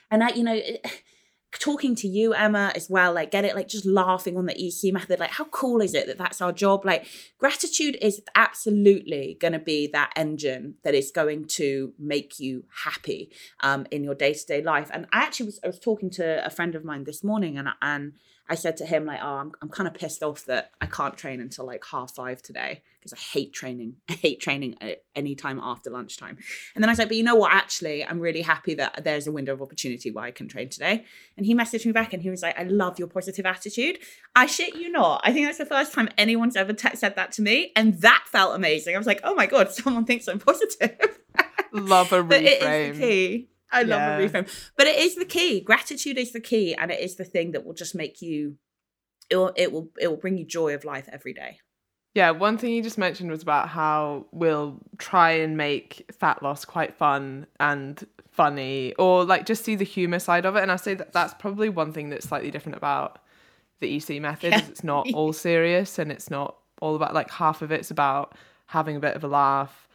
And 0.09 0.23
I, 0.23 0.29
you 0.29 0.43
know, 0.43 0.55
it, 0.55 0.85
talking 1.51 1.95
to 1.95 2.07
you 2.07 2.33
emma 2.33 2.71
as 2.75 2.89
well 2.89 3.13
like 3.13 3.31
get 3.31 3.45
it 3.45 3.55
like 3.55 3.67
just 3.67 3.85
laughing 3.85 4.37
on 4.37 4.45
the 4.45 4.67
ec 4.67 4.93
method 4.93 5.19
like 5.19 5.31
how 5.31 5.45
cool 5.45 5.81
is 5.81 5.93
it 5.93 6.07
that 6.07 6.17
that's 6.17 6.41
our 6.41 6.51
job? 6.51 6.85
Like 6.85 7.07
gratitude 7.37 7.97
is 8.01 8.21
absolutely 8.35 9.37
going 9.39 9.53
to 9.53 9.59
be 9.59 9.87
that 9.93 10.11
engine 10.15 10.75
that 10.83 10.93
is 10.93 11.11
going 11.11 11.45
to 11.49 11.93
make 11.97 12.39
you 12.39 12.65
happy 12.83 13.31
um, 13.61 13.85
in 13.91 14.03
your 14.03 14.15
day-to-day 14.15 14.61
life. 14.63 14.89
And 14.93 15.05
i 15.13 15.23
actually 15.23 15.47
was 15.47 15.59
i 15.63 15.67
was 15.67 15.79
talking 15.79 16.09
to 16.11 16.45
a 16.45 16.49
friend 16.49 16.75
of 16.75 16.83
mine 16.83 17.03
this 17.05 17.23
morning 17.23 17.57
and 17.57 17.69
and 17.81 18.13
I 18.49 18.55
said 18.55 18.77
to 18.77 18.85
him 18.85 19.05
like, 19.05 19.19
"Oh, 19.21 19.35
I'm 19.35 19.51
I'm 19.61 19.69
kind 19.69 19.87
of 19.87 19.93
pissed 19.93 20.23
off 20.23 20.45
that 20.45 20.71
I 20.79 20.85
can't 20.85 21.17
train 21.17 21.41
until 21.41 21.65
like 21.65 21.83
half 21.85 22.15
five 22.15 22.41
today 22.41 22.81
because 22.99 23.13
I 23.13 23.17
hate 23.17 23.53
training. 23.53 23.95
I 24.09 24.13
hate 24.13 24.39
training 24.39 24.75
at 24.81 25.03
any 25.15 25.35
time 25.35 25.59
after 25.61 25.89
lunchtime." 25.89 26.37
And 26.73 26.83
then 26.83 26.89
I 26.89 26.91
was 26.91 26.99
like, 26.99 27.09
"But 27.09 27.17
you 27.17 27.23
know 27.23 27.35
what? 27.35 27.53
Actually, 27.53 28.05
I'm 28.05 28.19
really 28.19 28.41
happy 28.41 28.73
that 28.75 29.03
there's 29.03 29.27
a 29.27 29.31
window 29.31 29.53
of 29.53 29.61
opportunity 29.61 30.11
where 30.11 30.23
I 30.23 30.31
can 30.31 30.47
train 30.47 30.69
today." 30.69 31.05
And 31.35 31.45
he 31.45 31.53
messaged 31.53 31.85
me 31.85 31.91
back 31.91 32.13
and 32.13 32.21
he 32.21 32.29
was 32.29 32.41
like, 32.41 32.57
"I 32.57 32.63
love 32.63 32.99
your 32.99 33.07
positive 33.07 33.45
attitude. 33.45 33.99
I 34.35 34.45
shit 34.45 34.75
you 34.75 34.89
not. 34.91 35.21
I 35.23 35.33
think 35.33 35.45
that's 35.45 35.57
the 35.57 35.65
first 35.65 35.93
time 35.93 36.09
anyone's 36.17 36.55
ever 36.55 36.73
te- 36.73 36.95
said 36.95 37.15
that 37.15 37.31
to 37.33 37.41
me, 37.41 37.71
and 37.75 38.01
that 38.01 38.23
felt 38.27 38.55
amazing. 38.55 38.95
I 38.95 38.97
was 38.97 39.07
like, 39.07 39.21
"Oh 39.23 39.35
my 39.35 39.45
god, 39.45 39.71
someone 39.73 40.05
thinks 40.05 40.27
I'm 40.27 40.39
positive." 40.39 41.19
love 41.73 42.11
a 42.13 42.23
reframe. 42.23 42.31
it 42.31 42.61
is 42.61 42.97
the 42.97 43.05
key. 43.05 43.49
I 43.71 43.83
love 43.83 43.99
yeah. 43.99 44.17
a 44.17 44.29
reframe. 44.29 44.71
But 44.77 44.87
it 44.87 44.99
is 44.99 45.15
the 45.15 45.25
key. 45.25 45.61
Gratitude 45.61 46.17
is 46.17 46.31
the 46.31 46.39
key 46.39 46.73
and 46.73 46.91
it 46.91 46.99
is 46.99 47.15
the 47.15 47.25
thing 47.25 47.51
that 47.51 47.65
will 47.65 47.73
just 47.73 47.95
make 47.95 48.21
you 48.21 48.57
it 49.29 49.35
will 49.35 49.51
it 49.55 49.71
will 49.71 49.89
it 49.99 50.07
will 50.07 50.17
bring 50.17 50.37
you 50.37 50.45
joy 50.45 50.73
of 50.73 50.85
life 50.85 51.09
every 51.11 51.33
day. 51.33 51.59
Yeah, 52.13 52.31
one 52.31 52.57
thing 52.57 52.73
you 52.73 52.81
just 52.81 52.97
mentioned 52.97 53.29
was 53.29 53.43
about 53.43 53.69
how 53.69 54.25
we'll 54.31 54.79
try 54.97 55.31
and 55.31 55.55
make 55.55 56.09
fat 56.17 56.41
loss 56.41 56.65
quite 56.65 56.95
fun 56.95 57.45
and 57.59 58.07
funny 58.31 58.93
or 58.97 59.23
like 59.23 59.45
just 59.45 59.63
see 59.63 59.75
the 59.75 59.83
humor 59.83 60.19
side 60.19 60.45
of 60.45 60.55
it 60.55 60.61
and 60.61 60.71
I 60.71 60.75
say 60.75 60.93
that 60.93 61.11
that's 61.11 61.33
probably 61.35 61.69
one 61.69 61.91
thing 61.91 62.09
that's 62.09 62.27
slightly 62.27 62.51
different 62.51 62.77
about 62.77 63.19
the 63.79 63.95
EC 63.95 64.21
method 64.21 64.51
yeah. 64.51 64.61
is 64.61 64.69
it's 64.69 64.83
not 64.83 65.07
all 65.13 65.33
serious 65.33 65.97
and 65.97 66.11
it's 66.11 66.29
not 66.29 66.55
all 66.79 66.95
about 66.95 67.13
like 67.13 67.31
half 67.31 67.61
of 67.61 67.71
it's 67.71 67.89
about 67.89 68.35
having 68.67 68.95
a 68.95 68.99
bit 68.99 69.15
of 69.15 69.23
a 69.23 69.27
laugh 69.27 69.86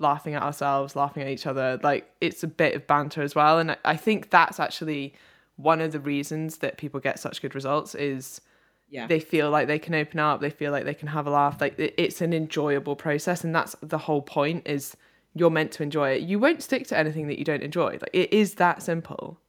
laughing 0.00 0.34
at 0.34 0.42
ourselves, 0.42 0.96
laughing 0.96 1.22
at 1.22 1.28
each 1.28 1.46
other. 1.46 1.78
Like 1.82 2.10
it's 2.20 2.42
a 2.42 2.46
bit 2.46 2.74
of 2.74 2.86
banter 2.86 3.22
as 3.22 3.34
well. 3.34 3.58
And 3.58 3.76
I 3.84 3.96
think 3.96 4.30
that's 4.30 4.60
actually 4.60 5.14
one 5.56 5.80
of 5.80 5.92
the 5.92 6.00
reasons 6.00 6.58
that 6.58 6.78
people 6.78 7.00
get 7.00 7.18
such 7.18 7.42
good 7.42 7.54
results 7.54 7.94
is 7.94 8.40
yeah. 8.88 9.06
they 9.06 9.20
feel 9.20 9.50
like 9.50 9.66
they 9.66 9.78
can 9.78 9.94
open 9.94 10.20
up, 10.20 10.40
they 10.40 10.50
feel 10.50 10.72
like 10.72 10.84
they 10.84 10.94
can 10.94 11.08
have 11.08 11.26
a 11.26 11.30
laugh. 11.30 11.60
Like 11.60 11.74
it's 11.78 12.20
an 12.20 12.32
enjoyable 12.32 12.96
process. 12.96 13.44
And 13.44 13.54
that's 13.54 13.76
the 13.82 13.98
whole 13.98 14.22
point 14.22 14.66
is 14.66 14.96
you're 15.34 15.50
meant 15.50 15.72
to 15.72 15.82
enjoy 15.82 16.10
it. 16.10 16.22
You 16.22 16.38
won't 16.38 16.62
stick 16.62 16.86
to 16.88 16.98
anything 16.98 17.26
that 17.28 17.38
you 17.38 17.44
don't 17.44 17.62
enjoy. 17.62 17.92
Like 17.92 18.10
it 18.12 18.32
is 18.32 18.54
that 18.54 18.82
simple. 18.82 19.40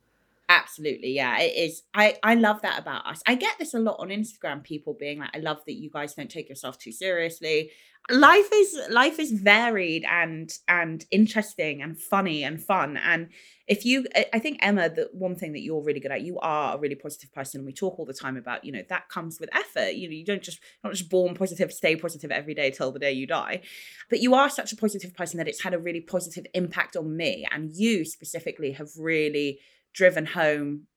Absolutely, 0.52 1.12
yeah, 1.12 1.38
it 1.40 1.56
is. 1.56 1.84
I 1.94 2.18
I 2.24 2.34
love 2.34 2.64
that 2.64 2.80
about 2.80 3.06
us. 3.06 3.22
I 3.28 3.36
get 3.36 3.60
this 3.60 3.76
a 3.76 3.80
lot 3.80 3.98
on 4.00 4.08
Instagram. 4.10 4.64
People 4.64 4.96
being 5.00 5.20
like, 5.20 5.30
"I 5.36 5.40
love 5.40 5.60
that 5.68 5.74
you 5.74 5.92
guys 5.92 6.16
don't 6.16 6.30
take 6.30 6.50
yourself 6.50 6.80
too 6.80 6.92
seriously." 6.92 7.70
Life 8.10 8.50
is 8.52 8.80
life 8.90 9.20
is 9.20 9.32
varied 9.32 10.06
and 10.10 10.52
and 10.68 11.06
interesting 11.12 11.84
and 11.84 12.00
funny 12.02 12.44
and 12.44 12.60
fun. 12.60 12.98
And 12.98 13.30
if 13.68 13.86
you, 13.86 14.08
I 14.34 14.40
think 14.40 14.58
Emma, 14.64 14.90
the 14.90 15.10
one 15.14 15.36
thing 15.36 15.52
that 15.54 15.62
you're 15.62 15.84
really 15.84 16.00
good 16.00 16.12
at, 16.12 16.22
you 16.24 16.40
are 16.40 16.76
a 16.76 16.80
really 16.80 16.96
positive 16.96 17.32
person. 17.32 17.60
And 17.60 17.68
we 17.68 17.74
talk 17.74 18.00
all 18.00 18.06
the 18.06 18.14
time 18.16 18.36
about, 18.36 18.64
you 18.66 18.72
know, 18.72 18.82
that 18.90 19.10
comes 19.10 19.40
with 19.40 19.56
effort. 19.56 19.94
You 19.94 20.08
know, 20.10 20.16
you 20.16 20.26
don't 20.26 20.42
just 20.42 20.60
not 20.84 20.94
just 20.94 21.12
born 21.12 21.36
positive, 21.36 21.72
stay 21.72 21.96
positive 21.96 22.32
every 22.32 22.56
day 22.56 22.72
till 22.72 22.92
the 22.92 22.98
day 22.98 23.12
you 23.12 23.28
die, 23.28 23.62
but 24.10 24.20
you 24.22 24.34
are 24.34 24.50
such 24.50 24.74
a 24.74 24.76
positive 24.78 25.14
person 25.14 25.38
that 25.38 25.48
it's 25.48 25.62
had 25.62 25.76
a 25.76 25.80
really 25.80 26.02
positive 26.02 26.48
impact 26.56 26.96
on 26.96 27.16
me. 27.16 27.48
And 27.52 27.70
you 27.76 28.04
specifically 28.06 28.72
have 28.72 28.90
really 28.98 29.60
driven 29.94 30.26
home, 30.26 30.88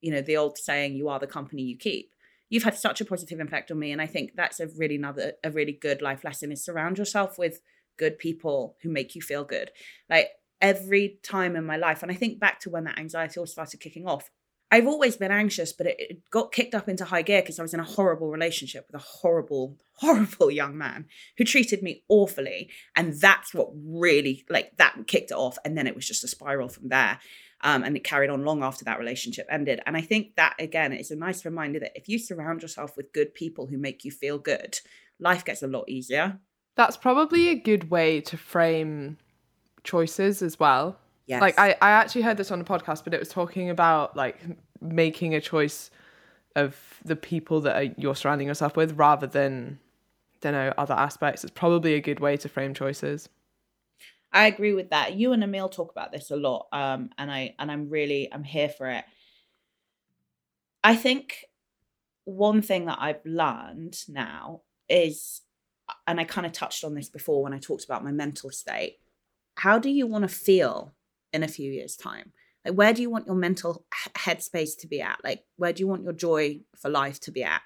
you 0.00 0.12
know, 0.12 0.20
the 0.20 0.36
old 0.36 0.58
saying, 0.58 0.94
you 0.94 1.08
are 1.08 1.18
the 1.18 1.26
company 1.26 1.62
you 1.62 1.76
keep. 1.76 2.10
You've 2.48 2.64
had 2.64 2.76
such 2.76 3.00
a 3.00 3.04
positive 3.04 3.40
impact 3.40 3.70
on 3.70 3.78
me. 3.78 3.92
And 3.92 4.02
I 4.02 4.06
think 4.06 4.32
that's 4.34 4.60
a 4.60 4.68
really 4.76 4.96
another, 4.96 5.34
a 5.42 5.50
really 5.50 5.72
good 5.72 6.02
life 6.02 6.24
lesson 6.24 6.52
is 6.52 6.64
surround 6.64 6.98
yourself 6.98 7.38
with 7.38 7.60
good 7.98 8.18
people 8.18 8.76
who 8.82 8.90
make 8.90 9.14
you 9.14 9.22
feel 9.22 9.44
good. 9.44 9.70
Like 10.10 10.30
every 10.60 11.18
time 11.22 11.56
in 11.56 11.64
my 11.64 11.76
life, 11.76 12.02
and 12.02 12.12
I 12.12 12.14
think 12.14 12.38
back 12.38 12.60
to 12.60 12.70
when 12.70 12.84
that 12.84 12.98
anxiety 12.98 13.40
all 13.40 13.46
started 13.46 13.80
kicking 13.80 14.06
off, 14.06 14.30
I've 14.72 14.86
always 14.86 15.18
been 15.18 15.30
anxious, 15.30 15.70
but 15.70 15.86
it, 15.86 16.30
got 16.30 16.50
kicked 16.50 16.74
up 16.74 16.88
into 16.88 17.04
high 17.04 17.20
gear 17.20 17.42
because 17.42 17.58
I 17.58 17.62
was 17.62 17.74
in 17.74 17.80
a 17.80 17.84
horrible 17.84 18.30
relationship 18.30 18.86
with 18.90 18.98
a 18.98 19.04
horrible, 19.04 19.76
horrible 19.96 20.50
young 20.50 20.78
man 20.78 21.06
who 21.36 21.44
treated 21.44 21.82
me 21.82 22.04
awfully. 22.08 22.70
And 22.96 23.12
that's 23.20 23.52
what 23.52 23.68
really, 23.74 24.46
like, 24.48 24.78
that 24.78 24.96
kicked 25.06 25.30
it 25.30 25.36
off. 25.36 25.58
And 25.64 25.76
then 25.76 25.86
it 25.86 25.94
was 25.94 26.06
just 26.06 26.24
a 26.24 26.28
spiral 26.28 26.70
from 26.70 26.88
there. 26.88 27.18
Um, 27.64 27.84
and 27.84 27.96
it 27.96 28.02
carried 28.02 28.28
on 28.28 28.44
long 28.44 28.64
after 28.64 28.84
that 28.86 28.98
relationship 28.98 29.46
ended. 29.48 29.80
And 29.86 29.96
I 29.96 30.00
think 30.00 30.34
that, 30.34 30.56
again, 30.58 30.92
is 30.92 31.12
a 31.12 31.16
nice 31.16 31.44
reminder 31.44 31.78
that 31.78 31.92
if 31.94 32.08
you 32.08 32.18
surround 32.18 32.60
yourself 32.60 32.96
with 32.96 33.12
good 33.12 33.34
people 33.34 33.68
who 33.68 33.78
make 33.78 34.04
you 34.04 34.10
feel 34.10 34.36
good, 34.38 34.80
life 35.20 35.44
gets 35.44 35.62
a 35.62 35.68
lot 35.68 35.88
easier. 35.88 36.40
That's 36.74 36.96
probably 36.96 37.48
a 37.50 37.54
good 37.54 37.88
way 37.88 38.20
to 38.22 38.36
frame 38.36 39.18
choices 39.84 40.42
as 40.42 40.58
well. 40.58 40.98
Yes. 41.26 41.40
Like 41.40 41.56
I, 41.56 41.76
I 41.80 41.90
actually 41.90 42.22
heard 42.22 42.36
this 42.36 42.50
on 42.50 42.60
a 42.60 42.64
podcast, 42.64 43.04
but 43.04 43.14
it 43.14 43.20
was 43.20 43.28
talking 43.28 43.70
about 43.70 44.16
like 44.16 44.40
making 44.80 45.36
a 45.36 45.40
choice 45.40 45.92
of 46.56 46.76
the 47.04 47.14
people 47.14 47.60
that 47.60 47.76
are, 47.76 47.94
you're 47.96 48.16
surrounding 48.16 48.48
yourself 48.48 48.76
with 48.76 48.98
rather 48.98 49.28
than, 49.28 49.78
don't 50.40 50.52
know, 50.52 50.74
other 50.76 50.94
aspects. 50.94 51.44
It's 51.44 51.52
probably 51.52 51.94
a 51.94 52.00
good 52.00 52.18
way 52.18 52.36
to 52.38 52.48
frame 52.48 52.74
choices. 52.74 53.28
I 54.32 54.46
agree 54.46 54.72
with 54.72 54.90
that. 54.90 55.14
You 55.14 55.32
and 55.32 55.44
Emil 55.44 55.68
talk 55.68 55.90
about 55.90 56.10
this 56.10 56.30
a 56.30 56.36
lot, 56.36 56.66
um, 56.72 57.10
and 57.18 57.30
I 57.30 57.54
and 57.58 57.70
I'm 57.70 57.90
really 57.90 58.32
I'm 58.32 58.44
here 58.44 58.68
for 58.68 58.88
it. 58.88 59.04
I 60.82 60.96
think 60.96 61.44
one 62.24 62.62
thing 62.62 62.86
that 62.86 62.98
I've 63.00 63.24
learned 63.24 63.98
now 64.08 64.62
is, 64.88 65.42
and 66.06 66.18
I 66.18 66.24
kind 66.24 66.46
of 66.46 66.52
touched 66.52 66.82
on 66.82 66.94
this 66.94 67.08
before 67.08 67.42
when 67.42 67.52
I 67.52 67.58
talked 67.58 67.84
about 67.84 68.04
my 68.04 68.12
mental 68.12 68.50
state. 68.50 68.98
How 69.56 69.78
do 69.78 69.90
you 69.90 70.06
want 70.06 70.22
to 70.22 70.34
feel 70.34 70.94
in 71.32 71.42
a 71.42 71.48
few 71.48 71.70
years' 71.70 71.96
time? 71.96 72.32
Like, 72.64 72.74
where 72.74 72.94
do 72.94 73.02
you 73.02 73.10
want 73.10 73.26
your 73.26 73.36
mental 73.36 73.84
headspace 74.14 74.78
to 74.78 74.86
be 74.86 75.02
at? 75.02 75.18
Like, 75.22 75.44
where 75.56 75.72
do 75.72 75.80
you 75.80 75.88
want 75.88 76.04
your 76.04 76.12
joy 76.12 76.60
for 76.76 76.88
life 76.88 77.20
to 77.20 77.30
be 77.30 77.42
at? 77.42 77.60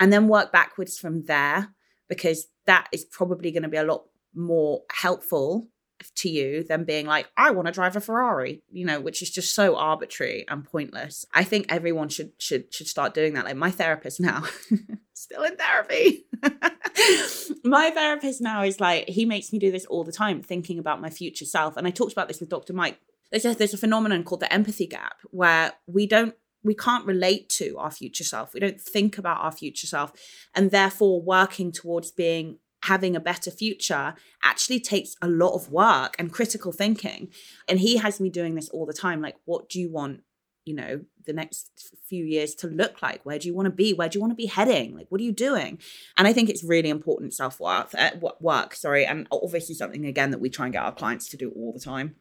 And 0.00 0.12
then 0.12 0.28
work 0.28 0.50
backwards 0.50 0.98
from 0.98 1.24
there 1.26 1.74
because 2.08 2.48
that 2.66 2.88
is 2.92 3.04
probably 3.04 3.52
going 3.52 3.62
to 3.62 3.68
be 3.68 3.76
a 3.76 3.84
lot 3.84 4.04
more 4.34 4.82
helpful 4.90 5.68
to 6.16 6.28
you 6.28 6.64
than 6.64 6.84
being 6.84 7.06
like, 7.06 7.28
I 7.36 7.50
want 7.50 7.66
to 7.66 7.72
drive 7.72 7.96
a 7.96 8.00
Ferrari, 8.00 8.62
you 8.70 8.84
know, 8.84 9.00
which 9.00 9.22
is 9.22 9.30
just 9.30 9.54
so 9.54 9.76
arbitrary 9.76 10.44
and 10.48 10.64
pointless. 10.64 11.24
I 11.32 11.44
think 11.44 11.66
everyone 11.68 12.08
should 12.08 12.32
should 12.38 12.72
should 12.72 12.88
start 12.88 13.14
doing 13.14 13.34
that. 13.34 13.44
Like 13.44 13.56
my 13.56 13.70
therapist 13.70 14.20
now, 14.20 14.44
still 15.14 15.42
in 15.42 15.56
therapy. 15.56 16.26
my 17.64 17.90
therapist 17.90 18.40
now 18.40 18.62
is 18.62 18.80
like, 18.80 19.08
he 19.08 19.24
makes 19.24 19.52
me 19.52 19.58
do 19.58 19.70
this 19.70 19.86
all 19.86 20.04
the 20.04 20.12
time, 20.12 20.42
thinking 20.42 20.78
about 20.78 21.00
my 21.00 21.10
future 21.10 21.44
self. 21.44 21.76
And 21.76 21.86
I 21.86 21.90
talked 21.90 22.12
about 22.12 22.28
this 22.28 22.40
with 22.40 22.48
Dr. 22.48 22.72
Mike. 22.72 22.98
There's 23.30 23.44
a, 23.44 23.54
there's 23.54 23.74
a 23.74 23.78
phenomenon 23.78 24.22
called 24.24 24.40
the 24.40 24.52
empathy 24.52 24.86
gap 24.86 25.16
where 25.30 25.72
we 25.86 26.06
don't 26.06 26.34
we 26.64 26.74
can't 26.74 27.04
relate 27.06 27.48
to 27.50 27.76
our 27.78 27.90
future 27.90 28.24
self. 28.24 28.54
We 28.54 28.60
don't 28.60 28.80
think 28.80 29.18
about 29.18 29.42
our 29.42 29.52
future 29.52 29.86
self. 29.86 30.12
And 30.54 30.70
therefore, 30.70 31.20
working 31.20 31.70
towards 31.70 32.10
being 32.10 32.58
having 32.84 33.16
a 33.16 33.20
better 33.20 33.50
future 33.50 34.14
actually 34.42 34.80
takes 34.80 35.16
a 35.22 35.28
lot 35.28 35.54
of 35.54 35.70
work 35.70 36.14
and 36.18 36.32
critical 36.32 36.72
thinking. 36.72 37.30
And 37.68 37.78
he 37.78 37.96
has 37.96 38.20
me 38.20 38.30
doing 38.30 38.54
this 38.54 38.68
all 38.68 38.86
the 38.86 38.92
time. 38.92 39.20
Like, 39.20 39.36
what 39.44 39.68
do 39.68 39.80
you 39.80 39.90
want, 39.90 40.22
you 40.64 40.74
know, 40.74 41.00
the 41.26 41.32
next 41.32 41.70
few 42.06 42.24
years 42.24 42.54
to 42.56 42.66
look 42.66 43.00
like? 43.02 43.24
Where 43.24 43.38
do 43.38 43.48
you 43.48 43.54
want 43.54 43.66
to 43.66 43.70
be? 43.70 43.92
Where 43.92 44.08
do 44.08 44.16
you 44.16 44.20
want 44.20 44.32
to 44.32 44.36
be 44.36 44.46
heading? 44.46 44.94
Like, 44.94 45.06
what 45.08 45.20
are 45.20 45.24
you 45.24 45.32
doing? 45.32 45.78
And 46.16 46.28
I 46.28 46.32
think 46.32 46.50
it's 46.50 46.62
really 46.62 46.90
important 46.90 47.34
self 47.34 47.58
worth, 47.58 47.94
uh, 47.94 48.10
work, 48.40 48.74
sorry. 48.74 49.06
And 49.06 49.26
obviously 49.32 49.74
something, 49.74 50.04
again, 50.04 50.30
that 50.30 50.40
we 50.40 50.50
try 50.50 50.66
and 50.66 50.72
get 50.72 50.82
our 50.82 50.92
clients 50.92 51.28
to 51.30 51.36
do 51.36 51.50
all 51.56 51.72
the 51.72 51.80
time. 51.80 52.16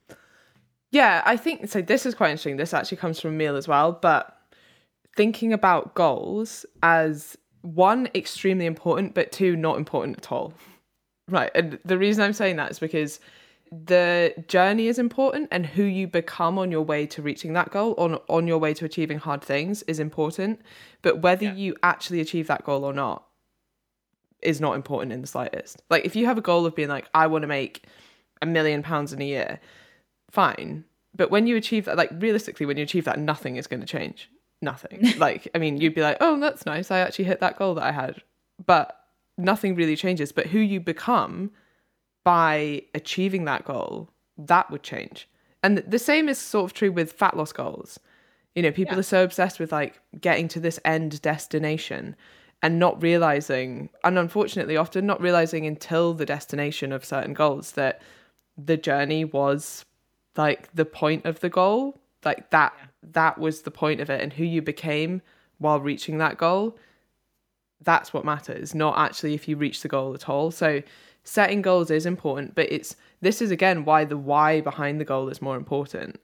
Yeah, 0.92 1.24
I 1.26 1.38
think 1.38 1.70
so. 1.70 1.82
This 1.82 2.06
is 2.06 2.16
quite 2.16 2.30
interesting. 2.30 2.58
This 2.58 2.74
actually 2.74 2.98
comes 2.98 3.20
from 3.20 3.34
Emil 3.34 3.56
as 3.56 3.68
well. 3.68 3.92
But 3.92 4.38
thinking 5.16 5.52
about 5.52 5.96
goals 5.96 6.66
as 6.82 7.36
one 7.64 8.08
extremely 8.14 8.66
important 8.68 9.14
but 9.16 9.32
two 9.32 9.56
not 9.56 9.78
important 9.78 10.18
at 10.18 10.32
all. 10.32 10.54
Right 11.30 11.50
and 11.56 11.80
the 11.86 11.98
reason 11.98 12.22
i'm 12.24 12.34
saying 12.34 12.58
that 12.58 12.70
is 12.70 12.80
because 12.80 13.20
the 13.72 14.34
journey 14.48 14.88
is 14.88 15.00
important 15.00 15.48
and 15.52 15.66
who 15.66 15.84
you 15.84 16.06
become 16.06 16.60
on 16.60 16.70
your 16.70 16.82
way 16.84 17.08
to 17.08 17.22
reaching 17.24 17.54
that 17.54 17.72
goal 17.72 17.96
on 17.98 18.20
on 18.28 18.46
your 18.46 18.58
way 18.60 18.74
to 18.74 18.86
achieving 18.86 19.18
hard 19.18 19.42
things 19.42 19.82
is 19.84 20.00
important 20.00 20.62
but 21.02 21.22
whether 21.22 21.46
Yeah. 21.46 21.54
you 21.54 21.76
actually 21.82 22.20
achieve 22.20 22.48
that 22.48 22.64
goal 22.66 22.84
or 22.84 22.94
not 22.94 23.24
is 24.42 24.60
not 24.60 24.76
important 24.76 25.14
in 25.14 25.22
the 25.22 25.28
slightest. 25.28 25.82
Like 25.90 26.04
if 26.04 26.16
you 26.18 26.26
have 26.26 26.38
a 26.38 26.42
goal 26.42 26.66
of 26.66 26.76
being 26.76 26.90
like 26.90 27.08
i 27.14 27.26
want 27.26 27.44
to 27.44 27.48
make 27.48 27.86
a 28.42 28.46
million 28.46 28.84
pounds 28.84 29.14
in 29.14 29.22
a 29.22 29.26
year 29.26 29.60
fine 30.30 30.84
but 31.16 31.32
when 31.32 31.48
you 31.48 31.56
achieve 31.56 31.86
that 31.86 31.96
like 31.96 32.12
realistically 32.20 32.66
when 32.66 32.76
you 32.76 32.84
achieve 32.84 33.06
that 33.06 33.18
nothing 33.18 33.56
is 33.56 33.68
going 33.68 33.80
to 33.80 33.88
change 33.88 34.30
nothing. 34.64 35.14
Like 35.18 35.48
i 35.54 35.58
mean 35.60 35.78
you'd 35.80 35.94
be 35.96 36.02
like 36.02 36.18
oh 36.22 36.40
that's 36.40 36.66
nice. 36.66 36.90
I 36.90 37.00
actually 37.00 37.26
hit 37.26 37.40
that 37.42 37.58
goal 37.58 37.76
that 37.76 37.84
i 37.84 37.92
had. 37.92 38.24
But 38.66 38.98
nothing 39.38 39.76
really 39.76 39.96
changes. 39.96 40.32
But 40.32 40.48
who 40.48 40.60
you 40.60 40.80
become 40.80 41.52
by 42.24 42.84
achieving 42.96 43.46
that 43.46 43.66
goal 43.66 44.10
that 44.38 44.72
would 44.72 44.82
change. 44.84 45.30
And 45.62 45.78
the 45.80 46.00
same 46.00 46.28
is 46.28 46.38
sort 46.40 46.66
of 46.66 46.74
true 46.74 46.92
with 46.92 47.12
fat 47.12 47.38
loss 47.38 47.52
goals. 47.54 48.00
You 48.56 48.64
know 48.64 48.72
people 48.72 48.96
Yeah. 48.96 49.00
are 49.00 49.04
so 49.04 49.24
obsessed 49.24 49.60
with 49.60 49.72
like 49.72 50.00
getting 50.20 50.48
to 50.50 50.60
this 50.60 50.80
end 50.86 51.22
destination 51.22 52.16
and 52.62 52.80
not 52.80 53.02
realizing 53.04 53.90
and 54.04 54.18
unfortunately 54.18 54.78
often 54.78 55.06
not 55.06 55.20
realizing 55.22 55.66
until 55.66 56.14
the 56.14 56.26
destination 56.26 56.92
of 56.94 57.04
certain 57.04 57.34
goals 57.34 57.74
that 57.74 58.02
the 58.58 58.78
journey 58.78 59.26
was 59.26 59.86
like 60.38 60.74
the 60.74 60.86
point 60.86 61.26
of 61.26 61.40
the 61.42 61.50
goal 61.50 62.00
like 62.26 62.50
that 62.52 62.74
that 63.02 63.38
was 63.38 63.62
the 63.62 63.72
point 63.72 64.00
of 64.00 64.10
it 64.10 64.22
and 64.22 64.34
who 64.34 64.44
you 64.44 64.62
became 64.62 65.22
while 65.58 65.80
reaching 65.80 66.18
that 66.18 66.38
goal 66.38 66.78
that's 67.84 68.14
what 68.14 68.26
matters 68.26 68.74
not 68.74 68.98
actually 68.98 69.34
if 69.34 69.48
you 69.48 69.56
reach 69.56 69.82
the 69.82 69.88
goal 69.88 70.14
at 70.14 70.30
all. 70.30 70.52
So 70.52 70.82
setting 71.24 71.62
goals 71.62 71.90
is 71.90 72.06
important 72.06 72.56
but 72.56 72.72
it's 72.72 72.96
this 73.22 73.42
is 73.42 73.52
again 73.52 73.86
why 73.86 74.06
the 74.06 74.18
why 74.18 74.62
behind 74.62 75.00
the 75.00 75.06
goal 75.06 75.30
is 75.30 75.42
more 75.42 75.58
important. 75.58 76.20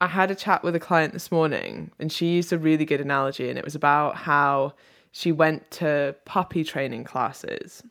I 0.00 0.08
had 0.08 0.30
a 0.30 0.34
chat 0.34 0.62
with 0.62 0.74
a 0.74 0.80
client 0.80 1.12
this 1.12 1.32
morning 1.32 1.90
and 1.98 2.12
she 2.12 2.26
used 2.26 2.52
a 2.52 2.58
really 2.58 2.84
good 2.84 3.00
analogy 3.00 3.48
and 3.48 3.58
it 3.58 3.64
was 3.64 3.74
about 3.74 4.16
how 4.16 4.74
she 5.12 5.32
went 5.32 5.70
to 5.72 6.14
puppy 6.24 6.64
training 6.64 7.04
classes 7.04 7.82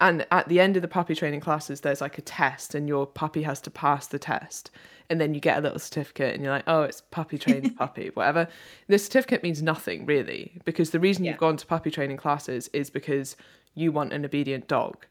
and 0.00 0.26
at 0.30 0.48
the 0.48 0.58
end 0.60 0.76
of 0.76 0.82
the 0.82 0.88
puppy 0.88 1.14
training 1.14 1.40
classes 1.40 1.80
there's 1.82 2.00
like 2.00 2.18
a 2.18 2.22
test 2.22 2.74
and 2.74 2.88
your 2.88 3.06
puppy 3.06 3.42
has 3.42 3.60
to 3.60 3.70
pass 3.70 4.06
the 4.08 4.18
test 4.18 4.70
and 5.10 5.20
then 5.20 5.34
you 5.34 5.40
get 5.40 5.58
a 5.58 5.60
little 5.60 5.78
certificate 5.78 6.34
and 6.34 6.42
you're 6.42 6.52
like 6.52 6.64
oh 6.66 6.82
it's 6.82 7.02
puppy 7.10 7.38
trained 7.38 7.76
puppy 7.78 8.10
whatever. 8.14 8.48
The 8.88 8.98
certificate 8.98 9.42
means 9.42 9.62
nothing 9.62 10.06
really 10.06 10.60
because 10.64 10.90
the 10.90 11.00
reason 11.00 11.24
Yeah. 11.24 11.32
you've 11.32 11.40
gone 11.40 11.56
to 11.58 11.66
puppy 11.66 11.90
training 11.90 12.16
classes 12.16 12.68
is 12.72 12.90
because 12.90 13.36
you 13.74 13.92
want 13.92 14.12
an 14.12 14.24
obedient 14.24 14.66
dog. 14.68 15.06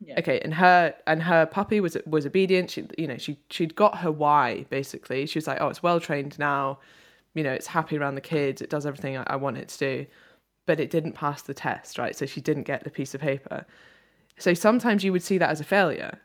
Yeah. 0.00 0.18
okay 0.18 0.40
and 0.40 0.52
her 0.54 0.94
and 1.06 1.22
her 1.22 1.46
puppy 1.46 1.80
was 1.80 1.96
was 2.06 2.26
obedient. 2.26 2.70
She 2.70 2.86
you 2.98 3.06
know 3.06 3.16
she 3.18 3.38
she'd 3.50 3.74
got 3.74 3.98
her 3.98 4.12
why 4.12 4.64
basically. 4.70 5.26
She 5.26 5.38
was 5.38 5.46
like 5.46 5.60
oh 5.60 5.68
it's 5.68 5.82
well 5.82 6.00
trained 6.00 6.38
now. 6.38 6.78
You 7.34 7.42
know 7.44 7.52
it's 7.52 7.66
happy 7.66 7.96
around 7.98 8.14
the 8.14 8.20
kids. 8.20 8.60
It 8.62 8.70
does 8.70 8.86
everything 8.86 9.16
I, 9.18 9.24
I 9.26 9.36
want 9.36 9.58
it 9.58 9.68
to 9.68 9.78
do. 9.78 10.06
But 10.66 10.80
it 10.80 10.90
didn't 10.90 11.12
pass 11.12 11.42
the 11.42 11.54
test 11.54 11.98
right? 11.98 12.14
So 12.16 12.26
she 12.26 12.40
didn't 12.40 12.64
get 12.64 12.84
the 12.84 12.90
piece 12.90 13.14
of 13.14 13.20
paper 13.20 13.66
so 14.38 14.54
sometimes 14.54 15.04
you 15.04 15.12
would 15.12 15.22
see 15.22 15.38
that 15.38 15.50
as 15.50 15.60
a 15.60 15.64
failure 15.64 16.20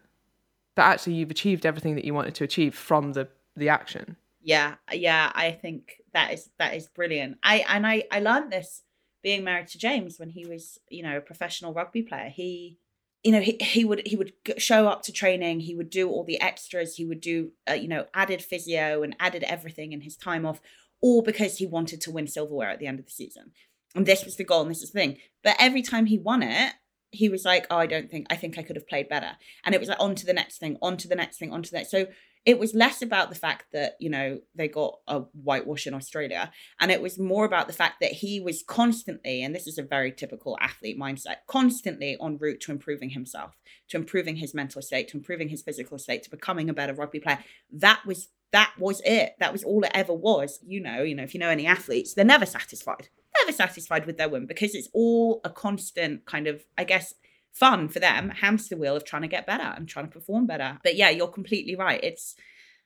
but 0.75 0.83
actually 0.83 1.13
you've 1.13 1.31
achieved 1.31 1.65
everything 1.65 1.95
that 1.95 2.05
you 2.05 2.13
wanted 2.13 2.35
to 2.35 2.43
achieve 2.43 2.75
from 2.75 3.13
the 3.13 3.27
the 3.55 3.69
action. 3.69 4.15
Yeah 4.41 4.75
yeah 4.91 5.31
i 5.35 5.51
think 5.51 6.01
that 6.13 6.33
is 6.33 6.49
that 6.57 6.73
is 6.73 6.87
brilliant. 6.87 7.37
I 7.43 7.65
and 7.67 7.85
i 7.85 8.03
i 8.11 8.19
learned 8.19 8.51
this 8.51 8.83
being 9.21 9.43
married 9.43 9.67
to 9.67 9.77
james 9.77 10.17
when 10.17 10.29
he 10.29 10.45
was 10.47 10.79
you 10.89 11.03
know 11.03 11.17
a 11.17 11.21
professional 11.21 11.73
rugby 11.73 12.01
player. 12.01 12.29
He 12.29 12.77
you 13.23 13.31
know 13.31 13.41
he, 13.41 13.57
he 13.59 13.85
would 13.85 14.01
he 14.05 14.15
would 14.15 14.33
show 14.57 14.87
up 14.87 15.03
to 15.03 15.11
training 15.11 15.59
he 15.59 15.75
would 15.75 15.91
do 15.91 16.09
all 16.09 16.23
the 16.23 16.41
extras 16.41 16.95
he 16.95 17.05
would 17.05 17.21
do 17.21 17.51
uh, 17.69 17.73
you 17.73 17.87
know 17.87 18.07
added 18.15 18.41
physio 18.41 19.03
and 19.03 19.15
added 19.19 19.43
everything 19.43 19.91
in 19.91 20.01
his 20.01 20.17
time 20.17 20.43
off 20.43 20.59
all 21.01 21.21
because 21.21 21.57
he 21.57 21.65
wanted 21.65 21.99
to 22.01 22.11
win 22.11 22.27
silverware 22.27 22.69
at 22.69 22.79
the 22.79 22.87
end 22.87 22.99
of 22.99 23.05
the 23.05 23.11
season. 23.11 23.51
And 23.95 24.05
this 24.05 24.23
was 24.23 24.37
the 24.37 24.43
goal 24.43 24.61
and 24.61 24.71
this 24.71 24.81
is 24.81 24.91
the 24.91 24.99
thing. 24.99 25.17
But 25.43 25.57
every 25.59 25.81
time 25.81 26.05
he 26.05 26.17
won 26.17 26.43
it 26.43 26.73
he 27.11 27.29
was 27.29 27.45
like 27.45 27.67
oh 27.69 27.77
i 27.77 27.85
don't 27.85 28.09
think 28.09 28.25
i 28.29 28.35
think 28.35 28.57
i 28.57 28.63
could 28.63 28.75
have 28.75 28.87
played 28.87 29.09
better. 29.09 29.31
And 29.63 29.75
it 29.75 29.79
was 29.79 29.89
like 29.89 29.99
on 29.99 30.15
to 30.15 30.25
the 30.25 30.33
next 30.33 30.57
thing 30.57 30.77
on 30.81 30.97
to 30.97 31.07
the 31.07 31.15
next 31.15 31.37
thing 31.37 31.51
on 31.51 31.61
to 31.63 31.71
the 31.71 31.77
next. 31.77 31.91
So 31.91 32.07
it 32.43 32.57
was 32.57 32.73
less 32.73 33.01
about 33.03 33.29
the 33.29 33.35
fact 33.35 33.65
that 33.71 33.95
you 33.99 34.09
know 34.09 34.39
they 34.55 34.67
got 34.67 34.99
a 35.07 35.19
whitewash 35.43 35.85
in 35.85 35.93
australia 35.93 36.51
and 36.79 36.91
it 36.91 37.01
was 37.01 37.19
more 37.19 37.45
about 37.45 37.67
the 37.67 37.73
fact 37.73 37.95
that 38.01 38.11
he 38.11 38.39
was 38.39 38.63
constantly 38.63 39.43
and 39.43 39.53
this 39.53 39.67
is 39.67 39.77
a 39.77 39.83
very 39.83 40.11
typical 40.11 40.57
athlete 40.59 40.99
mindset 40.99 41.37
constantly 41.47 42.17
en 42.21 42.37
route 42.37 42.59
to 42.59 42.71
improving 42.71 43.11
himself 43.11 43.55
to 43.89 43.97
improving 43.97 44.37
his 44.37 44.53
mental 44.53 44.81
state 44.81 45.07
to 45.07 45.17
improving 45.17 45.49
his 45.49 45.61
physical 45.61 45.97
state 45.97 46.23
to 46.23 46.29
becoming 46.29 46.69
a 46.69 46.73
better 46.73 46.93
rugby 46.93 47.19
player. 47.19 47.39
That 47.71 48.01
was 48.05 48.29
that 48.51 48.73
was 48.77 49.01
it. 49.05 49.35
That 49.39 49.53
was 49.53 49.63
all 49.63 49.81
it 49.83 49.91
ever 49.93 50.13
was. 50.13 50.59
You 50.65 50.81
know 50.81 51.03
you 51.03 51.15
know 51.15 51.23
if 51.23 51.33
you 51.33 51.39
know 51.39 51.49
any 51.49 51.67
athletes 51.67 52.13
they're 52.13 52.25
never 52.25 52.45
satisfied 52.45 53.09
never 53.37 53.51
satisfied 53.51 54.05
with 54.05 54.17
their 54.17 54.29
win 54.29 54.45
because 54.45 54.75
it's 54.75 54.89
all 54.93 55.41
a 55.43 55.49
constant 55.49 56.25
kind 56.25 56.47
of 56.47 56.65
i 56.77 56.83
guess 56.83 57.13
fun 57.51 57.87
for 57.87 57.99
them 57.99 58.29
hamster 58.29 58.77
wheel 58.77 58.95
of 58.95 59.05
trying 59.05 59.21
to 59.21 59.27
get 59.27 59.45
better 59.45 59.73
and 59.75 59.87
trying 59.87 60.05
to 60.05 60.11
perform 60.11 60.45
better. 60.45 60.79
But 60.83 60.95
yeah 60.95 61.09
you're 61.09 61.27
completely 61.27 61.75
right. 61.75 61.99
It's 62.03 62.35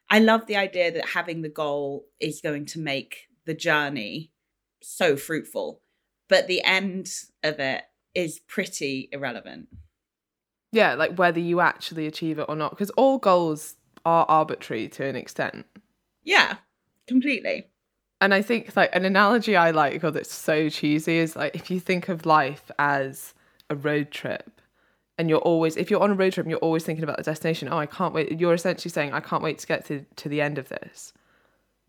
i 0.10 0.20
love 0.20 0.46
the 0.48 0.58
idea 0.58 0.92
that 0.92 1.10
having 1.10 1.42
the 1.42 1.50
goal 1.50 2.06
is 2.20 2.42
going 2.42 2.66
to 2.68 2.80
make 2.80 3.28
the 3.46 3.54
journey 3.54 4.32
so 4.82 5.16
fruitful 5.16 5.82
but 6.28 6.48
the 6.48 6.64
end 6.64 7.10
of 7.44 7.60
it 7.60 7.84
is 8.14 8.40
pretty 8.40 9.10
irrelevant. 9.12 9.68
Yeah 10.72 10.96
like 10.96 11.16
whether 11.18 11.40
you 11.40 11.60
actually 11.60 12.08
achieve 12.08 12.40
it 12.40 12.46
or 12.50 12.56
not 12.56 12.72
because 12.72 12.90
all 12.92 13.18
goals 13.18 13.76
are 14.04 14.26
arbitrary 14.28 14.88
to 14.90 15.06
an 15.06 15.16
extent. 15.16 15.66
Yeah 16.24 16.58
completely 17.08 17.68
and 18.22 18.34
I 18.34 18.42
think 18.42 18.76
like 18.76 18.96
an 18.96 19.06
analogy 19.06 19.56
I 19.56 19.72
like, 19.72 20.04
or 20.04 20.12
that's 20.12 20.34
so 20.34 20.70
cheesy, 20.70 21.18
is 21.18 21.36
like 21.36 21.56
if 21.56 21.70
you 21.70 21.80
think 21.80 22.10
of 22.10 22.26
life 22.26 22.72
as 22.80 23.34
a 23.70 23.76
road 23.76 24.12
trip, 24.12 24.62
and 25.18 25.30
you're 25.30 25.40
always 25.40 25.78
if 25.78 25.92
you're 25.92 26.02
on 26.02 26.12
a 26.12 26.16
road 26.16 26.34
trip, 26.34 26.46
and 26.46 26.52
you're 26.52 26.60
always 26.60 26.84
thinking 26.84 27.04
about 27.04 27.18
the 27.18 27.24
destination. 27.24 27.68
Oh, 27.72 27.78
I 27.78 27.86
can't 27.86 28.14
wait. 28.14 28.40
You're 28.40 28.54
essentially 28.54 28.92
saying 28.92 29.14
I 29.14 29.20
can't 29.20 29.44
wait 29.44 29.60
to 29.60 29.68
get 29.68 29.86
to 29.86 30.06
to 30.16 30.30
the 30.30 30.42
end 30.42 30.58
of 30.58 30.70
this. 30.70 31.14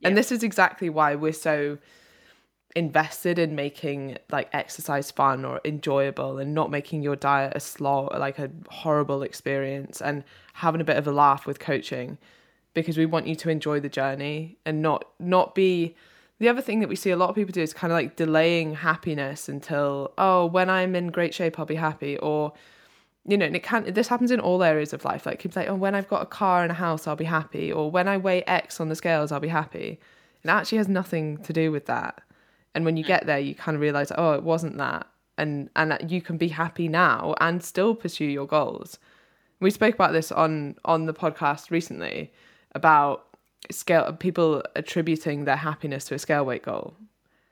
Yeah. 0.00 0.08
And 0.08 0.16
this 0.16 0.32
is 0.32 0.42
exactly 0.42 0.90
why 0.90 1.14
we're 1.14 1.32
so 1.32 1.78
invested 2.76 3.38
in 3.38 3.54
making 3.54 4.18
like 4.30 4.50
exercise 4.52 5.10
fun 5.10 5.46
or 5.46 5.60
enjoyable 5.64 6.36
and 6.36 6.54
not 6.54 6.70
making 6.70 7.02
your 7.02 7.16
diet 7.16 7.54
a 7.56 7.60
slog 7.60 8.12
like 8.18 8.38
a 8.38 8.50
horrible 8.68 9.22
experience 9.22 10.02
and 10.02 10.22
having 10.52 10.82
a 10.82 10.84
bit 10.84 10.98
of 10.98 11.06
a 11.06 11.10
laugh 11.10 11.46
with 11.46 11.58
coaching 11.58 12.18
because 12.74 12.98
we 12.98 13.06
want 13.06 13.26
you 13.26 13.34
to 13.34 13.48
enjoy 13.48 13.80
the 13.80 13.88
journey 13.88 14.58
and 14.66 14.82
not 14.82 15.06
not 15.18 15.54
be 15.54 15.96
the 16.38 16.48
other 16.48 16.60
thing 16.60 16.80
that 16.80 16.88
we 16.88 16.96
see 16.96 17.10
a 17.10 17.16
lot 17.16 17.30
of 17.30 17.34
people 17.34 17.52
do 17.52 17.62
is 17.62 17.72
kind 17.72 17.92
of 17.92 17.96
like 17.96 18.16
delaying 18.16 18.74
happiness 18.74 19.48
until 19.48 20.12
oh 20.18 20.46
when 20.46 20.68
i'm 20.68 20.94
in 20.94 21.08
great 21.08 21.34
shape 21.34 21.58
i'll 21.58 21.66
be 21.66 21.76
happy. 21.76 22.18
Or 22.18 22.52
you 23.24 23.36
know 23.36 23.46
and 23.46 23.56
it 23.56 23.62
can 23.62 23.92
this 23.92 24.08
happens 24.08 24.30
in 24.30 24.40
all 24.40 24.62
areas 24.62 24.92
of 24.92 25.04
life. 25.04 25.26
Like 25.26 25.40
people 25.40 25.60
like 25.60 25.68
oh 25.68 25.74
when 25.74 25.94
i've 25.94 26.08
got 26.08 26.22
a 26.22 26.26
car 26.26 26.62
and 26.62 26.70
a 26.70 26.74
house 26.74 27.06
i'll 27.06 27.16
be 27.16 27.24
happy. 27.24 27.72
Or 27.72 27.90
when 27.90 28.08
i 28.08 28.16
weigh 28.16 28.42
x 28.44 28.80
on 28.80 28.88
the 28.88 28.96
scales 28.96 29.32
i'll 29.32 29.40
be 29.40 29.48
happy. 29.48 29.98
It 30.44 30.48
actually 30.48 30.78
has 30.78 30.88
nothing 30.88 31.38
to 31.38 31.52
do 31.52 31.72
with 31.72 31.86
that. 31.86 32.20
And 32.74 32.84
when 32.84 32.96
you 32.96 33.04
mm. 33.04 33.08
get 33.08 33.26
there 33.26 33.38
you 33.38 33.54
kind 33.54 33.74
of 33.74 33.80
realize 33.80 34.12
oh 34.16 34.32
it 34.32 34.42
wasn't 34.42 34.76
that. 34.78 35.06
And 35.38 35.70
and 35.74 35.90
that 35.90 36.10
you 36.10 36.20
can 36.20 36.36
be 36.36 36.48
happy 36.48 36.88
now 36.88 37.34
and 37.40 37.62
still 37.62 37.94
pursue 37.94 38.26
your 38.26 38.46
goals. 38.46 38.98
We 39.58 39.70
spoke 39.70 39.94
about 39.94 40.12
this 40.12 40.30
on 40.30 40.76
on 40.84 41.06
the 41.06 41.14
podcast 41.14 41.70
recently 41.70 42.30
about 42.74 43.26
scale 43.70 44.12
people 44.12 44.62
attributing 44.74 45.44
their 45.44 45.56
happiness 45.56 46.04
to 46.06 46.14
a 46.14 46.18
scale 46.18 46.44
weight 46.44 46.62
goal. 46.62 46.94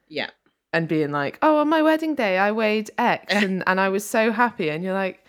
Yeah. 0.09 0.31
And 0.73 0.89
being 0.89 1.11
like 1.11 1.39
oh 1.43 1.59
on 1.59 1.69
my 1.69 1.83
wedding 1.83 2.15
day 2.15 2.37
i 2.39 2.51
weighed 2.51 2.91
x 2.99 3.27
and, 3.33 3.63
and 3.67 3.81
i 3.81 3.89
was 3.89 4.05
so 4.05 4.33
happy. 4.33 4.69
And 4.71 4.83
you're 4.83 4.95
like 4.95 5.25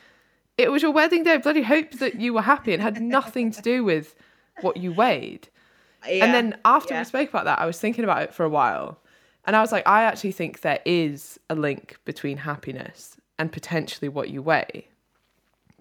it 0.57 0.71
was 0.71 0.81
your 0.81 0.91
wedding 0.91 1.23
day. 1.23 1.33
I 1.33 1.37
bloody 1.37 1.63
hope 1.63 1.91
that 1.93 2.15
you 2.15 2.33
were 2.33 2.41
happy. 2.41 2.71
And 2.71 2.81
had 2.81 3.01
nothing 3.01 3.51
to 3.51 3.61
do 3.61 3.83
with 3.83 4.15
what 4.61 4.77
you 4.77 4.93
weighed. 4.93 5.49
And 6.07 6.33
then 6.33 6.57
after 6.63 6.93
yeah. 6.93 7.01
we 7.01 7.05
spoke 7.05 7.29
about 7.29 7.45
that 7.45 7.59
i 7.59 7.65
was 7.65 7.79
thinking 7.79 8.03
about 8.03 8.21
it 8.23 8.33
for 8.33 8.43
a 8.43 8.49
while. 8.49 8.99
And 9.45 9.55
i 9.55 9.61
was 9.61 9.71
like 9.71 9.87
i 9.87 10.03
actually 10.03 10.31
think 10.31 10.61
there 10.61 10.81
is 10.85 11.39
a 11.49 11.55
link 11.55 11.97
between 12.05 12.37
happiness 12.37 13.17
and 13.37 13.51
potentially 13.51 14.09
what 14.09 14.29
you 14.29 14.41
weigh. 14.41 14.87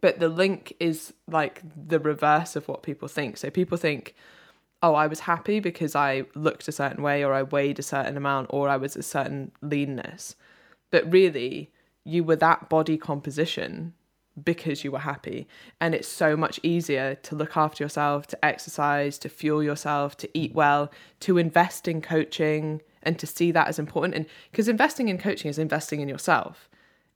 But 0.01 0.21
the 0.21 0.29
link 0.29 0.75
is 0.81 1.15
like 1.29 1.63
the 1.75 1.99
reverse 1.99 2.57
of 2.57 2.69
what 2.69 2.83
people 2.83 3.09
think. 3.09 3.39
So 3.39 3.49
people 3.49 3.79
think 3.79 4.15
oh 4.85 4.95
i 4.95 5.07
was 5.07 5.21
happy 5.21 5.59
because 5.61 5.95
i 5.95 6.25
looked 6.35 6.69
a 6.69 6.73
certain 6.73 7.03
way 7.03 7.25
or 7.25 7.33
i 7.33 7.43
weighed 7.43 7.79
a 7.79 7.83
certain 7.83 8.17
amount 8.17 8.47
or 8.51 8.69
i 8.69 8.77
was 8.77 8.95
a 8.97 9.03
certain 9.03 9.51
leanness 9.63 10.37
but 10.91 11.11
really 11.13 11.71
you 12.05 12.23
were 12.23 12.37
that 12.37 12.69
body 12.69 12.97
composition 12.97 13.95
because 14.43 14.83
you 14.83 14.91
were 14.91 15.01
happy. 15.01 15.47
And 15.81 15.95
it's 15.95 16.09
so 16.09 16.37
much 16.37 16.59
easier 16.63 17.15
to 17.17 17.37
look 17.37 17.57
after 17.57 17.85
yourself, 17.85 18.27
to 18.29 18.45
exercise, 18.45 19.19
to 19.19 19.29
fuel 19.29 19.63
yourself, 19.63 20.17
to 20.19 20.39
eat 20.39 20.55
well, 20.55 20.91
to 21.21 21.39
invest 21.39 21.87
in 21.87 22.01
coaching 22.01 22.83
and 23.03 23.19
to 23.19 23.27
see 23.27 23.53
that 23.53 23.69
as 23.69 23.79
important. 23.79 24.15
And 24.15 24.27
because 24.51 24.69
investing 24.69 25.09
in 25.09 25.19
coaching 25.19 25.51
is 25.51 25.59
investing 25.59 26.01
in 26.01 26.09
yourself. 26.09 26.69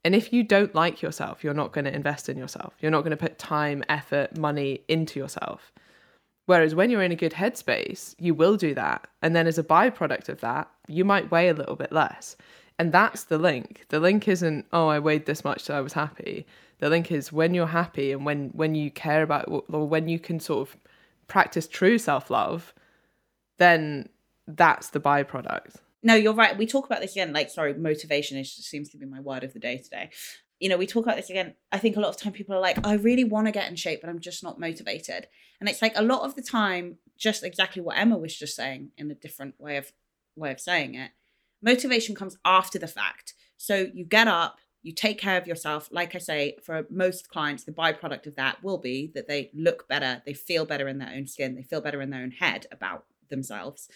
And 0.05 0.15
if 0.15 0.31
you 0.31 0.43
don't 0.43 0.73
like 0.73 1.01
yourself, 1.01 1.43
you're 1.43 1.53
not 1.53 1.73
going 1.73 1.85
to 1.85 1.93
invest 1.93 2.29
in 2.29 2.37
yourself. 2.37 2.73
You're 2.79 2.91
not 2.91 3.01
going 3.01 3.11
to 3.11 3.17
put 3.17 3.37
time, 3.37 3.83
effort, 3.89 4.37
money 4.37 4.81
into 4.87 5.19
yourself. 5.19 5.73
Whereas 6.49 6.73
when 6.73 6.89
you're 6.89 7.03
in 7.03 7.11
a 7.11 7.15
good 7.15 7.33
headspace, 7.33 8.15
you 8.17 8.33
will 8.33 8.57
do 8.57 8.73
that. 8.73 9.07
And 9.21 9.35
then 9.35 9.45
as 9.45 9.59
a 9.59 9.63
byproduct 9.63 10.29
of 10.29 10.41
that, 10.41 10.67
you 10.87 11.05
might 11.05 11.29
weigh 11.29 11.49
a 11.49 11.53
little 11.53 11.75
bit 11.75 11.91
less. 11.91 12.35
And 12.79 12.91
that's 12.91 13.25
the 13.25 13.37
link. 13.37 13.85
The 13.89 13.99
link 13.99 14.27
isn't, 14.27 14.65
oh, 14.73 14.87
I 14.87 14.97
weighed 14.97 15.27
this 15.27 15.43
much, 15.43 15.61
so 15.61 15.77
I 15.77 15.81
was 15.81 15.93
happy. 15.93 16.47
The 16.79 16.89
link 16.89 17.11
is 17.11 17.31
when 17.31 17.53
you're 17.53 17.67
happy 17.67 18.11
and 18.11 18.25
when 18.25 18.49
when 18.53 18.73
you 18.73 18.89
care 18.89 19.21
about 19.21 19.45
or 19.47 19.87
when 19.87 20.09
you 20.09 20.17
can 20.17 20.39
sort 20.39 20.67
of 20.67 20.75
practice 21.27 21.67
true 21.67 21.99
self-love, 21.99 22.73
then 23.59 24.09
that's 24.47 24.89
the 24.89 24.99
byproduct. 24.99 25.75
No, 26.01 26.15
you're 26.15 26.33
right. 26.33 26.57
We 26.57 26.65
talk 26.65 26.87
about 26.87 27.01
this 27.01 27.11
again. 27.11 27.31
Like, 27.31 27.51
sorry, 27.51 27.75
motivation 27.75 28.39
is, 28.39 28.51
seems 28.51 28.89
to 28.89 28.97
be 28.97 29.05
my 29.05 29.19
word 29.19 29.43
of 29.43 29.53
the 29.53 29.59
day 29.59 29.77
today. 29.77 30.09
You 30.59 30.69
know, 30.69 30.77
we 30.77 30.87
talk 30.87 31.05
about 31.05 31.15
this 31.15 31.29
again. 31.29 31.55
I 31.71 31.77
think 31.77 31.95
a 31.95 31.99
lot 31.99 32.09
of 32.09 32.17
time 32.17 32.33
people 32.33 32.55
are 32.55 32.59
like, 32.59 32.85
I 32.85 32.93
really 32.93 33.23
want 33.23 33.47
to 33.47 33.51
get 33.51 33.69
in 33.69 33.75
shape, 33.75 34.01
but 34.01 34.09
I'm 34.09 34.19
just 34.19 34.43
not 34.43 34.59
motivated. 34.59 35.27
And 35.59 35.69
it's 35.69 35.81
like 35.81 35.93
a 35.95 36.01
lot 36.01 36.23
of 36.23 36.35
the 36.35 36.41
time, 36.41 36.97
just 37.17 37.43
exactly 37.43 37.81
what 37.81 37.97
Emma 37.97 38.17
was 38.17 38.37
just 38.37 38.55
saying 38.55 38.91
in 38.97 39.09
a 39.11 39.15
different 39.15 39.55
way 39.59 39.77
of 39.77 39.91
way 40.35 40.51
of 40.51 40.59
saying 40.59 40.95
it. 40.95 41.11
Motivation 41.61 42.15
comes 42.15 42.37
after 42.45 42.79
the 42.79 42.87
fact. 42.87 43.33
So 43.57 43.87
you 43.93 44.05
get 44.05 44.27
up, 44.27 44.59
you 44.81 44.93
take 44.93 45.19
care 45.19 45.37
of 45.37 45.47
yourself. 45.47 45.89
Like 45.91 46.15
I 46.15 46.19
say, 46.19 46.55
for 46.63 46.85
most 46.89 47.29
clients, 47.29 47.65
the 47.65 47.73
byproduct 47.73 48.25
of 48.27 48.35
that 48.35 48.63
will 48.63 48.77
be 48.77 49.11
that 49.15 49.27
they 49.27 49.51
look 49.53 49.87
better, 49.89 50.21
they 50.25 50.33
feel 50.33 50.65
better 50.65 50.87
in 50.87 50.99
their 50.99 51.13
own 51.13 51.27
skin, 51.27 51.55
they 51.55 51.63
feel 51.63 51.81
better 51.81 52.01
in 52.01 52.09
their 52.09 52.21
own 52.21 52.31
head 52.31 52.67
about 52.71 53.05
themselves 53.29 53.89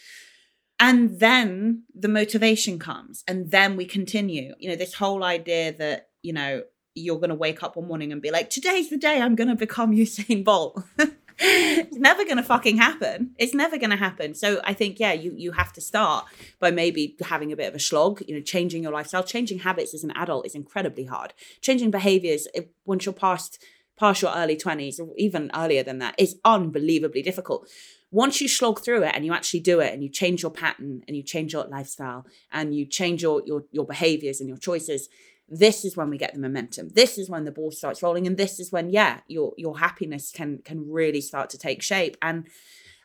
and 0.80 1.20
then 1.20 1.84
the 1.96 2.08
motivation 2.08 2.78
comes 2.78 3.24
and 3.28 3.52
then 3.52 3.78
we 3.78 3.86
continue 3.86 4.54
you 4.60 4.70
know 4.70 4.76
this 4.76 4.96
whole 4.96 5.24
idea 5.24 5.72
that 5.72 6.10
you 6.24 6.34
know 6.34 6.64
you're 6.96 7.18
going 7.18 7.30
to 7.30 7.36
wake 7.36 7.64
up 7.64 7.76
one 7.76 7.88
morning 7.88 8.12
and 8.12 8.22
be 8.22 8.32
like 8.32 8.50
today's 8.50 8.90
the 8.90 8.98
day 8.98 9.22
i'm 9.22 9.36
going 9.36 9.50
to 9.50 9.56
become 9.56 9.92
usain 9.96 10.44
bolt. 10.44 10.84
It's 11.40 11.98
never 11.98 12.24
going 12.24 12.38
to 12.38 12.44
fucking 12.44 12.78
happen. 12.78 13.32
It's 13.40 13.56
never 13.56 13.78
going 13.78 13.90
to 13.90 13.96
happen. 13.96 14.36
So 14.36 14.62
i 14.64 14.74
think 14.74 15.00
yeah 15.00 15.14
you 15.14 15.34
you 15.36 15.52
have 15.54 15.74
to 15.74 15.82
start 15.82 16.26
by 16.60 16.72
maybe 16.72 17.16
having 17.24 17.52
a 17.52 17.56
bit 17.56 17.68
of 17.68 17.76
a 17.76 17.80
slog 17.80 18.22
you 18.28 18.36
know 18.36 18.42
changing 18.42 18.84
your 18.84 18.92
lifestyle. 18.92 19.24
Changing 19.24 19.60
habits 19.60 19.94
as 19.94 20.04
an 20.04 20.12
adult 20.12 20.46
is 20.46 20.56
incredibly 20.56 21.06
hard. 21.06 21.34
Changing 21.62 21.92
behaviors 21.92 22.48
once 22.86 23.06
you're 23.06 23.14
past 23.14 23.60
past 23.98 24.22
your 24.22 24.34
early 24.36 24.56
20s 24.56 25.00
or 25.00 25.14
even 25.18 25.52
earlier 25.56 25.84
than 25.84 26.00
that 26.00 26.16
is 26.18 26.40
unbelievably 26.46 27.22
difficult. 27.22 27.68
Once 28.12 28.42
you 28.42 28.48
slog 28.48 28.80
through 28.80 29.04
it 29.04 29.12
and 29.16 29.26
you 29.26 29.34
actually 29.34 29.60
do 29.60 29.80
it 29.80 29.94
and 29.94 30.04
you 30.04 30.10
change 30.10 30.44
your 30.44 30.52
pattern 30.52 31.04
and 31.08 31.18
you 31.18 31.24
change 31.24 31.54
your 31.54 31.66
lifestyle 31.66 32.26
and 32.52 32.76
you 32.76 32.86
change 32.86 33.24
your 33.24 33.42
your, 33.46 33.64
your 33.72 33.86
behaviors 33.86 34.40
and 34.40 34.48
your 34.48 34.58
choices 34.58 35.10
this 35.50 35.86
is 35.86 35.98
when 35.98 36.10
we 36.10 36.18
get 36.18 36.34
the 36.34 36.40
momentum. 36.40 36.90
This 36.90 37.18
is 37.18 37.30
when 37.30 37.46
the 37.46 37.52
ball 37.52 37.72
starts 37.72 38.02
rolling 38.02 38.28
and 38.28 38.38
this 38.38 38.60
is 38.60 38.72
when 38.72 38.90
yeah 38.90 39.20
your 39.28 39.54
your 39.58 39.80
happiness 39.80 40.32
can 40.32 40.60
can 40.64 40.90
really 40.90 41.22
start 41.22 41.50
to 41.52 41.58
take 41.58 41.82
shape. 41.82 42.18
And 42.22 42.48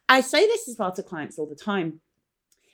i 0.08 0.20
say 0.20 0.46
this 0.46 0.68
as 0.68 0.76
well 0.78 0.92
to 0.92 1.02
clients 1.02 1.38
all 1.38 1.48
the 1.48 1.54
time. 1.54 2.00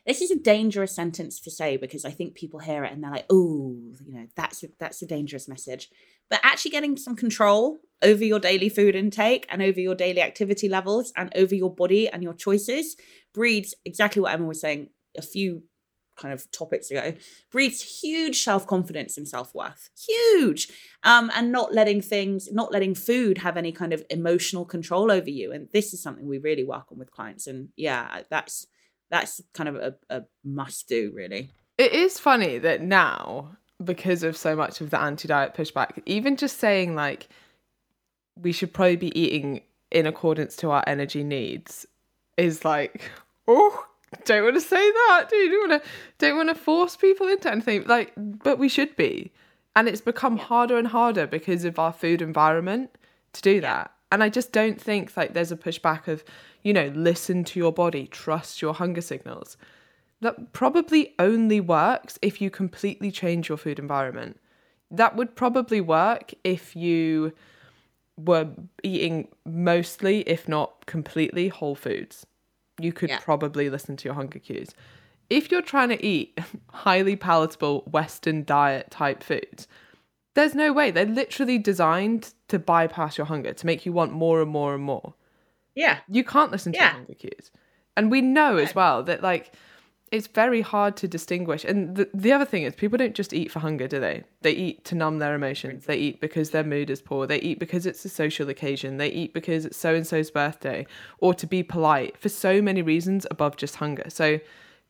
This 0.06 0.20
is 0.20 0.30
a 0.30 0.36
dangerous 0.38 0.94
sentence 0.94 1.40
to 1.40 1.50
say 1.50 1.78
because 1.78 2.04
I 2.04 2.10
think 2.10 2.34
people 2.34 2.60
hear 2.60 2.84
it 2.84 2.92
and 2.92 3.02
they're 3.02 3.10
like, 3.10 3.26
"Oh, 3.30 3.74
you 4.04 4.12
know, 4.12 4.26
that's 4.36 4.62
a, 4.62 4.68
that's 4.78 5.00
a 5.02 5.06
dangerous 5.06 5.48
message." 5.48 5.88
But 6.28 6.40
actually 6.42 6.72
getting 6.72 6.96
some 6.96 7.16
control 7.16 7.78
over 8.02 8.22
your 8.22 8.38
daily 8.38 8.68
food 8.68 8.94
intake 8.94 9.46
and 9.48 9.62
over 9.62 9.80
your 9.80 9.94
daily 9.94 10.20
activity 10.20 10.68
levels 10.68 11.12
and 11.16 11.32
over 11.34 11.54
your 11.54 11.74
body 11.74 12.08
and 12.08 12.22
your 12.22 12.34
choices 12.34 12.96
breeds 13.32 13.74
exactly 13.84 14.20
what 14.20 14.32
Emma 14.32 14.44
was 14.44 14.60
saying 14.60 14.90
a 15.16 15.22
few 15.22 15.62
kind 16.16 16.32
of 16.32 16.50
topics 16.50 16.90
ago 16.90 17.14
breeds 17.50 18.00
huge 18.02 18.42
self-confidence 18.42 19.16
and 19.16 19.28
self-worth. 19.28 19.90
Huge! 20.06 20.68
Um 21.02 21.30
and 21.34 21.52
not 21.52 21.72
letting 21.72 22.00
things 22.00 22.52
not 22.52 22.72
letting 22.72 22.94
food 22.94 23.38
have 23.38 23.56
any 23.56 23.72
kind 23.72 23.92
of 23.92 24.04
emotional 24.10 24.64
control 24.64 25.10
over 25.10 25.30
you. 25.30 25.52
And 25.52 25.68
this 25.72 25.92
is 25.92 26.02
something 26.02 26.26
we 26.26 26.38
really 26.38 26.64
work 26.64 26.86
on 26.90 26.98
with 26.98 27.10
clients. 27.10 27.46
And 27.46 27.68
yeah 27.76 28.22
that's 28.30 28.66
that's 29.10 29.40
kind 29.52 29.68
of 29.68 29.76
a, 29.76 29.94
a 30.10 30.22
must 30.44 30.88
do 30.88 31.12
really. 31.14 31.50
It 31.78 31.92
is 31.92 32.18
funny 32.18 32.58
that 32.58 32.82
now 32.82 33.56
because 33.82 34.22
of 34.22 34.36
so 34.36 34.54
much 34.54 34.80
of 34.80 34.90
the 34.90 35.00
anti-diet 35.00 35.54
pushback 35.54 36.00
even 36.06 36.36
just 36.36 36.58
saying 36.58 36.94
like 36.94 37.28
we 38.36 38.52
should 38.52 38.72
probably 38.72 38.96
be 38.96 39.18
eating 39.18 39.62
in 39.90 40.06
accordance 40.06 40.56
to 40.56 40.70
our 40.70 40.84
energy 40.86 41.24
needs 41.24 41.86
is 42.36 42.64
like 42.64 43.10
oh 43.48 43.86
don't 44.24 44.44
want 44.44 44.54
to 44.54 44.60
say 44.60 44.76
that 44.76 45.26
do 45.28 45.36
you? 45.36 45.50
Don't 45.50 45.70
want 45.70 45.82
to 45.82 45.88
don't 46.18 46.36
want 46.36 46.48
to 46.50 46.54
force 46.54 46.96
people 46.96 47.28
into 47.28 47.50
anything 47.50 47.84
like 47.84 48.12
but 48.16 48.58
we 48.58 48.68
should 48.68 48.94
be. 48.96 49.32
And 49.76 49.88
it's 49.88 50.00
become 50.00 50.36
yeah. 50.36 50.44
harder 50.44 50.78
and 50.78 50.88
harder 50.88 51.26
because 51.26 51.64
of 51.64 51.78
our 51.78 51.92
food 51.92 52.22
environment 52.22 52.96
to 53.32 53.42
do 53.42 53.60
that. 53.60 53.92
And 54.12 54.22
i 54.22 54.28
just 54.28 54.52
don't 54.52 54.80
think 54.80 55.16
like 55.16 55.34
there's 55.34 55.52
a 55.52 55.56
pushback 55.56 56.06
of 56.06 56.24
you 56.62 56.72
know 56.72 56.92
listen 56.94 57.42
to 57.44 57.58
your 57.58 57.72
body 57.72 58.06
trust 58.06 58.62
your 58.62 58.74
hunger 58.74 59.00
signals. 59.00 59.56
That 60.20 60.52
probably 60.52 61.14
only 61.18 61.60
works 61.60 62.18
if 62.22 62.40
you 62.40 62.48
completely 62.50 63.10
change 63.10 63.48
your 63.48 63.58
food 63.58 63.78
environment. 63.78 64.40
That 64.90 65.16
would 65.16 65.34
probably 65.36 65.80
work 65.80 66.32
if 66.44 66.74
you 66.74 67.32
were 68.16 68.48
eating 68.82 69.28
mostly, 69.44 70.20
if 70.20 70.48
not 70.48 70.86
completely, 70.86 71.48
whole 71.48 71.74
foods, 71.74 72.26
you 72.78 72.92
could 72.92 73.10
yeah. 73.10 73.18
probably 73.18 73.70
listen 73.70 73.96
to 73.96 74.04
your 74.04 74.14
hunger 74.14 74.38
cues. 74.38 74.70
If 75.30 75.50
you're 75.50 75.62
trying 75.62 75.88
to 75.90 76.04
eat 76.04 76.38
highly 76.70 77.16
palatable 77.16 77.82
Western 77.90 78.44
diet 78.44 78.90
type 78.90 79.22
foods, 79.22 79.66
there's 80.34 80.54
no 80.54 80.72
way. 80.72 80.90
They're 80.90 81.06
literally 81.06 81.58
designed 81.58 82.34
to 82.48 82.58
bypass 82.58 83.16
your 83.16 83.26
hunger, 83.26 83.52
to 83.52 83.66
make 83.66 83.86
you 83.86 83.92
want 83.92 84.12
more 84.12 84.42
and 84.42 84.50
more 84.50 84.74
and 84.74 84.82
more. 84.82 85.14
Yeah. 85.74 85.98
You 86.08 86.24
can't 86.24 86.50
listen 86.50 86.72
to 86.72 86.78
yeah. 86.78 86.86
your 86.86 86.92
hunger 86.92 87.14
cues. 87.14 87.50
And 87.96 88.10
we 88.10 88.20
know 88.20 88.56
as 88.56 88.74
well 88.74 89.04
that, 89.04 89.22
like, 89.22 89.54
it's 90.14 90.28
very 90.28 90.60
hard 90.60 90.96
to 90.98 91.08
distinguish. 91.08 91.64
And 91.64 91.96
the, 91.96 92.08
the 92.14 92.30
other 92.30 92.44
thing 92.44 92.62
is, 92.62 92.76
people 92.76 92.96
don't 92.96 93.16
just 93.16 93.32
eat 93.32 93.50
for 93.50 93.58
hunger, 93.58 93.88
do 93.88 93.98
they? 93.98 94.22
They 94.42 94.52
eat 94.52 94.84
to 94.84 94.94
numb 94.94 95.18
their 95.18 95.34
emotions. 95.34 95.86
They 95.86 95.96
eat 95.96 96.20
because 96.20 96.50
their 96.50 96.62
mood 96.62 96.88
is 96.88 97.02
poor. 97.02 97.26
They 97.26 97.40
eat 97.40 97.58
because 97.58 97.84
it's 97.84 98.04
a 98.04 98.08
social 98.08 98.48
occasion. 98.48 98.98
They 98.98 99.08
eat 99.08 99.34
because 99.34 99.64
it's 99.64 99.76
so 99.76 99.92
and 99.92 100.06
so's 100.06 100.30
birthday 100.30 100.86
or 101.18 101.34
to 101.34 101.48
be 101.48 101.64
polite 101.64 102.16
for 102.16 102.28
so 102.28 102.62
many 102.62 102.80
reasons 102.80 103.26
above 103.28 103.56
just 103.56 103.74
hunger. 103.76 104.04
So 104.08 104.38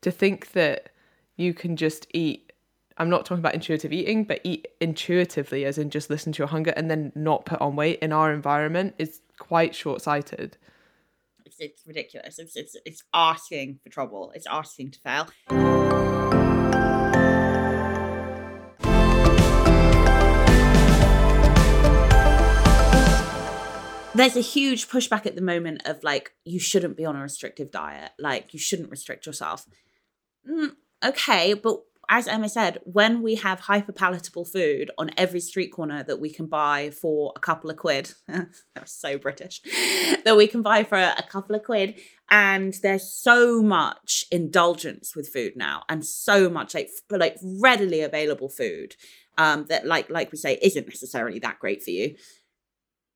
to 0.03 0.11
think 0.11 0.53
that 0.53 0.91
you 1.37 1.55
can 1.55 1.77
just 1.77 2.07
eat, 2.12 2.53
I'm 2.99 3.09
not 3.09 3.25
talking 3.25 3.41
about 3.41 3.55
intuitive 3.55 3.95
eating, 3.95 4.25
but 4.25 4.43
eat 4.45 4.68
intuitively, 4.79 5.64
as 5.64 5.79
in 5.79 5.89
just 5.89 6.11
listen 6.11 6.35
to 6.35 6.39
your 6.41 6.49
hunger 6.49 6.75
and 6.77 6.91
then 6.91 7.12
not 7.14 7.47
put 7.47 7.62
on 7.62 7.77
weight 7.77 7.99
in 8.01 8.12
our 8.12 8.31
environment 8.31 8.95
is 8.99 9.22
quite 9.39 9.75
short 9.75 10.03
sighted 10.03 10.59
it's 11.59 11.73
it's 11.73 11.87
ridiculous. 11.87 12.39
It's 12.39 12.57
it's 12.57 12.77
it's 12.85 13.03
asking 13.13 13.81
for 13.83 13.91
trouble. 13.91 14.33
It's 14.35 14.47
asking 14.47 14.93
to 14.93 14.99
fail. 15.01 15.29
There's 24.17 24.37
a 24.37 24.41
huge 24.41 24.89
pushback 24.89 25.27
at 25.27 25.35
the 25.35 25.43
moment 25.43 25.83
of 25.87 26.05
like 26.05 26.33
you 26.45 26.61
shouldn't 26.61 26.97
be 26.97 27.05
on 27.05 27.17
a 27.17 27.23
restrictive 27.23 27.71
diet, 27.71 28.13
like 28.19 28.53
you 28.55 28.61
shouldn't 28.61 28.91
restrict 28.91 29.27
yourself. 29.27 29.67
Mm, 30.49 30.77
okay, 31.05 31.55
but 31.55 31.81
as 32.09 32.27
Emma 32.27 32.49
said, 32.49 32.79
when 32.85 33.23
we 33.23 33.37
have 33.37 33.61
hyper 33.61 33.93
palatable 33.93 34.45
food 34.45 34.91
on 34.99 35.11
every 35.17 35.41
street 35.41 35.69
corner 35.69 36.03
that 36.03 36.21
we 36.21 36.31
can 36.31 36.47
buy 36.47 36.91
for 36.91 37.33
a 37.37 37.41
couple 37.41 37.71
of 37.71 37.77
quid, 37.77 38.13
that's 38.29 38.93
so 38.93 39.19
British, 39.19 39.61
that 40.25 40.37
we 40.37 40.47
can 40.47 40.63
buy 40.63 40.85
for 40.85 40.99
a, 40.99 41.25
couple 41.29 41.57
of 41.57 41.65
quid, 41.65 41.95
and 42.31 42.75
there's 42.83 43.11
so 43.11 43.63
much 43.63 44.25
indulgence 44.31 45.15
with 45.17 45.29
food 45.29 45.55
now, 45.57 45.83
and 45.89 46.05
so 46.05 46.49
much 46.49 46.75
like 46.75 46.91
like 47.11 47.37
readily 47.43 48.01
available 48.01 48.49
food 48.49 48.97
um, 49.39 49.67
that 49.69 49.87
like 49.87 50.11
like 50.11 50.33
we 50.33 50.39
say 50.39 50.59
isn't 50.63 50.87
necessarily 50.87 51.39
that 51.41 51.59
great 51.59 51.83
for 51.83 51.91
you. 51.91 52.17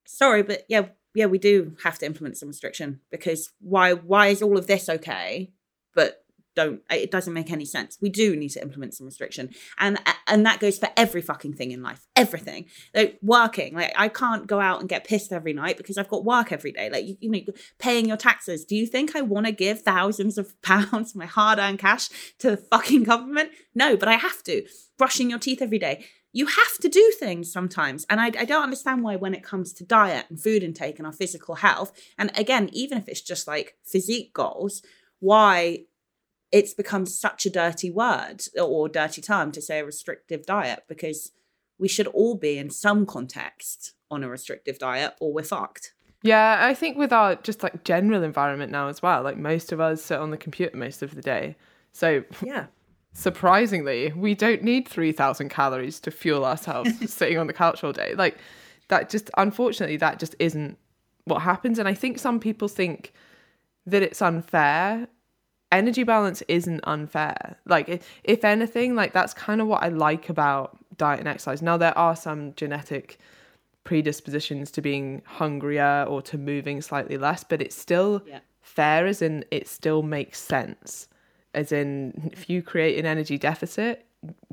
Sorry, 0.07 0.43
but 0.43 0.65
yeah, 0.69 0.87
yeah, 1.15 1.27
we 1.27 1.39
do 1.39 1.77
have 1.85 1.99
to 1.99 2.07
implement 2.07 2.37
some 2.37 2.49
restriction 2.49 3.01
because 3.11 3.51
why 3.61 3.93
why 3.93 4.29
is 4.29 4.43
all 4.43 4.59
of 4.59 4.67
this 4.67 4.89
okay, 4.89 5.53
but 5.95 6.25
don't 6.59 6.83
it 6.91 7.11
doesn't 7.11 7.33
make 7.33 7.51
any 7.51 7.65
sense. 7.65 7.97
We 8.01 8.11
do 8.11 8.37
need 8.37 8.51
to 8.51 8.63
implement 8.63 8.95
some 8.95 9.07
restriction. 9.07 9.51
And 9.79 9.99
and 10.27 10.45
that 10.45 10.61
goes 10.61 10.79
for 10.79 10.89
every 10.97 11.23
fucking 11.23 11.55
thing 11.55 11.71
in 11.71 11.83
life 11.83 12.07
everything. 12.17 12.67
Like 12.95 13.19
working 13.23 13.75
like 13.75 13.93
i 13.97 14.09
can't 14.09 14.47
go 14.47 14.61
out 14.61 14.81
and 14.81 14.89
get 14.89 15.05
pissed 15.05 15.33
every 15.33 15.53
night 15.53 15.77
because 15.77 15.97
i've 15.97 16.09
got 16.09 16.25
work 16.25 16.53
every 16.53 16.73
day. 16.73 16.91
Like 16.91 17.07
you, 17.07 17.17
you 17.21 17.31
know 17.31 17.41
paying 17.79 18.07
your 18.07 18.17
taxes. 18.17 18.65
Do 18.65 18.77
you 18.77 18.87
think 18.87 19.15
i 19.17 19.21
want 19.21 19.47
to 19.47 19.53
give 19.53 19.83
thousands 19.83 20.37
of 20.37 20.61
pounds 20.63 21.15
my 21.15 21.27
hard-earned 21.27 21.79
cash 21.79 22.09
to 22.41 22.51
the 22.51 22.57
fucking 22.57 23.05
government? 23.05 23.51
No 23.75 23.97
but 23.97 24.09
i 24.09 24.15
have 24.15 24.43
to. 24.45 24.65
Brushing 24.99 25.31
your 25.31 25.39
teeth 25.39 25.63
every 25.63 25.79
day. 25.79 26.05
You 26.33 26.47
have 26.47 26.79
to 26.83 26.89
do 26.89 27.13
things 27.19 27.51
sometimes. 27.51 28.05
And 28.11 28.21
I, 28.21 28.27
I, 28.27 28.45
don't 28.45 28.63
understand 28.63 29.03
why, 29.03 29.17
when 29.17 29.35
it 29.35 29.43
comes 29.43 29.73
to 29.75 29.85
diet 29.85 30.27
and 30.29 30.41
food 30.41 30.63
intake 30.63 30.99
and 30.99 31.07
our 31.07 31.13
physical 31.13 31.55
health, 31.55 31.93
and 32.19 32.31
again, 32.37 32.69
even 32.73 32.99
if 32.99 33.09
it's 33.09 33.23
just 33.23 33.49
like 33.49 33.77
physique 33.83 34.35
goals, 34.35 34.83
why 35.21 35.85
it's 36.51 36.75
become 36.75 37.07
such 37.07 37.47
a 37.47 37.51
dirty 37.51 37.91
word 37.91 38.43
or 38.61 38.89
dirty 38.89 39.21
term 39.21 39.53
to 39.53 39.61
say 39.61 39.81
a 39.81 39.85
restrictive 39.85 40.47
diet 40.47 40.85
because 40.89 41.33
we 41.79 41.89
should 41.89 42.07
all 42.09 42.35
be 42.35 42.59
in 42.59 42.71
some 42.71 43.07
context 43.07 43.93
on 44.11 44.25
a 44.25 44.29
restrictive 44.29 44.79
diet 44.79 45.15
or 45.21 45.33
we're 45.33 45.43
fucked. 45.43 45.93
Yeah, 46.23 46.59
I 46.61 46.75
think 46.75 46.97
with 46.97 47.13
our 47.13 47.37
just 47.37 47.63
like 47.63 47.85
general 47.85 48.23
environment 48.23 48.73
now 48.73 48.89
as 48.89 49.03
well, 49.03 49.23
like 49.23 49.37
most 49.37 49.71
of 49.73 49.81
us 49.81 50.03
sit 50.03 50.19
on 50.19 50.31
the 50.31 50.37
computer 50.37 50.77
most 50.77 51.03
of 51.03 51.15
the 51.15 51.23
day. 51.23 51.57
So 51.93 52.25
yeah, 52.43 52.67
surprisingly, 53.13 54.13
we 54.17 54.35
don't 54.35 54.63
need 54.63 54.89
3,000 54.89 55.49
calories 55.49 56.01
to 56.01 56.11
fuel 56.11 56.45
ourselves 56.45 56.91
sitting 57.13 57.39
on 57.39 57.47
the 57.47 57.53
couch 57.53 57.85
all 57.85 57.93
day. 57.93 58.15
Like 58.17 58.39
that 58.89 59.11
just 59.11 59.31
unfortunately 59.37 59.99
that 59.99 60.19
just 60.19 60.35
isn't 60.39 60.79
what 61.25 61.43
happens 61.43 61.79
and 61.79 61.87
I 61.87 61.95
think 61.95 62.19
some 62.19 62.41
people 62.41 62.69
think 62.69 63.13
that 63.87 64.03
it's 64.03 64.23
unfair 64.23 65.07
energy 65.73 66.03
balance 66.03 66.43
isn't 66.49 66.81
unfair. 66.85 67.57
Like, 67.67 68.03
if 68.25 68.45
anything, 68.45 68.95
like 68.95 69.13
that's 69.13 69.35
kind 69.35 69.61
of 69.61 69.67
what 69.67 69.83
I 69.83 69.89
like 69.89 70.29
about 70.29 70.79
diet 70.97 71.21
and 71.21 71.29
exercise. 71.29 71.63
Now, 71.63 71.77
there 71.77 71.97
are 71.97 72.17
some 72.17 72.55
genetic 72.55 73.19
predispositions 73.85 74.71
to 74.73 74.83
being 74.83 75.23
hungrier 75.25 76.05
or 76.09 76.21
to 76.23 76.39
moving 76.39 76.81
slightly 76.83 77.17
less, 77.17 77.45
but 77.45 77.63
it's 77.63 77.77
still 77.77 78.23
yeah. 78.27 78.41
fair, 78.61 79.07
as 79.07 79.23
in 79.23 79.45
it 79.51 79.69
still 79.69 80.03
makes 80.03 80.41
sense. 80.41 81.09
As 81.55 81.73
in, 81.73 82.31
if 82.33 82.51
you 82.51 82.63
create 82.63 82.99
an 82.99 83.07
energy 83.07 83.39
deficit, 83.39 84.05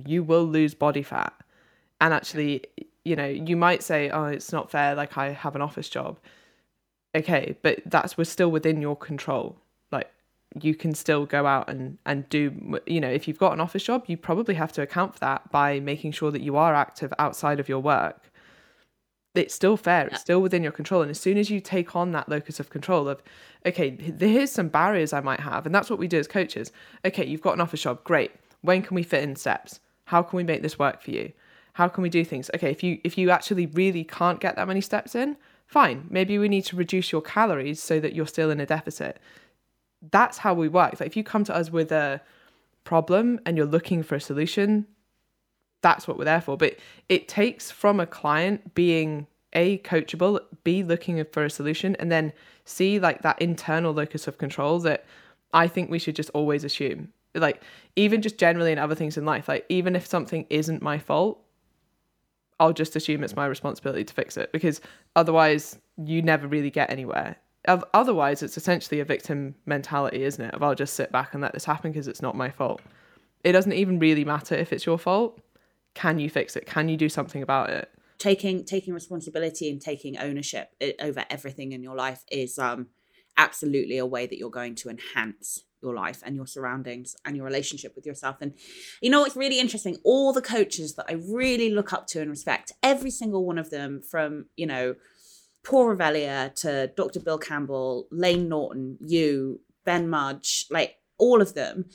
you 0.05 0.23
will 0.23 0.45
lose 0.45 0.73
body 0.73 1.03
fat. 1.03 1.33
And 2.01 2.13
actually, 2.13 2.63
you 3.03 3.15
know, 3.15 3.27
you 3.27 3.55
might 3.55 3.83
say, 3.83 4.09
oh, 4.09 4.25
it's 4.25 4.51
not 4.51 4.71
fair, 4.71 4.95
like 4.95 5.17
I 5.17 5.31
have 5.31 5.55
an 5.55 5.61
office 5.61 5.89
job. 5.89 6.17
Okay, 7.13 7.55
but 7.61 7.81
that's 7.85 8.17
we're 8.17 8.25
still 8.25 8.51
within 8.51 8.81
your 8.81 8.95
control 8.95 9.57
you 10.61 10.73
can 10.73 10.93
still 10.93 11.25
go 11.25 11.45
out 11.45 11.69
and 11.69 11.97
and 12.05 12.27
do 12.29 12.79
you 12.85 13.01
know 13.01 13.09
if 13.09 13.27
you've 13.27 13.37
got 13.37 13.53
an 13.53 13.59
office 13.59 13.83
job 13.83 14.03
you 14.07 14.15
probably 14.15 14.55
have 14.55 14.71
to 14.71 14.81
account 14.81 15.13
for 15.13 15.19
that 15.19 15.51
by 15.51 15.79
making 15.79 16.11
sure 16.11 16.31
that 16.31 16.41
you 16.41 16.55
are 16.55 16.73
active 16.73 17.13
outside 17.19 17.59
of 17.59 17.67
your 17.67 17.79
work. 17.79 18.31
It's 19.33 19.53
still 19.53 19.75
fair 19.75 20.07
it's 20.07 20.21
still 20.21 20.41
within 20.41 20.63
your 20.63 20.71
control 20.71 21.01
and 21.01 21.11
as 21.11 21.19
soon 21.19 21.37
as 21.37 21.49
you 21.49 21.59
take 21.59 21.95
on 21.95 22.13
that 22.13 22.29
locus 22.29 22.59
of 22.61 22.69
control 22.69 23.09
of 23.09 23.21
okay 23.65 23.97
here's 24.17 24.51
some 24.51 24.69
barriers 24.69 25.11
i 25.11 25.19
might 25.19 25.41
have 25.41 25.65
and 25.65 25.75
that's 25.75 25.89
what 25.89 25.99
we 25.99 26.07
do 26.07 26.19
as 26.19 26.27
coaches. 26.27 26.71
Okay 27.03 27.25
you've 27.25 27.41
got 27.41 27.53
an 27.53 27.61
office 27.61 27.81
job 27.81 28.03
great. 28.05 28.31
When 28.61 28.81
can 28.81 28.95
we 28.95 29.03
fit 29.03 29.23
in 29.23 29.35
steps? 29.35 29.81
How 30.05 30.23
can 30.23 30.37
we 30.37 30.43
make 30.43 30.61
this 30.61 30.79
work 30.79 31.01
for 31.01 31.11
you? 31.11 31.33
How 31.73 31.89
can 31.89 32.01
we 32.01 32.09
do 32.09 32.23
things? 32.23 32.49
Okay 32.55 32.71
if 32.71 32.81
you 32.81 32.99
if 33.03 33.17
you 33.17 33.29
actually 33.29 33.65
really 33.65 34.05
can't 34.05 34.39
get 34.39 34.55
that 34.55 34.69
many 34.69 34.81
steps 34.81 35.15
in 35.15 35.35
fine. 35.67 36.07
Maybe 36.09 36.37
we 36.37 36.47
need 36.47 36.63
to 36.65 36.75
reduce 36.77 37.11
your 37.11 37.21
calories 37.21 37.81
so 37.81 37.99
that 37.99 38.13
you're 38.13 38.27
still 38.27 38.51
in 38.51 38.61
a 38.61 38.65
deficit 38.65 39.19
that's 40.11 40.37
how 40.37 40.53
we 40.53 40.67
work. 40.67 40.99
Like 40.99 41.07
if 41.07 41.17
you 41.17 41.23
come 41.23 41.43
to 41.45 41.55
us 41.55 41.71
with 41.71 41.91
a 41.91 42.21
problem 42.83 43.39
and 43.45 43.57
you're 43.57 43.65
looking 43.65 44.03
for 44.03 44.15
a 44.15 44.21
solution, 44.21 44.85
that's 45.81 46.07
what 46.07 46.17
we're 46.17 46.25
there 46.25 46.41
for. 46.41 46.57
But 46.57 46.77
it 47.09 47.27
takes 47.27 47.71
from 47.71 47.99
a 47.99 48.05
client 48.05 48.73
being 48.73 49.27
a 49.53 49.77
coachable, 49.79 50.39
b 50.63 50.83
looking 50.83 51.23
for 51.31 51.45
a 51.45 51.49
solution, 51.49 51.95
and 51.97 52.11
then 52.11 52.33
c 52.65 52.99
like 52.99 53.21
that 53.21 53.41
internal 53.41 53.93
locus 53.93 54.27
of 54.27 54.37
control 54.37 54.79
that 54.79 55.05
I 55.53 55.67
think 55.67 55.89
we 55.89 55.99
should 55.99 56.15
just 56.15 56.29
always 56.31 56.63
assume. 56.63 57.13
Like 57.33 57.61
even 57.95 58.21
just 58.21 58.37
generally 58.37 58.71
in 58.71 58.79
other 58.79 58.95
things 58.95 59.17
in 59.17 59.25
life, 59.25 59.47
like 59.47 59.65
even 59.69 59.95
if 59.95 60.05
something 60.05 60.45
isn't 60.49 60.81
my 60.81 60.97
fault, 60.97 61.41
I'll 62.59 62.73
just 62.73 62.95
assume 62.95 63.23
it's 63.23 63.35
my 63.35 63.45
responsibility 63.45 64.05
to 64.05 64.13
fix 64.13 64.37
it 64.37 64.51
because 64.51 64.79
otherwise 65.15 65.77
you 65.97 66.21
never 66.21 66.47
really 66.47 66.69
get 66.69 66.89
anywhere 66.89 67.37
otherwise 67.67 68.43
it's 68.43 68.57
essentially 68.57 68.99
a 68.99 69.05
victim 69.05 69.55
mentality 69.65 70.23
isn't 70.23 70.43
it? 70.43 70.53
Of 70.53 70.63
i'll 70.63 70.75
just 70.75 70.93
sit 70.93 71.11
back 71.11 71.33
and 71.33 71.41
let 71.41 71.53
this 71.53 71.65
happen 71.65 71.91
because 71.91 72.07
it's 72.07 72.21
not 72.21 72.35
my 72.35 72.49
fault. 72.49 72.81
It 73.43 73.51
doesn't 73.51 73.73
even 73.73 73.99
really 73.99 74.25
matter 74.25 74.55
if 74.55 74.73
it's 74.73 74.85
your 74.85 74.97
fault. 74.97 75.39
Can 75.93 76.19
you 76.19 76.29
fix 76.29 76.55
it? 76.55 76.65
Can 76.65 76.89
you 76.89 76.97
do 76.97 77.09
something 77.09 77.41
about 77.41 77.69
it? 77.69 77.91
Taking 78.17 78.65
taking 78.65 78.93
responsibility 78.93 79.69
and 79.69 79.81
taking 79.81 80.17
ownership 80.17 80.69
over 80.99 81.25
everything 81.29 81.71
in 81.71 81.83
your 81.83 81.95
life 81.95 82.23
is 82.31 82.57
um 82.59 82.87
absolutely 83.37 83.97
a 83.97 84.05
way 84.05 84.25
that 84.25 84.37
you're 84.37 84.49
going 84.49 84.75
to 84.75 84.89
enhance 84.89 85.65
your 85.81 85.93
life 85.93 86.21
and 86.25 86.35
your 86.35 86.47
surroundings 86.47 87.15
and 87.25 87.35
your 87.35 87.45
relationship 87.45 87.95
with 87.95 88.05
yourself. 88.05 88.37
And 88.41 88.53
you 89.01 89.09
know 89.09 89.23
it's 89.25 89.35
really 89.35 89.59
interesting? 89.59 89.97
All 90.03 90.33
the 90.33 90.41
coaches 90.41 90.95
that 90.95 91.05
i 91.09 91.13
really 91.13 91.69
look 91.69 91.93
up 91.93 92.07
to 92.07 92.21
and 92.21 92.29
respect 92.29 92.71
every 92.81 93.11
single 93.11 93.45
one 93.45 93.57
of 93.57 93.69
them 93.69 94.01
from 94.01 94.45
you 94.55 94.65
know 94.65 94.95
Paul 95.65 95.87
Revelia 95.87 96.53
to 96.57 96.91
Dr. 96.95 97.19
Bill 97.19 97.39
Campbell, 97.39 98.07
Layne 98.11 98.47
Norton, 98.47 98.97
you, 99.01 99.61
Ben 99.83 100.07
Mudge, 100.07 100.67
like 100.69 100.97
all 101.17 101.41
of 101.41 101.55
them 101.55 101.85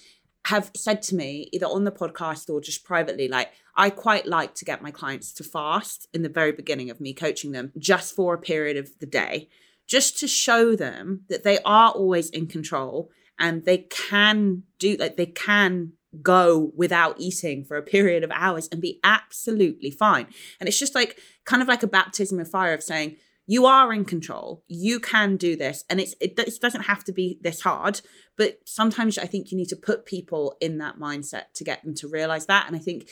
have 0.46 0.70
said 0.74 1.02
to 1.02 1.14
me, 1.14 1.48
either 1.52 1.66
on 1.66 1.84
the 1.84 1.92
podcast 1.92 2.50
or 2.52 2.60
just 2.60 2.84
privately, 2.84 3.28
like, 3.28 3.50
I 3.76 3.90
quite 3.90 4.26
like 4.26 4.54
to 4.56 4.64
get 4.64 4.82
my 4.82 4.90
clients 4.90 5.32
to 5.34 5.44
fast 5.44 6.08
in 6.12 6.22
the 6.22 6.28
very 6.28 6.52
beginning 6.52 6.90
of 6.90 7.00
me 7.00 7.14
coaching 7.14 7.52
them 7.52 7.72
just 7.78 8.14
for 8.14 8.34
a 8.34 8.38
period 8.38 8.76
of 8.76 8.98
the 8.98 9.06
day, 9.06 9.48
just 9.86 10.18
to 10.18 10.26
show 10.26 10.74
them 10.74 11.24
that 11.28 11.44
they 11.44 11.58
are 11.60 11.90
always 11.90 12.30
in 12.30 12.46
control 12.46 13.10
and 13.38 13.64
they 13.64 13.78
can 13.78 14.64
do, 14.78 14.96
like, 14.98 15.16
they 15.16 15.26
can 15.26 15.92
go 16.22 16.72
without 16.74 17.20
eating 17.20 17.64
for 17.64 17.76
a 17.76 17.82
period 17.82 18.24
of 18.24 18.32
hours 18.34 18.68
and 18.72 18.80
be 18.80 18.98
absolutely 19.04 19.90
fine. 19.90 20.26
And 20.58 20.68
it's 20.68 20.78
just 20.78 20.94
like, 20.94 21.20
kind 21.44 21.62
of 21.62 21.68
like 21.68 21.84
a 21.84 21.86
baptism 21.86 22.40
of 22.40 22.50
fire 22.50 22.74
of 22.74 22.82
saying, 22.82 23.16
you 23.46 23.66
are 23.66 23.92
in 23.92 24.04
control. 24.04 24.62
You 24.68 25.00
can 25.00 25.36
do 25.36 25.56
this. 25.56 25.84
And 25.90 26.00
it's 26.00 26.14
it, 26.20 26.38
it 26.38 26.60
doesn't 26.60 26.82
have 26.82 27.04
to 27.04 27.12
be 27.12 27.38
this 27.42 27.62
hard 27.62 28.00
but 28.40 28.58
sometimes 28.64 29.18
i 29.18 29.26
think 29.26 29.52
you 29.52 29.58
need 29.58 29.68
to 29.68 29.76
put 29.76 30.06
people 30.06 30.56
in 30.62 30.78
that 30.78 30.98
mindset 30.98 31.52
to 31.52 31.62
get 31.62 31.84
them 31.84 31.94
to 31.94 32.08
realize 32.08 32.46
that. 32.46 32.66
And 32.66 32.74
i 32.74 32.78
think 32.78 33.08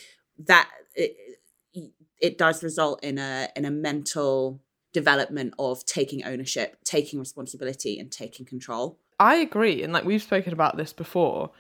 that 0.47 0.71
it, 0.95 1.17
it 2.21 2.39
does 2.39 2.63
result 2.63 3.05
in 3.05 3.19
a 3.19 3.49
in 3.55 3.65
a 3.67 3.71
mental 3.71 4.61
development 4.95 5.53
of 5.59 5.85
taking 5.85 6.25
ownership 6.25 6.79
taking 6.83 7.19
responsibility 7.19 7.99
and 7.99 8.11
taking 8.11 8.47
control. 8.47 8.99
I 9.21 9.37
agree. 9.37 9.83
And 9.83 9.93
like 9.93 10.05
we've 10.05 10.23
spoken 10.23 10.53
about 10.53 10.77
this 10.77 10.93
before. 10.93 11.51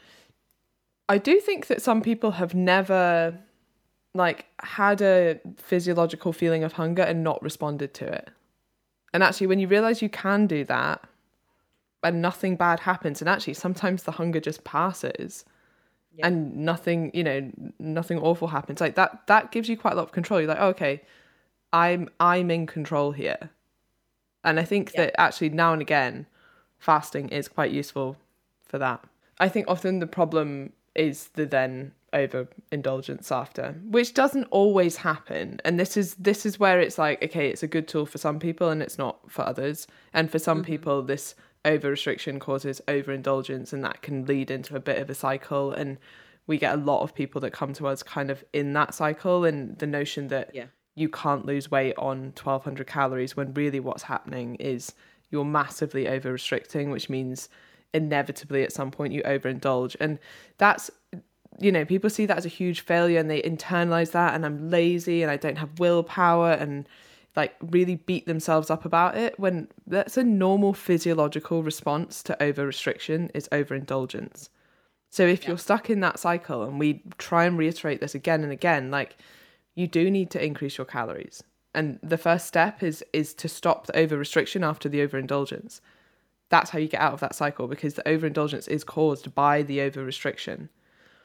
I 1.10 1.18
do 1.18 1.40
think 1.40 1.66
that 1.66 1.82
some 1.82 2.00
people 2.02 2.32
have 2.32 2.54
never 2.54 3.38
like 4.14 4.46
had 4.60 5.02
a 5.02 5.40
physiological 5.58 6.32
feeling 6.32 6.64
of 6.64 6.72
hunger 6.72 7.02
and 7.02 7.22
not 7.22 7.42
responded 7.42 7.92
to 7.94 8.06
it 8.06 8.30
and 9.12 9.22
actually, 9.22 9.46
when 9.46 9.58
you 9.58 9.68
realize 9.68 10.02
you 10.02 10.08
can 10.08 10.46
do 10.46 10.64
that 10.64 11.04
and 12.02 12.22
nothing 12.22 12.56
bad 12.56 12.80
happens, 12.80 13.20
and 13.20 13.28
actually, 13.28 13.54
sometimes 13.54 14.02
the 14.02 14.12
hunger 14.12 14.40
just 14.40 14.64
passes 14.64 15.44
yeah. 16.14 16.26
and 16.26 16.56
nothing, 16.56 17.10
you 17.14 17.24
know, 17.24 17.50
nothing 17.78 18.18
awful 18.18 18.48
happens. 18.48 18.80
Like 18.80 18.96
that, 18.96 19.26
that 19.26 19.52
gives 19.52 19.68
you 19.68 19.76
quite 19.76 19.94
a 19.94 19.96
lot 19.96 20.04
of 20.04 20.12
control. 20.12 20.40
You're 20.40 20.48
like, 20.48 20.58
oh, 20.60 20.68
okay, 20.68 21.02
I'm, 21.72 22.08
I'm 22.20 22.50
in 22.50 22.66
control 22.66 23.12
here. 23.12 23.50
And 24.44 24.60
I 24.60 24.64
think 24.64 24.92
yeah. 24.94 25.06
that 25.06 25.20
actually 25.20 25.50
now 25.50 25.72
and 25.72 25.82
again, 25.82 26.26
fasting 26.78 27.28
is 27.30 27.48
quite 27.48 27.72
useful 27.72 28.16
for 28.62 28.78
that. 28.78 29.04
I 29.38 29.48
think 29.48 29.66
often 29.68 29.98
the 29.98 30.06
problem 30.06 30.72
is 30.94 31.28
the 31.34 31.46
then 31.46 31.92
overindulgence 32.12 33.30
after 33.30 33.74
which 33.84 34.14
doesn't 34.14 34.44
always 34.44 34.96
happen 34.96 35.60
and 35.64 35.78
this 35.78 35.96
is 35.96 36.14
this 36.14 36.46
is 36.46 36.58
where 36.58 36.80
it's 36.80 36.98
like 36.98 37.22
okay 37.22 37.48
it's 37.48 37.62
a 37.62 37.68
good 37.68 37.86
tool 37.86 38.06
for 38.06 38.18
some 38.18 38.38
people 38.38 38.70
and 38.70 38.82
it's 38.82 38.98
not 38.98 39.18
for 39.30 39.46
others 39.46 39.86
and 40.14 40.30
for 40.30 40.38
some 40.38 40.58
mm-hmm. 40.58 40.66
people 40.66 41.02
this 41.02 41.34
over 41.64 41.90
restriction 41.90 42.38
causes 42.38 42.80
overindulgence 42.88 43.72
and 43.72 43.84
that 43.84 44.00
can 44.02 44.24
lead 44.24 44.50
into 44.50 44.74
a 44.74 44.80
bit 44.80 44.98
of 44.98 45.10
a 45.10 45.14
cycle 45.14 45.72
and 45.72 45.98
we 46.46 46.56
get 46.56 46.74
a 46.74 46.78
lot 46.78 47.02
of 47.02 47.14
people 47.14 47.40
that 47.42 47.52
come 47.52 47.72
to 47.74 47.86
us 47.86 48.02
kind 48.02 48.30
of 48.30 48.42
in 48.52 48.72
that 48.72 48.94
cycle 48.94 49.44
and 49.44 49.78
the 49.78 49.86
notion 49.86 50.28
that 50.28 50.50
yeah. 50.54 50.64
you 50.94 51.08
can't 51.08 51.44
lose 51.44 51.70
weight 51.70 51.94
on 51.98 52.32
1200 52.42 52.86
calories 52.86 53.36
when 53.36 53.52
really 53.54 53.80
what's 53.80 54.04
happening 54.04 54.54
is 54.56 54.94
you're 55.30 55.44
massively 55.44 56.08
over 56.08 56.32
restricting 56.32 56.90
which 56.90 57.10
means 57.10 57.48
inevitably 57.94 58.62
at 58.62 58.72
some 58.72 58.90
point 58.90 59.12
you 59.12 59.22
overindulge 59.22 59.96
and 60.00 60.18
that's 60.58 60.90
you 61.58 61.72
know, 61.72 61.84
people 61.84 62.10
see 62.10 62.26
that 62.26 62.38
as 62.38 62.46
a 62.46 62.50
huge 62.50 62.80
failure 62.80 63.18
and 63.18 63.30
they 63.30 63.42
internalize 63.42 64.12
that 64.12 64.34
and 64.34 64.46
I'm 64.46 64.70
lazy 64.70 65.22
and 65.22 65.30
I 65.30 65.36
don't 65.36 65.58
have 65.58 65.78
willpower 65.78 66.52
and 66.52 66.88
like 67.36 67.54
really 67.60 67.96
beat 67.96 68.26
themselves 68.26 68.70
up 68.70 68.84
about 68.84 69.16
it 69.16 69.38
when 69.38 69.68
that's 69.86 70.16
a 70.16 70.24
normal 70.24 70.72
physiological 70.72 71.62
response 71.62 72.22
to 72.24 72.42
over 72.42 72.66
restriction 72.66 73.30
is 73.34 73.48
overindulgence. 73.52 74.50
So 75.10 75.26
if 75.26 75.42
Yeah. 75.42 75.50
you're 75.50 75.58
stuck 75.58 75.88
in 75.90 76.00
that 76.00 76.18
cycle, 76.18 76.62
and 76.64 76.78
we 76.78 77.02
try 77.16 77.44
and 77.44 77.56
reiterate 77.56 78.00
this 78.00 78.14
again 78.14 78.42
and 78.42 78.52
again, 78.52 78.90
like 78.90 79.16
you 79.74 79.86
do 79.86 80.10
need 80.10 80.30
to 80.32 80.44
increase 80.44 80.78
your 80.78 80.84
calories. 80.84 81.42
And 81.74 81.98
the 82.02 82.18
first 82.18 82.46
step 82.46 82.82
is 82.82 83.04
is 83.12 83.34
to 83.34 83.48
stop 83.48 83.86
the 83.86 83.96
over 83.96 84.16
restriction 84.16 84.64
after 84.64 84.88
the 84.88 85.00
overindulgence. 85.02 85.80
That's 86.50 86.70
how 86.70 86.78
you 86.78 86.88
get 86.88 87.00
out 87.00 87.12
of 87.12 87.20
that 87.20 87.34
cycle 87.34 87.68
because 87.68 87.94
the 87.94 88.08
overindulgence 88.08 88.68
is 88.68 88.84
caused 88.84 89.34
by 89.34 89.62
the 89.62 89.80
over 89.80 90.02
restriction. 90.04 90.70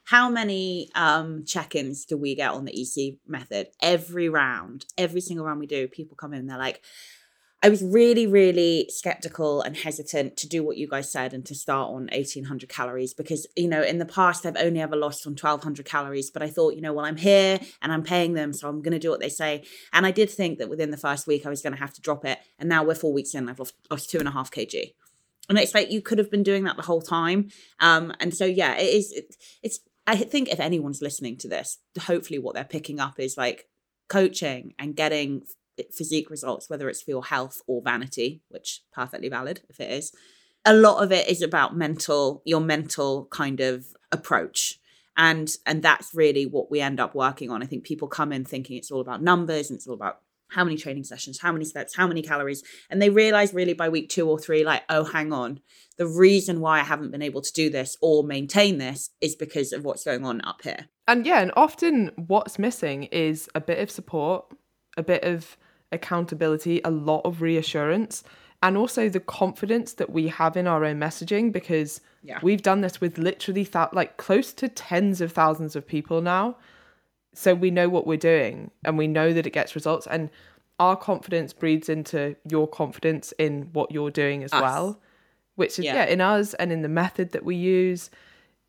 How 0.06 0.30
many 0.30 0.90
um, 0.96 1.46
check-ins 1.46 2.06
do 2.06 2.18
we 2.18 2.36
get 2.36 2.52
on 2.52 2.66
the 2.66 2.82
EC 2.82 3.16
method? 3.28 3.68
Every 3.82 4.30
round, 4.30 4.86
every 4.98 5.22
single 5.22 5.46
round 5.46 5.60
we 5.60 5.68
do, 5.68 5.88
people 5.88 6.16
come 6.16 6.34
in 6.34 6.48
they're 6.48 6.58
like, 6.58 6.82
I 7.66 7.70
was 7.70 7.82
really, 7.82 8.28
really 8.28 8.90
skeptical 8.90 9.62
and 9.62 9.78
hesitant 9.78 10.36
to 10.36 10.50
do 10.50 10.66
what 10.66 10.76
you 10.76 10.86
guys 10.86 11.10
said 11.10 11.34
and 11.34 11.46
to 11.46 11.56
start 11.56 11.92
on 11.92 12.08
1800 12.12 12.68
calories 12.68 13.14
because, 13.14 13.48
you 13.56 13.70
know, 13.70 13.82
in 13.82 14.00
the 14.00 14.06
past, 14.06 14.46
I've 14.46 14.58
only 14.58 14.82
ever 14.82 14.98
lost 14.98 15.26
on 15.26 15.32
1200 15.32 15.86
calories. 15.86 16.30
But 16.30 16.44
I 16.44 16.50
thought, 16.50 16.76
you 16.76 16.82
know, 16.82 16.92
well, 16.92 17.06
I'm 17.06 17.16
here 17.16 17.62
and 17.82 17.94
I'm 17.94 18.04
paying 18.04 18.34
them. 18.34 18.52
So 18.52 18.68
I'm 18.68 18.82
going 18.82 18.92
to 18.92 19.00
do 19.00 19.10
what 19.10 19.22
they 19.22 19.30
say. 19.30 19.64
And 19.94 20.06
I 20.06 20.12
did 20.12 20.30
think 20.30 20.60
that 20.60 20.70
within 20.70 20.92
the 20.92 20.98
first 20.98 21.26
week, 21.26 21.46
I 21.46 21.50
was 21.50 21.62
going 21.62 21.72
to 21.72 21.80
have 21.80 21.94
to 21.94 22.02
drop 22.02 22.26
it. 22.26 22.38
And 22.60 22.68
now 22.68 22.84
we're 22.84 22.96
four 22.96 23.14
weeks 23.14 23.34
in, 23.34 23.48
I've 23.48 23.60
lost, 23.60 23.76
lost 23.90 24.10
two 24.10 24.20
and 24.20 24.28
a 24.28 24.32
half 24.32 24.52
kg. 24.52 24.94
And 25.48 25.58
it's 25.58 25.74
like 25.74 25.90
you 25.90 26.02
could 26.02 26.18
have 26.18 26.30
been 26.30 26.44
doing 26.44 26.66
that 26.66 26.76
the 26.76 26.84
whole 26.84 27.02
time. 27.02 27.50
Um, 27.80 28.14
and 28.20 28.34
so, 28.34 28.44
yeah, 28.44 28.76
it 28.76 28.94
is, 28.94 29.14
it, 29.14 29.38
it's, 29.62 29.80
I 30.06 30.18
think 30.18 30.50
if 30.50 30.60
anyone's 30.60 31.02
listening 31.02 31.38
to 31.38 31.48
this, 31.48 31.78
hopefully 32.00 32.40
what 32.40 32.56
they're 32.56 32.64
picking 32.64 33.00
up 33.00 33.20
is 33.20 33.38
like 33.38 33.68
coaching 34.10 34.74
and 34.78 34.96
getting 34.96 35.44
physique 35.92 36.30
results, 36.30 36.70
whether 36.70 36.90
it's 36.90 37.02
for 37.02 37.12
your 37.12 37.26
health 37.26 37.62
or 37.68 37.82
vanity, 37.82 38.42
which 38.50 38.82
perfectly 38.92 39.30
valid 39.30 39.62
if 39.70 39.80
it 39.80 39.92
is. 39.92 40.12
A 40.66 40.74
lot 40.74 41.04
of 41.04 41.12
it 41.12 41.28
is 41.28 41.42
about 41.42 41.76
mental, 41.76 42.42
your 42.46 42.62
mental 42.62 43.28
kind 43.32 43.60
of 43.60 43.86
approach. 44.12 44.80
And 45.16 45.50
and 45.66 45.84
that's 45.84 46.14
really 46.14 46.46
what 46.46 46.72
we 46.72 46.82
end 46.82 47.00
up 47.00 47.14
working 47.14 47.52
on. 47.52 47.62
I 47.62 47.66
think 47.66 47.84
people 47.84 48.08
come 48.08 48.34
in 48.34 48.46
thinking 48.46 48.78
it's 48.78 48.92
all 48.92 49.02
about 49.02 49.22
numbers 49.22 49.70
and 49.70 49.78
it's 49.78 49.88
all 49.88 49.94
about 49.94 50.20
how 50.54 50.64
many 50.64 50.78
training 50.78 51.04
sessions, 51.04 51.40
how 51.42 51.52
many 51.52 51.66
steps, 51.66 51.96
how 51.96 52.08
many 52.08 52.22
calories. 52.22 52.64
And 52.90 53.02
they 53.02 53.10
realize 53.10 53.54
really 53.54 53.74
by 53.74 53.90
week 53.90 54.10
two 54.10 54.30
or 54.30 54.40
three, 54.40 54.64
like, 54.64 54.84
oh, 54.90 55.04
hang 55.04 55.34
on. 55.34 55.60
The 55.98 56.08
reason 56.08 56.60
why 56.60 56.80
I 56.80 56.84
haven't 56.84 57.12
been 57.12 57.22
able 57.22 57.42
to 57.42 57.54
do 57.54 57.70
this 57.70 57.98
or 58.02 58.24
maintain 58.24 58.78
this 58.78 59.10
is 59.22 59.36
because 59.36 59.74
of 59.74 59.84
what's 59.86 60.04
going 60.04 60.26
on 60.26 60.42
up 60.46 60.62
here. 60.64 60.88
And 61.08 61.26
yeah, 61.26 61.40
and 61.42 61.52
often 61.56 62.12
what's 62.16 62.58
missing 62.58 63.04
is 63.06 63.50
a 63.54 63.62
bit 63.62 63.80
of 63.80 63.92
support, 63.92 64.46
a 64.98 65.04
bit 65.04 65.24
of 65.24 65.58
accountability, 65.92 66.82
a 66.84 66.92
lot 66.92 67.22
of 67.26 67.42
reassurance, 67.42 68.24
and 68.62 68.78
also 68.78 69.10
the 69.10 69.20
confidence 69.20 69.94
that 69.94 70.10
we 70.10 70.28
have 70.30 70.56
in 70.58 70.68
our 70.68 70.84
own 70.86 71.00
messaging 71.00 71.52
because 71.52 72.02
Yeah. 72.24 72.40
we've 72.42 72.62
done 72.62 72.82
this 72.82 73.02
with 73.02 73.18
literally 73.18 73.66
th- 73.66 73.90
like 73.94 74.18
close 74.18 74.54
to 74.54 74.68
tens 74.70 75.20
of 75.22 75.32
thousands 75.34 75.76
of 75.76 75.86
people 75.86 76.22
now. 76.22 76.58
So 77.34 77.54
we 77.56 77.72
know 77.72 77.90
what 77.90 78.06
we're 78.06 78.18
doing 78.18 78.72
and 78.86 78.98
we 78.98 79.08
know 79.08 79.34
that 79.34 79.46
it 79.48 79.52
gets 79.52 79.76
results 79.76 80.08
and 80.08 80.30
our 80.80 80.96
confidence 80.96 81.54
breeds 81.54 81.90
into 81.90 82.36
your 82.50 82.68
confidence 82.68 83.32
in 83.38 83.70
what 83.74 83.92
you're 83.92 84.12
doing 84.12 84.44
as 84.44 84.54
Us. 84.54 84.62
well, 84.62 85.00
which 85.56 85.80
is 85.80 85.86
Yeah. 85.86 85.96
yeah, 85.96 86.06
in 86.06 86.22
us 86.22 86.54
and 86.56 86.72
in 86.72 86.82
the 86.82 86.90
method 86.90 87.32
that 87.32 87.44
we 87.46 87.56
use 87.56 88.10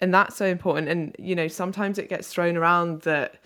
and 0.01 0.13
that's 0.13 0.37
so 0.37 0.47
important 0.47 0.89
and 0.89 1.15
you 1.19 1.35
know 1.35 1.49
sometimes 1.49 1.99
it 1.99 2.09
gets 2.09 2.29
thrown 2.29 2.57
around 2.57 3.03
that 3.03 3.37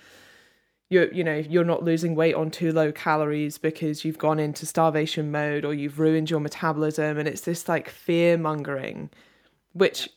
you're 0.90 1.12
you 1.12 1.22
know 1.22 1.36
you're 1.36 1.64
not 1.64 1.82
losing 1.84 2.14
weight 2.14 2.34
on 2.34 2.50
too 2.50 2.72
low 2.72 2.90
calories 2.90 3.58
because 3.58 4.04
you've 4.04 4.18
gone 4.18 4.38
into 4.38 4.64
starvation 4.66 5.30
mode 5.30 5.64
or 5.64 5.74
you've 5.74 5.98
ruined 5.98 6.30
your 6.30 6.40
metabolism 6.40 7.18
and 7.18 7.28
it's 7.28 7.42
this 7.42 7.68
like 7.68 7.88
fear 7.88 8.38
mongering 8.38 9.10
which 9.72 10.08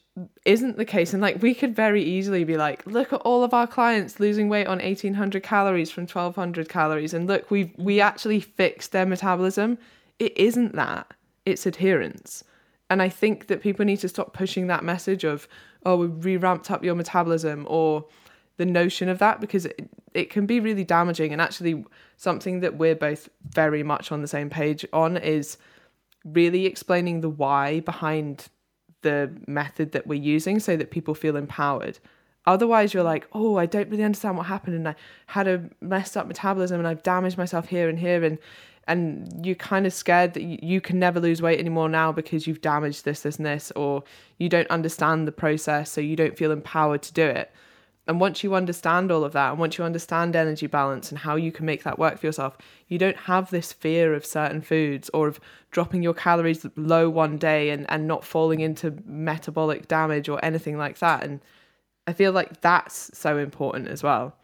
isn't 0.43 0.77
the 0.77 0.83
case 0.83 1.13
and 1.13 1.21
like 1.21 1.41
we 1.41 1.53
could 1.53 1.73
very 1.73 2.03
easily 2.03 2.43
be 2.43 2.57
like 2.57 2.85
look 2.85 3.13
at 3.13 3.21
all 3.21 3.45
of 3.45 3.53
our 3.53 3.65
clients 3.65 4.19
losing 4.19 4.49
weight 4.49 4.67
on 4.67 4.79
1800 4.79 5.41
calories 5.41 5.89
from 5.89 6.03
1200 6.03 6.67
calories 6.67 7.13
and 7.13 7.27
look 7.27 7.49
we 7.49 7.73
we 7.77 8.01
actually 8.01 8.39
fixed 8.39 8.91
their 8.91 9.05
metabolism. 9.05 9.77
It 10.19 10.37
isn't 10.37 10.75
that. 10.75 11.13
It's 11.45 11.65
adherence. 11.65 12.43
And 12.91 13.01
I 13.01 13.07
think 13.07 13.47
that 13.47 13.61
people 13.61 13.85
need 13.85 14.01
to 14.01 14.09
stop 14.09 14.33
pushing 14.33 14.67
that 14.67 14.83
message 14.83 15.23
of, 15.23 15.47
oh, 15.85 15.95
we 15.95 16.07
re 16.07 16.37
ramped 16.37 16.69
up 16.69 16.83
your 16.83 16.93
metabolism 16.93 17.65
or 17.69 18.05
the 18.57 18.65
notion 18.65 19.07
of 19.07 19.17
that 19.19 19.39
because 19.39 19.65
it, 19.65 19.89
it 20.13 20.29
can 20.29 20.45
be 20.45 20.59
really 20.59 20.83
damaging. 20.83 21.31
And 21.31 21.41
actually, 21.41 21.85
something 22.17 22.59
that 22.59 22.75
we're 22.75 22.95
both 22.95 23.29
very 23.49 23.81
much 23.81 24.11
on 24.11 24.21
the 24.21 24.27
same 24.27 24.49
page 24.49 24.85
on 24.91 25.15
is 25.15 25.57
really 26.25 26.65
explaining 26.65 27.21
the 27.21 27.29
why 27.29 27.79
behind 27.79 28.49
the 29.01 29.31
method 29.47 29.91
that 29.91 30.07
we're 30.07 30.21
using 30.21 30.59
so 30.59 30.75
that 30.77 30.91
people 30.91 31.15
feel 31.15 31.35
empowered. 31.35 31.99
Otherwise, 32.45 32.93
you're 32.93 33.03
like, 33.03 33.27
oh, 33.33 33.57
I 33.57 33.67
don't 33.67 33.89
really 33.89 34.03
understand 34.03 34.35
what 34.35 34.47
happened, 34.47 34.75
and 34.75 34.87
I 34.87 34.95
had 35.27 35.47
a 35.47 35.69
messed 35.79 36.17
up 36.17 36.27
metabolism, 36.27 36.79
and 36.79 36.87
I've 36.87 37.03
damaged 37.03 37.37
myself 37.37 37.67
here 37.67 37.87
and 37.87 37.99
here, 37.99 38.23
and 38.23 38.39
and 38.87 39.45
you're 39.45 39.55
kind 39.55 39.85
of 39.85 39.93
scared 39.93 40.33
that 40.33 40.41
you, 40.41 40.81
can 40.81 40.97
never 40.97 41.19
lose 41.19 41.39
weight 41.39 41.59
anymore 41.59 41.87
now 41.87 42.11
because 42.11 42.47
you've 42.47 42.61
damaged 42.61 43.05
this, 43.05 43.21
this, 43.21 43.37
and 43.37 43.45
this, 43.45 43.71
or 43.75 44.03
you 44.39 44.49
don't 44.49 44.69
understand 44.69 45.27
the 45.27 45.31
process, 45.31 45.91
so 45.91 46.01
you 46.01 46.15
don't 46.15 46.35
feel 46.35 46.51
empowered 46.51 47.03
to 47.03 47.13
do 47.13 47.23
it. 47.23 47.51
And 48.11 48.19
once 48.19 48.43
you 48.43 48.55
understand 48.55 49.09
all 49.09 49.23
of 49.23 49.31
that, 49.31 49.51
and 49.51 49.57
once 49.57 49.77
you 49.77 49.85
understand 49.85 50.35
energy 50.35 50.67
balance 50.67 51.11
and 51.11 51.19
how 51.19 51.37
you 51.37 51.49
can 51.49 51.65
make 51.65 51.83
that 51.83 51.97
work 51.97 52.19
for 52.19 52.25
yourself, 52.25 52.57
you 52.89 52.97
don't 52.97 53.15
have 53.15 53.51
this 53.51 53.71
fear 53.71 54.13
of 54.13 54.25
certain 54.25 54.59
foods 54.59 55.09
or 55.13 55.29
of 55.29 55.39
dropping 55.71 56.03
your 56.03 56.13
calories 56.13 56.65
low 56.75 57.09
one 57.09 57.37
day 57.37 57.69
and, 57.69 57.89
and 57.89 58.09
not 58.09 58.25
falling 58.25 58.59
into 58.59 58.97
metabolic 59.05 59.87
damage 59.87 60.27
or 60.27 60.43
anything 60.43 60.77
like 60.77 60.99
that. 60.99 61.23
And 61.23 61.39
I 62.05 62.11
feel 62.11 62.33
like 62.33 62.59
that's 62.59 63.17
so 63.17 63.37
important 63.37 63.87
as 63.87 64.03
well. 64.03 64.35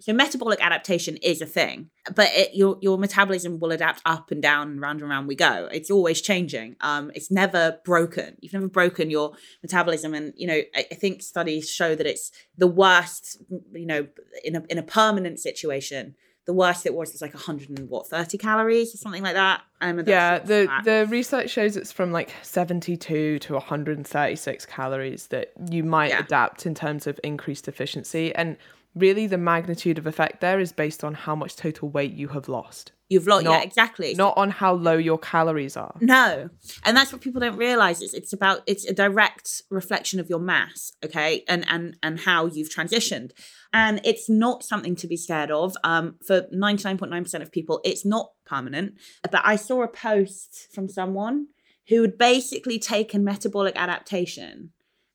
So 0.00 0.12
metabolic 0.12 0.64
adaptation 0.64 1.16
is 1.16 1.40
a 1.42 1.46
thing, 1.46 1.90
but 2.14 2.28
it, 2.32 2.54
your 2.54 2.78
your 2.80 2.98
metabolism 2.98 3.58
will 3.58 3.72
adapt 3.72 4.00
up 4.06 4.30
and 4.30 4.40
down 4.40 4.70
and 4.70 4.80
round 4.80 5.00
and 5.00 5.10
round 5.10 5.26
we 5.26 5.34
go. 5.34 5.68
It's 5.72 5.90
always 5.90 6.20
changing. 6.20 6.76
Um, 6.80 7.10
it's 7.16 7.30
never 7.32 7.78
broken. 7.84 8.36
You've 8.40 8.52
never 8.52 8.68
broken 8.68 9.10
your 9.10 9.32
metabolism, 9.62 10.14
and 10.14 10.32
you 10.36 10.46
know 10.46 10.60
I, 10.74 10.86
I 10.92 10.94
think 10.94 11.22
studies 11.22 11.68
show 11.68 11.96
that 11.96 12.06
it's 12.06 12.30
the 12.56 12.68
worst. 12.68 13.42
You 13.72 13.86
know, 13.86 14.06
in 14.44 14.54
a 14.54 14.62
in 14.68 14.78
a 14.78 14.84
permanent 14.84 15.40
situation, 15.40 16.14
the 16.46 16.54
worst 16.54 16.86
it 16.86 16.94
was 16.94 17.12
was 17.12 17.20
like 17.20 17.34
100 17.34 17.68
and 17.78 17.90
what 17.90 18.06
30 18.08 18.38
calories 18.38 18.94
or 18.94 18.98
something 18.98 19.22
like 19.24 19.34
that. 19.34 19.62
Um, 19.80 19.98
Yeah, 20.06 20.38
the 20.38 20.66
that. 20.68 20.84
the 20.84 21.06
research 21.10 21.50
shows 21.50 21.76
it's 21.76 21.90
from 21.90 22.12
like 22.12 22.32
72 22.42 23.40
to 23.40 23.52
136 23.52 24.66
calories 24.66 25.26
that 25.26 25.52
you 25.70 25.82
might 25.82 26.10
Yeah. 26.10 26.20
adapt 26.20 26.66
in 26.66 26.74
terms 26.74 27.08
of 27.08 27.18
increased 27.24 27.66
efficiency 27.66 28.32
and 28.34 28.56
really 28.94 29.26
the 29.26 29.38
magnitude 29.38 29.98
of 29.98 30.06
effect 30.06 30.40
there 30.40 30.60
is 30.60 30.72
based 30.72 31.04
on 31.04 31.14
how 31.14 31.34
much 31.34 31.56
total 31.56 31.88
weight 31.88 32.12
you 32.12 32.28
have 32.28 32.48
lost, 32.48 32.92
you've 33.08 33.26
lost. 33.26 33.44
Yeah, 33.44 33.60
exactly. 33.60 34.14
not 34.14 34.36
on 34.36 34.50
how 34.50 34.74
low 34.74 34.96
your 34.96 35.18
calories 35.18 35.76
are. 35.76 35.96
No. 36.00 36.50
And 36.84 36.96
that's 36.96 37.12
what 37.12 37.20
people 37.20 37.40
don't 37.40 37.56
realize 37.56 38.02
is 38.02 38.14
it's 38.14 38.32
about 38.32 38.62
it's 38.66 38.84
a 38.84 38.94
direct 38.94 39.62
reflection 39.70 40.20
of 40.20 40.28
your 40.28 40.40
mass, 40.40 40.92
okay? 41.04 41.44
And 41.48 41.64
and 41.68 41.96
and 42.02 42.20
how 42.20 42.46
you've 42.46 42.70
transitioned. 42.70 43.32
And 43.72 44.00
it's 44.04 44.28
not 44.28 44.64
something 44.64 44.96
to 44.96 45.06
be 45.06 45.16
scared 45.16 45.50
of. 45.50 45.76
Um 45.84 46.16
for 46.26 46.42
99.9% 46.54 47.42
of 47.42 47.52
people 47.52 47.80
it's 47.84 48.04
not 48.04 48.32
permanent. 48.46 48.94
But 49.22 49.42
I 49.44 49.56
saw 49.56 49.82
a 49.82 49.88
post 49.88 50.68
from 50.72 50.88
someone 50.88 51.48
who 51.88 52.02
had 52.02 52.18
basically 52.18 52.78
taken 52.78 53.24
metabolic 53.24 53.74
adaptation 53.76 54.72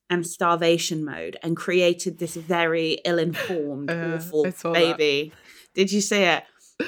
and 0.09 0.25
starvation 0.27 1.03
mode 1.05 1.37
and 1.43 1.55
created 1.57 2.19
this 2.19 2.35
very 2.35 2.99
ill-informed 3.05 3.89
Uh, 3.89 4.15
awful 4.15 4.51
saw 4.51 4.73
that. 4.73 4.97
baby. 4.97 5.33
Did 5.73 5.91
you 5.91 6.01
see 6.01 6.23
it? 6.23 6.43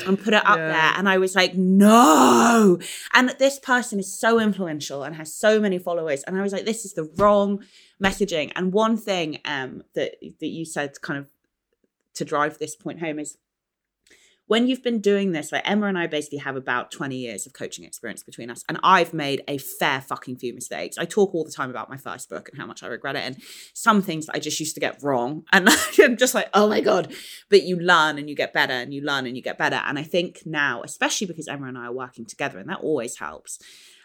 And 0.06 0.18
put 0.20 0.34
it 0.34 0.46
up 0.46 0.58
Yeah. 0.58 0.68
there 0.68 0.94
and 0.98 1.08
I 1.08 1.18
was 1.18 1.36
like, 1.36 1.56
no. 1.56 2.80
And 3.14 3.30
this 3.40 3.60
person 3.60 4.00
is 4.00 4.14
so 4.20 4.40
influential 4.40 5.04
and 5.04 5.16
has 5.16 5.34
so 5.34 5.60
many 5.60 5.78
followers. 5.80 6.24
And 6.24 6.38
I 6.38 6.42
was 6.42 6.52
like, 6.54 6.66
this 6.66 6.86
is 6.86 6.94
the 6.94 7.10
wrong 7.18 7.64
messaging. 8.04 8.52
And 8.56 8.74
one 8.74 8.98
thing 8.98 9.40
um 9.46 9.84
that 9.94 10.16
that 10.40 10.48
you 10.48 10.66
said 10.66 11.00
kind 11.02 11.20
of 11.20 11.28
to 12.16 12.26
drive 12.26 12.58
this 12.58 12.76
point 12.76 13.00
home 13.00 13.20
is 13.20 13.38
when 14.48 14.68
you've 14.68 14.84
been 14.84 15.00
doing 15.00 15.32
this, 15.32 15.52
like 15.52 15.68
Emma 15.68 15.88
and 15.88 15.98
I 15.98 16.08
basically 16.08 16.38
have 16.40 16.56
about 16.56 16.92
20 16.92 17.16
years 17.16 17.48
of 17.48 17.54
coaching 17.54 17.84
experience 17.84 18.24
between 18.24 18.52
us, 18.52 18.64
and 18.70 18.80
I've 18.84 19.14
made 19.14 19.44
a 19.48 19.58
fair 19.58 20.02
fucking 20.02 20.38
few 20.38 20.54
mistakes. 20.54 20.98
I 20.98 21.06
talk 21.06 21.34
all 21.34 21.44
the 21.44 21.52
time 21.52 21.70
about 21.70 21.90
my 21.90 21.98
first 21.98 22.30
book 22.30 22.50
and 22.50 22.60
how 22.60 22.68
much 22.68 22.84
I 22.84 22.88
regret 22.88 23.16
it, 23.16 23.24
and 23.24 23.38
some 23.74 24.02
things 24.02 24.28
I 24.30 24.40
just 24.40 24.60
used 24.60 24.76
to 24.76 24.82
get 24.82 25.02
wrong. 25.02 25.44
And 25.56 25.70
I'm 26.00 26.18
just 26.18 26.36
like, 26.36 26.50
oh 26.54 26.68
my 26.68 26.82
God. 26.82 27.14
But 27.50 27.64
you 27.64 27.78
learn 27.78 28.18
and 28.18 28.30
you 28.30 28.36
get 28.36 28.54
better, 28.54 28.74
and 28.74 28.94
you 28.94 29.02
learn 29.02 29.26
and 29.26 29.36
you 29.36 29.42
get 29.42 29.58
better. 29.58 29.78
And 29.78 29.98
I 29.98 30.04
think 30.04 30.40
now, 30.46 30.84
especially 30.84 31.28
because 31.28 31.48
Emma 31.48 31.68
and 31.68 31.78
I 31.78 31.86
are 31.86 31.94
working 31.94 32.26
together, 32.26 32.60
and 32.60 32.70
that 32.70 32.82
always 32.82 33.18
helps. 33.18 33.58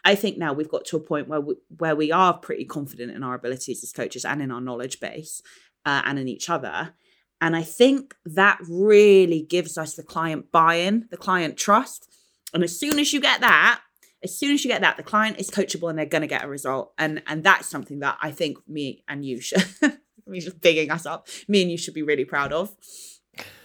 I 0.05 0.15
think 0.15 0.39
now 0.39 0.53
we've 0.53 0.71
got 0.71 0.85
to 0.87 0.97
a 0.97 1.01
point 1.01 1.29
where 1.29 1.41
we, 1.41 1.57
where 1.77 1.97
we 1.97 2.13
are 2.13 2.39
pretty 2.39 2.65
confident 2.65 3.13
in 3.13 3.23
our 3.23 3.35
abilities 3.35 3.83
as 3.83 3.93
coaches 3.93 4.25
and 4.25 4.41
in 4.41 4.51
our 4.51 4.61
knowledge 4.61 5.01
base 5.01 5.43
uh, 5.85 6.03
and 6.05 6.19
in 6.19 6.29
each 6.29 6.49
other. 6.49 6.95
And 7.41 7.57
I 7.57 7.63
think 7.63 8.15
that 8.25 8.59
really 8.69 9.43
gives 9.43 9.79
us 9.79 9.95
the 9.95 10.03
client 10.03 10.53
buy 10.53 10.77
in, 10.77 11.07
the 11.11 11.17
client 11.17 11.57
trust. 11.57 12.09
And 12.53 12.63
as 12.63 12.79
soon 12.79 12.99
as 12.99 13.13
you 13.13 13.21
get 13.21 13.41
that, 13.41 13.81
as 14.23 14.39
soon 14.39 14.53
as 14.53 14.65
you 14.65 14.71
get 14.71 14.83
that, 14.83 14.97
the 14.99 15.03
client 15.03 15.39
is 15.39 15.51
coachable 15.51 15.89
and 15.89 15.99
they're 15.99 16.05
going 16.05 16.23
to 16.23 16.29
get 16.29 16.45
a 16.45 16.49
result. 16.49 16.93
And 16.99 17.23
and 17.27 17.43
that's 17.43 17.69
something 17.69 18.01
that 18.01 18.19
I 18.21 18.31
think 18.31 18.59
me 18.69 19.03
and 19.09 19.25
you 19.25 19.41
should 19.41 19.65
He's 20.33 20.45
just 20.45 20.61
bigging 20.61 20.91
us 20.91 21.07
up. 21.07 21.29
Me 21.49 21.63
and 21.63 21.71
you 21.71 21.77
should 21.77 21.95
be 21.95 22.03
really 22.03 22.25
proud 22.25 22.53
of. 22.53 22.75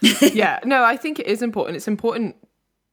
yeah, 0.00 0.60
no, 0.64 0.84
I 0.84 0.96
think 0.96 1.18
it 1.18 1.26
is 1.26 1.42
important. 1.42 1.76
It's 1.76 1.88
important 1.88 2.36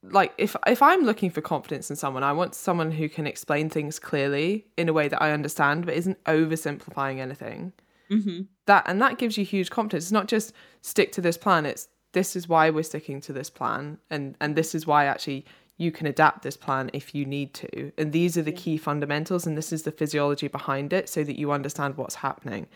like 0.03 0.33
if 0.37 0.55
if 0.67 0.81
I'm 0.81 1.03
looking 1.03 1.29
for 1.29 1.41
confidence 1.41 1.89
in 1.89 1.95
someone, 1.95 2.23
I 2.23 2.33
want 2.33 2.55
someone 2.55 2.91
who 2.91 3.07
can 3.07 3.25
explain 3.25 3.69
things 3.69 3.99
clearly 3.99 4.67
in 4.77 4.89
a 4.89 4.93
way 4.93 5.07
that 5.07 5.21
I 5.21 5.31
understand, 5.31 5.85
but 5.85 5.95
isn't 5.95 6.21
oversimplifying 6.25 7.19
anything. 7.19 7.73
Mm-hmm. 8.09 8.41
That 8.65 8.83
and 8.87 9.01
that 9.01 9.17
gives 9.17 9.37
you 9.37 9.45
huge 9.45 9.69
confidence. 9.69 10.05
It's 10.05 10.11
not 10.11 10.27
just 10.27 10.53
stick 10.81 11.11
to 11.13 11.21
this 11.21 11.37
plan. 11.37 11.65
It's 11.65 11.87
this 12.13 12.35
is 12.35 12.47
why 12.47 12.69
we're 12.69 12.83
sticking 12.83 13.21
to 13.21 13.33
this 13.33 13.49
plan, 13.49 13.97
and 14.09 14.35
and 14.39 14.55
this 14.55 14.75
is 14.75 14.85
why 14.85 15.05
actually 15.05 15.45
you 15.77 15.91
can 15.91 16.05
adapt 16.05 16.43
this 16.43 16.55
plan 16.55 16.89
if 16.93 17.15
you 17.15 17.25
need 17.25 17.53
to. 17.55 17.91
And 17.97 18.13
these 18.13 18.37
are 18.37 18.43
the 18.43 18.51
key 18.51 18.77
fundamentals, 18.77 19.47
and 19.47 19.57
this 19.57 19.73
is 19.73 19.83
the 19.83 19.91
physiology 19.91 20.47
behind 20.47 20.93
it, 20.93 21.09
so 21.09 21.23
that 21.23 21.37
you 21.39 21.51
understand 21.51 21.97
what's 21.97 22.15
happening. 22.15 22.67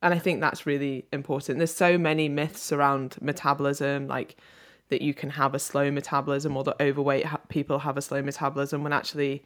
And 0.00 0.14
I 0.14 0.18
think 0.18 0.40
that's 0.40 0.64
really 0.64 1.06
important. 1.12 1.58
There's 1.58 1.74
so 1.74 1.98
many 1.98 2.28
myths 2.28 2.72
around 2.72 3.16
metabolism, 3.20 4.06
like 4.06 4.36
that 4.88 5.02
you 5.02 5.14
can 5.14 5.30
have 5.30 5.54
a 5.54 5.58
slow 5.58 5.90
metabolism 5.90 6.56
or 6.56 6.64
that 6.64 6.80
overweight 6.80 7.26
ha- 7.26 7.40
people 7.48 7.80
have 7.80 7.96
a 7.96 8.02
slow 8.02 8.22
metabolism 8.22 8.82
when 8.82 8.92
actually 8.92 9.44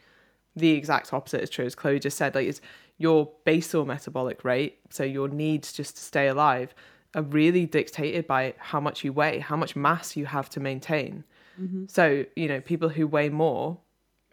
the 0.55 0.71
exact 0.71 1.13
opposite 1.13 1.43
is 1.43 1.51
true 1.51 1.65
as 1.65 1.75
chloe 1.75 1.99
just 1.99 2.17
said 2.17 2.35
like 2.35 2.47
it's 2.47 2.61
your 3.03 3.31
basal 3.45 3.85
metabolic 3.85 4.45
rate 4.45 4.79
so 4.91 5.03
your 5.03 5.29
needs 5.29 5.73
just 5.73 5.97
to 5.97 6.03
stay 6.03 6.29
alive 6.29 6.75
are 7.15 7.23
really 7.23 7.67
dictated 7.67 8.27
by 8.27 8.55
how 8.59 8.81
much 8.81 9.05
you 9.05 9.13
weigh 9.13 9.39
how 9.39 9.57
much 9.57 9.75
mass 9.77 10.17
you 10.17 10.25
have 10.27 10.49
to 10.49 10.61
maintain 10.61 11.25
mm-hmm. 11.61 11.85
so 11.89 12.25
you 12.37 12.49
know 12.49 12.61
people 12.61 12.89
who 12.89 13.07
weigh 13.07 13.29
more 13.29 13.79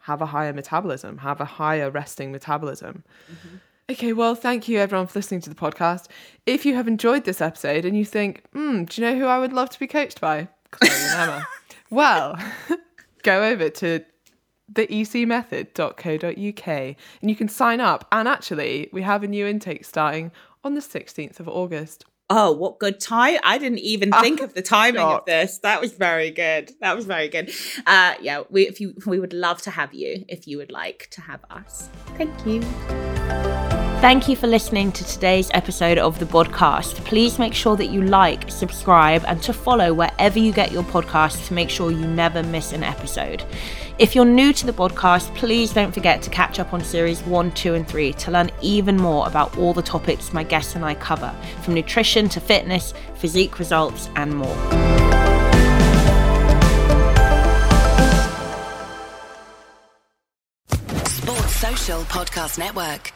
have 0.01 0.21
a 0.21 0.27
higher 0.27 0.53
metabolism 0.53 1.17
have 1.17 1.41
a 1.41 1.45
higher 1.45 1.89
resting 1.89 2.31
metabolism 2.31 3.03
mm-hmm. 3.31 3.57
Okay, 3.89 4.13
well, 4.13 4.35
thank 4.35 4.67
you 4.67 4.77
everyone 4.77 5.07
for 5.07 5.17
listening 5.17 5.41
to 5.41 5.49
the 5.49 5.55
podcast. 5.55 6.09
If 6.45 6.63
you 6.63 6.75
have 6.75 6.87
enjoyed 6.87 7.23
this 7.23 7.41
episode 7.41 7.85
and 7.85 7.97
you 7.97 8.05
think, 8.05 8.43
hmm, 8.53 8.83
do 8.83 9.01
you 9.01 9.07
know 9.07 9.17
who 9.17 9.25
I 9.25 9.39
would 9.39 9.51
love 9.51 9.71
to 9.71 9.79
be 9.79 9.87
coached 9.87 10.21
by? 10.21 10.47
Chloe 10.69 10.91
and 10.91 11.21
Emma. 11.21 11.47
well, 11.89 12.37
go 13.23 13.43
over 13.43 13.69
to 13.69 14.05
theecmethod.co.uk 14.71 16.67
and 16.67 17.29
you 17.29 17.35
can 17.35 17.47
sign 17.47 17.79
up. 17.79 18.07
And 18.11 18.27
actually, 18.27 18.89
we 18.91 19.01
have 19.03 19.23
a 19.23 19.27
new 19.27 19.47
intake 19.47 19.85
starting 19.85 20.31
on 20.63 20.75
the 20.75 20.81
16th 20.81 21.39
of 21.39 21.47
August. 21.47 22.05
Oh, 22.31 22.51
what 22.51 22.77
good 22.77 22.99
time! 22.99 23.39
I 23.43 23.57
didn't 23.57 23.79
even 23.79 24.11
think 24.21 24.39
of 24.41 24.53
the 24.53 24.61
timing 24.61 25.01
of 25.01 25.25
this. 25.25 25.57
That 25.59 25.81
was 25.81 25.93
very 25.93 26.29
good. 26.29 26.71
That 26.79 26.95
was 26.95 27.05
very 27.05 27.27
good. 27.27 27.51
Uh, 27.87 28.13
yeah, 28.21 28.43
we 28.51 28.67
if 28.67 28.79
you 28.79 28.93
we 29.07 29.19
would 29.19 29.33
love 29.33 29.63
to 29.63 29.71
have 29.71 29.95
you 29.95 30.25
if 30.27 30.47
you 30.47 30.57
would 30.57 30.71
like 30.71 31.07
to 31.11 31.21
have 31.21 31.39
us. 31.49 31.89
Thank 32.17 32.45
you. 32.45 32.61
Thank 33.99 34.29
you 34.29 34.37
for 34.37 34.47
listening 34.47 34.93
to 34.93 35.03
today's 35.03 35.51
episode 35.53 35.97
of 35.97 36.19
the 36.19 36.25
podcast. 36.25 37.03
Please 37.03 37.37
make 37.37 37.53
sure 37.53 37.75
that 37.75 37.87
you 37.87 38.03
like, 38.03 38.49
subscribe, 38.49 39.25
and 39.27 39.43
to 39.43 39.51
follow 39.51 39.93
wherever 39.93 40.39
you 40.39 40.53
get 40.53 40.71
your 40.71 40.83
podcast 40.83 41.47
to 41.47 41.53
make 41.53 41.69
sure 41.69 41.91
you 41.91 42.07
never 42.07 42.41
miss 42.43 42.71
an 42.71 42.81
episode. 42.81 43.43
If 43.99 44.15
you're 44.15 44.23
new 44.23 44.53
to 44.53 44.65
the 44.65 44.71
podcast, 44.71 45.35
please 45.35 45.73
don't 45.73 45.93
forget 45.93 46.21
to 46.21 46.29
catch 46.29 46.57
up 46.57 46.73
on 46.73 46.81
series 46.81 47.21
one, 47.23 47.51
two, 47.51 47.73
and 47.73 47.85
three 47.85 48.13
to 48.13 48.31
learn 48.31 48.49
even 48.61 48.95
more 48.95 49.27
about 49.27 49.57
all 49.57 49.73
the 49.73 49.81
topics 49.81 50.31
my 50.31 50.41
guests 50.41 50.75
and 50.75 50.85
I 50.85 50.95
cover, 50.95 51.35
from 51.63 51.73
nutrition 51.73 52.29
to 52.29 52.39
fitness, 52.39 52.93
physique 53.15 53.59
results, 53.59 54.09
and 54.15 54.33
more. 54.33 54.55
Sports 61.05 61.55
Social 61.57 62.01
Podcast 62.03 62.57
Network. 62.57 63.11